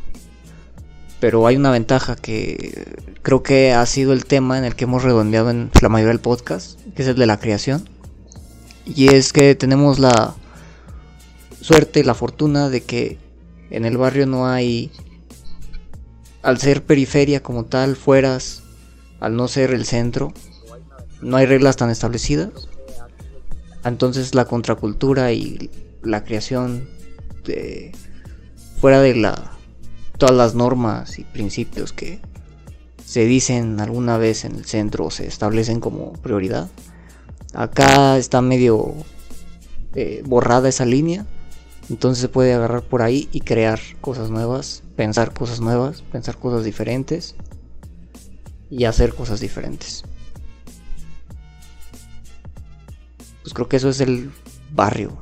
[1.21, 5.03] Pero hay una ventaja que creo que ha sido el tema en el que hemos
[5.03, 7.89] redondeado en la mayoría del podcast, que es el de la creación.
[8.87, 10.35] Y es que tenemos la
[11.61, 13.19] suerte, la fortuna de que
[13.71, 14.91] en el barrio no hay,
[16.43, 18.63] al ser periferia como tal, fueras,
[19.21, 20.33] al no ser el centro,
[21.21, 22.69] no hay reglas tan establecidas.
[23.85, 25.71] Entonces la contracultura y
[26.03, 26.89] la creación
[27.45, 27.93] de,
[28.81, 29.53] fuera de la
[30.19, 32.21] todas las normas y principios que
[33.05, 36.69] se dicen alguna vez en el centro o se establecen como prioridad.
[37.55, 38.95] Acá está medio
[39.95, 41.25] eh, borrada esa línea.
[41.89, 46.65] Entonces se puede agarrar por ahí y crear cosas nuevas, pensar cosas nuevas, pensar cosas
[46.65, 47.37] diferentes
[48.69, 50.03] y hacer cosas diferentes.
[53.43, 54.33] Pues creo que eso es el
[54.73, 55.17] barrio,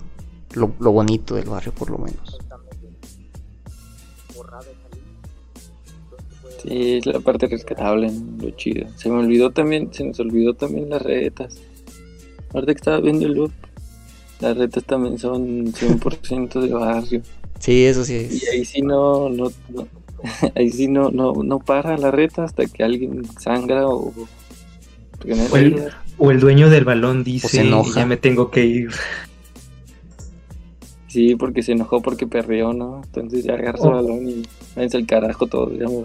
[0.54, 2.38] lo, bonito del barrio por lo menos.
[6.62, 8.88] Sí, es la parte rescatable, lo chido.
[8.96, 11.58] Se me olvidó también, se nos olvidó también las retas.
[12.54, 13.52] Ahorita que estaba viendo el loop,
[14.40, 17.22] las retas también son 100% de barrio.
[17.66, 18.42] Sí, eso sí es.
[18.44, 19.88] Y ahí sí no, no, no-
[20.54, 24.14] ahí sí no, no, no para la reta hasta que alguien sangra o...
[25.50, 25.82] O el,
[26.18, 28.00] o el dueño del balón dice, se enoja.
[28.00, 28.90] ya me tengo que ir.
[31.08, 33.00] Sí, porque se enojó porque perdió, ¿no?
[33.04, 33.90] Entonces ya agarra su Oh.
[33.92, 34.42] balón y
[34.76, 36.04] váyanse al carajo todo, digamos.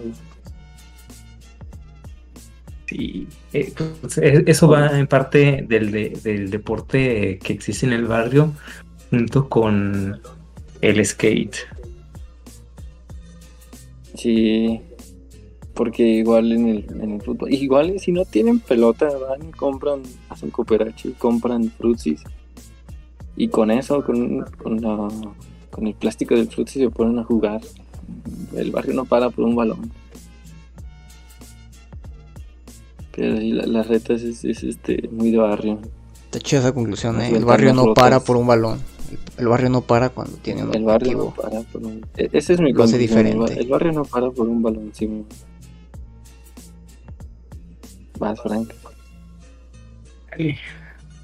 [2.86, 7.92] Sí, eh, pues, e- eso va en parte del, de- del deporte que existe en
[7.92, 8.52] el barrio
[9.10, 10.20] junto con
[10.82, 11.56] el skate.
[14.14, 14.80] Sí,
[15.74, 20.02] porque igual en el, en el fútbol, igual si no tienen pelota, van y compran,
[20.28, 22.22] hacen cooperache y compran frutsis.
[23.36, 25.08] Y con eso, con, con, la-
[25.70, 27.62] con el plástico del frutsis se ponen a jugar.
[28.54, 29.90] El barrio no para por un balón.
[33.16, 35.78] Pero sí, la- las retas es, es, este, muy de barrio.
[36.24, 37.36] Está chida esa conclusión, Las ¿eh?
[37.36, 38.02] El barrio no rotas.
[38.04, 38.80] para por un balón.
[39.38, 41.42] El, barrio no para cuando tiene un El barrio no objetivo.
[41.50, 42.06] para por un...
[42.16, 43.58] e- Ese es mi Lo hace diferente.
[43.58, 45.24] El barrio no para por un balón, sí.
[48.18, 48.72] Vas, Frank.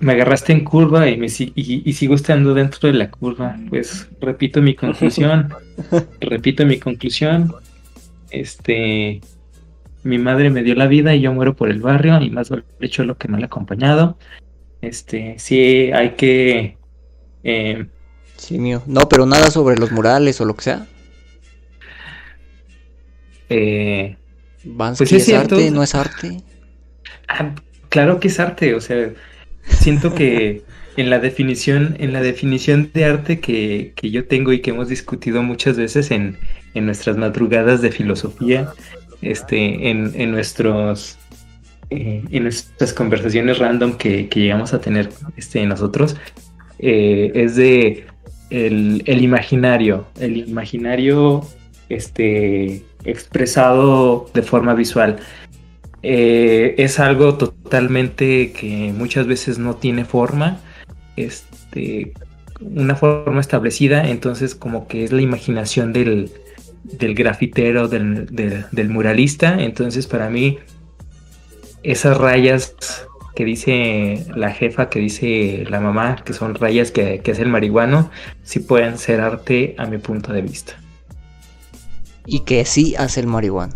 [0.01, 3.57] Me agarraste en curva y, me, si- y, y sigo estando dentro de la curva.
[3.69, 5.53] Pues repito mi conclusión.
[6.21, 7.53] repito mi conclusión.
[8.31, 9.21] Este,
[10.05, 12.65] mi madre me dio la vida y yo muero por el barrio y más vale
[12.81, 14.19] hecho lo que no le he acompañado.
[14.81, 16.78] Este, sí hay que
[17.49, 17.87] eh,
[18.37, 18.83] Sí, mío.
[18.87, 20.87] No, pero nada sobre los murales o lo que sea.
[23.49, 24.17] eh,
[24.65, 25.57] Bansky Pues sí, es es, cierto.
[25.57, 26.43] arte, no es arte.
[27.29, 27.55] Ah,
[27.89, 29.11] claro que es arte, o sea,
[29.65, 30.63] siento que
[30.97, 34.89] en la definición, en la definición de arte que, que yo tengo y que hemos
[34.89, 36.39] discutido muchas veces en,
[36.75, 38.73] en nuestras madrugadas de filosofía,
[39.23, 41.19] este, en, en nuestros
[41.91, 46.17] eh, en nuestras conversaciones random que, llegamos a tener este, nosotros,
[46.79, 48.07] eh, es de
[48.51, 51.43] el, imaginario, el imaginario
[51.89, 55.17] este, expresado de forma visual.
[56.03, 60.61] Eh, es algo totalmente que muchas veces no tiene forma,
[61.17, 62.13] este,
[62.61, 66.31] una forma establecida, entonces como que es la imaginación del,
[66.85, 68.27] del grafitero, del,
[68.71, 70.59] del, muralista, entonces para mí
[71.83, 72.75] esas rayas
[73.39, 77.49] que dice la jefa, que dice la mamá, que son rayas que, que hace el
[77.49, 78.11] marihuano,
[78.43, 80.73] sí pueden ser arte a mi punto de vista.
[82.27, 83.75] Y que sí hace el marihuano.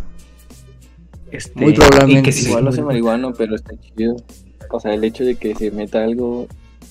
[1.31, 2.33] Este, Muy probablemente.
[2.33, 4.17] Que igual hace marihuano, pero está chido.
[4.69, 6.49] O sea, el hecho de que se meta algo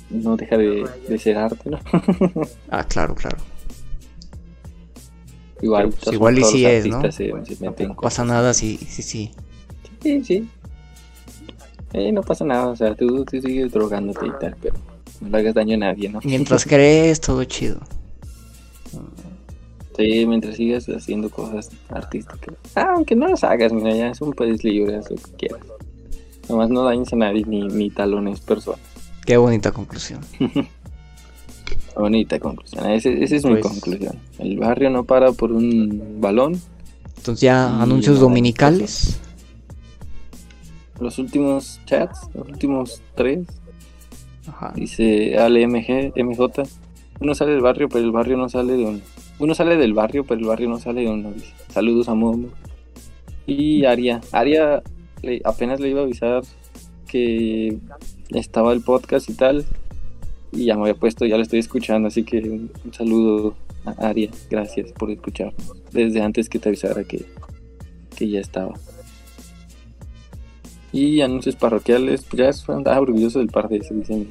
[0.10, 0.88] no deja de,
[1.20, 1.78] ser arte, ¿no?
[2.70, 3.38] ah, claro, claro.
[5.62, 7.02] Igual, pues, igual y sí es, ¿no?
[7.02, 9.32] no pasa nada, sí, sí, sí.
[10.02, 10.48] Sí, sí.
[11.94, 14.76] Eh, no pasa nada, o sea, tú, tú sigues drogándote y tal, pero
[15.20, 16.20] no le hagas daño a nadie, ¿no?
[16.24, 17.80] Mientras crees, todo chido.
[19.98, 22.56] Sí, mientras sigas haciendo cosas artísticas.
[22.76, 25.60] Ah, aunque no las hagas, mira, ya es un país libre, haz lo que quieras.
[26.48, 28.80] Nomás no dañes a nadie ni, ni talones personas.
[29.26, 30.22] Qué bonita conclusión.
[31.96, 32.90] bonita conclusión.
[32.90, 34.18] Esa es mi pues conclusión.
[34.40, 36.60] El barrio no para por un balón.
[37.18, 39.20] Entonces ya anuncios dominicales
[41.02, 43.48] los últimos chats, los últimos tres.
[44.48, 44.72] Ajá.
[44.76, 46.64] Dice ALMG, MJ.
[47.20, 49.00] Uno sale del barrio, pero el barrio no sale de uno.
[49.40, 51.34] Uno sale del barrio, pero el barrio no sale de uno.
[51.70, 52.50] Saludos a Momo.
[53.46, 54.22] Y Aria.
[54.32, 54.82] Aria
[55.44, 56.44] apenas le iba a avisar
[57.08, 57.78] que
[58.30, 59.66] estaba el podcast y tal.
[60.52, 62.08] Y ya me había puesto, ya lo estoy escuchando.
[62.08, 63.56] Así que un, saludo
[63.86, 64.30] a Aria.
[64.50, 65.74] Gracias por escucharnos.
[65.92, 67.26] Desde antes que te avisara que,
[68.16, 68.74] que ya estaba.
[70.94, 74.26] Y anuncios parroquiales, pues ya andaba orgulloso del par de ese diseño.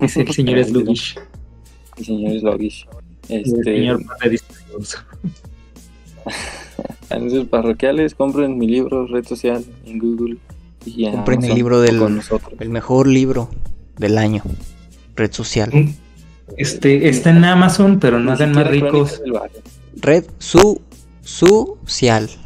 [0.00, 1.18] Es el señor Slugish.
[1.96, 2.86] El señor Slugish.
[3.28, 3.58] Este...
[3.58, 4.02] El señor
[7.10, 10.38] anuncios parroquiales, compren mi libro, red social en Google.
[10.84, 12.20] Y compren el libro del
[12.58, 13.48] el mejor libro
[13.98, 14.42] del año,
[15.14, 15.70] red social.
[15.72, 15.94] Mm,
[16.56, 19.22] este está en Amazon, pero no hacen más ricos.
[19.96, 20.80] Red su
[21.22, 22.28] social.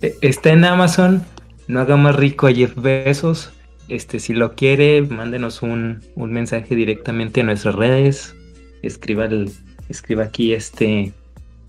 [0.00, 1.24] E, está en Amazon,
[1.66, 3.52] no haga más rico a Jeff Bezos.
[3.88, 8.34] Este, si lo quiere, mándenos un, mensaje directamente a nuestras redes.
[8.82, 9.28] Escriba,
[9.88, 11.12] escriba aquí este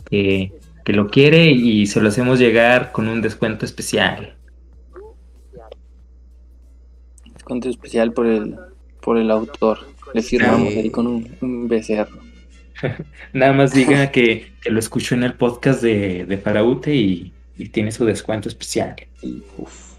[0.09, 0.51] que,
[0.87, 4.35] lo quiere y se lo hacemos llegar con un descuento especial.
[7.33, 8.55] Descuento especial por el,
[9.01, 9.79] por el autor.
[10.13, 12.19] Le firmamos ahí con un, becerro.
[13.33, 17.34] Nada más diga que, lo escuchó en el podcast de, de Faraute y,
[17.69, 18.95] tiene su descuento especial.
[19.57, 19.95] Uf.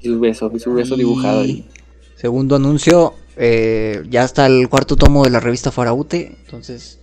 [0.00, 1.68] Y su beso, y su beso dibujado ahí.
[2.16, 7.00] Segundo anuncio, eh, ya está el cuarto tomo de la revista Faraute, entonces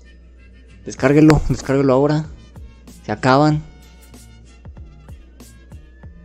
[0.86, 2.26] descárguelo, descárguelo ahora.
[3.06, 3.62] Se acaban.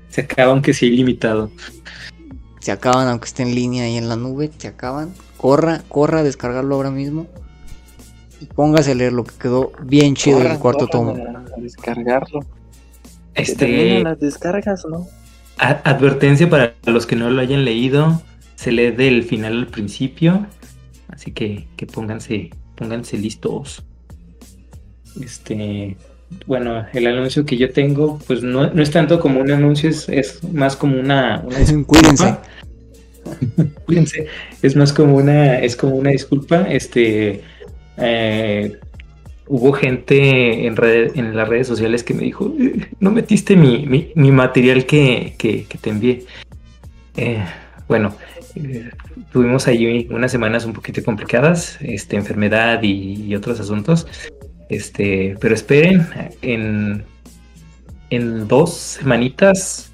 [0.09, 1.51] Se acaban que sea ilimitado.
[2.61, 5.13] Se acaban aunque esté en línea y en la nube, se acaban.
[5.37, 7.27] Corra, corra a descargarlo ahora mismo.
[8.41, 11.13] Y póngase a leer lo que quedó bien chido el cuarto tomo.
[11.13, 12.41] A descargarlo.
[13.35, 14.03] Este...
[14.03, 15.07] las descargas, ¿no?
[15.57, 18.21] advertencia para los que no lo hayan leído,
[18.57, 20.47] se lee del final al principio,
[21.09, 23.85] así que, que pónganse, pónganse listos.
[25.23, 25.97] Este,
[26.47, 30.77] bueno, el anuncio que yo tengo, pues no, es tanto como un anuncio, es, más
[30.77, 31.57] como una, una
[31.87, 32.37] cuídense.
[33.87, 34.27] cuídense.
[34.63, 36.67] Es más como una, es como una disculpa.
[36.69, 37.43] Este,
[37.97, 38.79] eh,
[39.47, 45.35] hubo gente en, las redes sociales que me dijo, eh, no metiste mi, material que,
[45.39, 46.25] te envié.
[47.17, 47.45] Eh,
[47.89, 48.17] bueno,
[48.57, 48.91] eh,
[49.33, 54.07] tuvimos ahí unas semanas un poquito complicadas, este, enfermedad y, otros asuntos.
[54.71, 56.07] Este, pero esperen,
[56.41, 57.05] en,
[58.11, 59.93] en dos semanitas,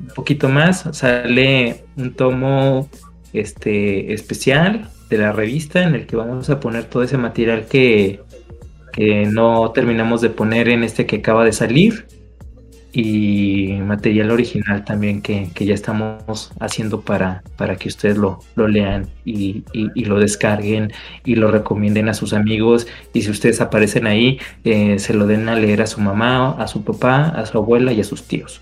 [0.00, 2.88] un poquito más, sale un tomo
[3.34, 8.20] este, especial de la revista en el que vamos a poner todo ese material que,
[9.00, 12.06] que no terminamos de poner en este que acaba de salir
[12.92, 19.08] y material original también que, ya estamos haciendo para, para que ustedes lo, lo lean
[19.24, 19.64] y,
[19.94, 20.92] lo descarguen
[21.24, 25.48] y lo recomienden a sus amigos y si ustedes aparecen ahí eh, se lo den
[25.48, 28.60] a leer a su mamá, a su papá, a su abuela y a sus tíos.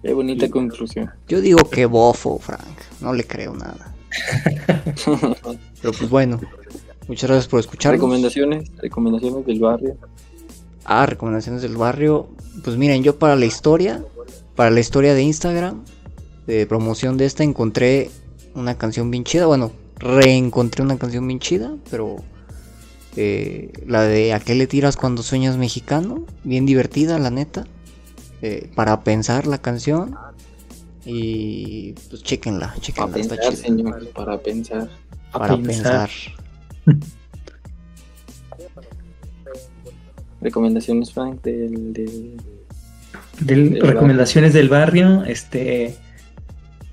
[0.00, 1.10] Qué bonita conclusión.
[1.26, 2.78] Yo digo que bofo, Frank.
[3.00, 3.93] No le creo nada.
[5.80, 6.40] Pero pues bueno,
[7.08, 7.92] muchas gracias por escuchar.
[7.92, 9.96] Recomendaciones, recomendaciones del barrio.
[10.84, 12.28] Ah, recomendaciones del barrio.
[12.62, 14.04] Pues miren, yo para la historia,
[14.54, 15.84] para la historia de Instagram,
[16.46, 18.10] de promoción de esta, encontré
[18.54, 19.46] una canción bien chida.
[19.46, 22.16] Bueno, reencontré una canción bien chida, pero
[23.16, 26.24] eh, la de ¿A qué le tiras cuando sueñas mexicano?
[26.42, 27.66] Bien divertida, la neta.
[28.42, 30.16] Eh, para pensar la canción.
[31.06, 34.88] Y pues chequenla, chequenla, Para está pensar, señor, para pensar.
[35.32, 36.10] Para pensar.
[40.40, 41.92] Recomendaciones, Frank, del...
[41.92, 42.36] del...
[43.40, 45.96] Del- Del recomendaciones del barrio, este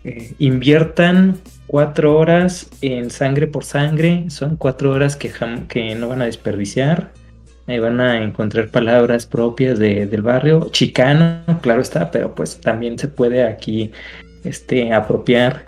[0.03, 6.07] eh, inviertan cuatro horas en sangre por sangre, son cuatro horas que, jam- que no
[6.07, 7.13] van a desperdiciar,
[7.72, 12.99] Ahí van a encontrar palabras propias de- del barrio, chicano, claro está, pero pues también
[12.99, 13.91] se puede aquí
[14.43, 15.64] este, apropiar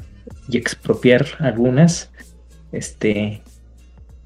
[0.49, 2.11] y expropiar algunas,
[2.73, 3.41] este,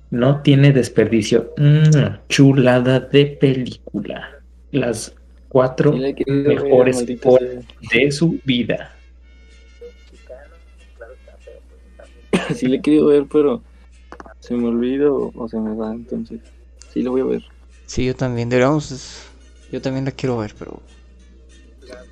[0.09, 4.27] no tiene desperdicio, Mm, chulada de película,
[4.71, 5.13] las
[5.47, 8.95] cuatro ver, mejores horas de su vida.
[12.55, 13.61] Sí le he querido ver, pero
[14.39, 16.39] se me olvida o, o se me va, entonces
[16.91, 17.43] sí lo voy a ver.
[17.87, 18.49] Sí, yo también.
[18.49, 19.23] Deberíamos.
[19.71, 20.81] Yo también la quiero ver, pero.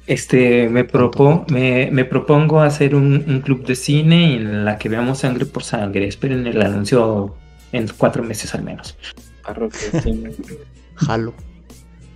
[0.08, 4.90] Este, me, propo- me, me propongo hacer un, un club de cine en la que
[4.90, 6.08] veamos sangre por sangre.
[6.08, 7.36] Esperen el anuncio
[7.72, 8.98] en cuatro meses al menos.
[10.96, 11.34] Jalo.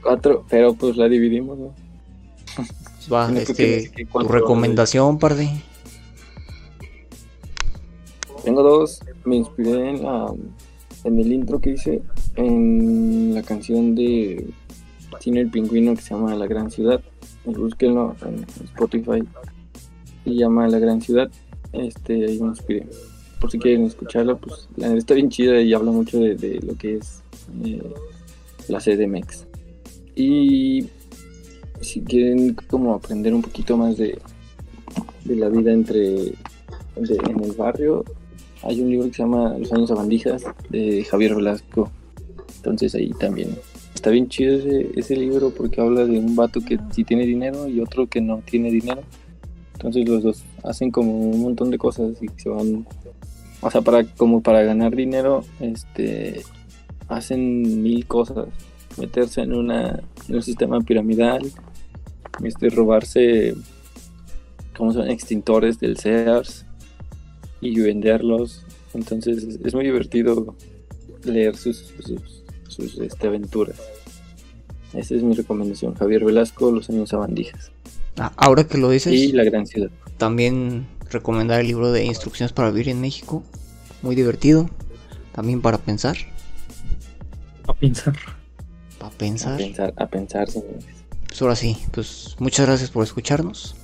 [0.01, 1.75] Cuatro, pero pues la dividimos, ¿no?
[3.11, 3.91] Va, que este.
[4.11, 5.49] Tu recomendación, parde.
[8.43, 10.31] Tengo dos, me inspiré en, la,
[11.03, 12.01] en el intro que hice,
[12.35, 14.47] en la canción de
[15.19, 17.01] Cine el Pingüino que se llama La Gran Ciudad.
[17.45, 19.23] Búsquenlo en Spotify.
[20.23, 21.29] Se llama La Gran Ciudad.
[21.73, 22.85] Este, ahí me inspiré.
[23.39, 26.95] Por si quieren escucharla, pues la está bien chida y habla mucho de, lo que
[26.95, 27.23] es
[27.63, 27.81] eh,
[28.67, 29.45] la CDMX.
[30.15, 30.87] Y
[31.81, 34.19] si quieren como aprender un poquito más de,
[35.23, 36.33] de la vida entre
[36.95, 38.03] en el barrio,
[38.63, 41.91] hay un libro que se llama Los años sabandijas de Javier Velasco.
[42.57, 43.55] Entonces ahí también
[43.93, 47.67] está bien chido ese, ese libro porque habla de un vato que sí tiene dinero
[47.67, 49.01] y otro que no tiene dinero.
[49.73, 52.85] Entonces los dos hacen como un montón de cosas y se van,
[53.61, 56.41] o sea, para como para ganar dinero, este,
[57.07, 58.47] hacen mil cosas,
[58.97, 61.49] meterse en una un sistema piramidal,
[62.43, 63.55] este, robarse,
[64.75, 66.65] como son extintores del Sears
[67.61, 68.63] y venderlos.
[68.93, 70.55] Entonces es, es muy divertido
[71.23, 73.77] leer sus, sus, sus, este, aventuras.
[74.93, 75.93] Esa es mi recomendación.
[75.95, 77.71] Javier Velasco, Los años sabandijas.
[78.17, 79.89] Ah, ahora que lo dices, Y La gran ciudad.
[80.17, 83.43] también recomendar el libro de Instrucciones para vivir en México.
[84.01, 84.69] Muy divertido.
[85.33, 86.17] También para pensar.
[87.67, 88.15] A pensar.
[88.97, 89.57] Para A pensar.
[89.57, 90.85] pensar, a pensar, señores.
[91.27, 93.75] Pues ahora sí, pues muchas gracias por escucharnos.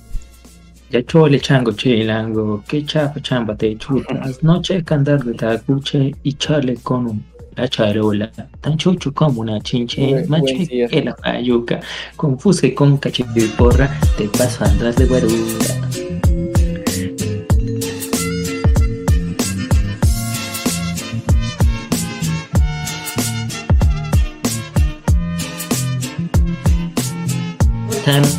[0.90, 6.76] Ya chole chango chilango, que chapa chamba te chutas, noche candar de tacuche y chale
[6.82, 7.24] con un-
[7.56, 8.30] la charola,
[8.60, 10.24] tan chucho como una chinche,
[10.66, 10.90] cierre.
[10.90, 11.80] que la payuca,
[12.16, 13.88] confuse con cachito y porra,
[14.18, 16.25] te paso andas de guarura.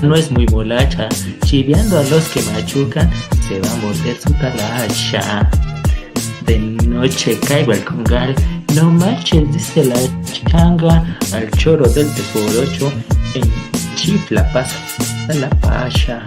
[0.02, 1.10] No es muy molacha,
[1.46, 3.10] chiviando a los que machucan,
[3.48, 5.50] se va a morder su talacha.
[6.46, 8.34] De noche caigo al congal,
[8.76, 9.96] no marches, dice la
[10.50, 11.04] changa,
[11.34, 12.92] al choro del T por ocho,
[13.36, 13.44] en
[13.98, 14.78] chifla pasa
[15.38, 16.24] la pacha.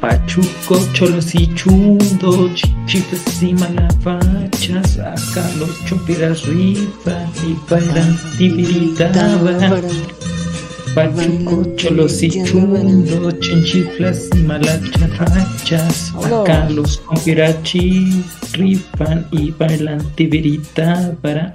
[0.00, 9.82] Pachuco, cholos y chundo, chi- chifles y malafachas, acá los chompiras rifan y bailan tibiritaban.
[10.98, 16.12] Pachuco, cholos y chundo, chinchiflas y malacharrachas.
[16.24, 21.54] Acá los compirachi rifan y bailan tibirita para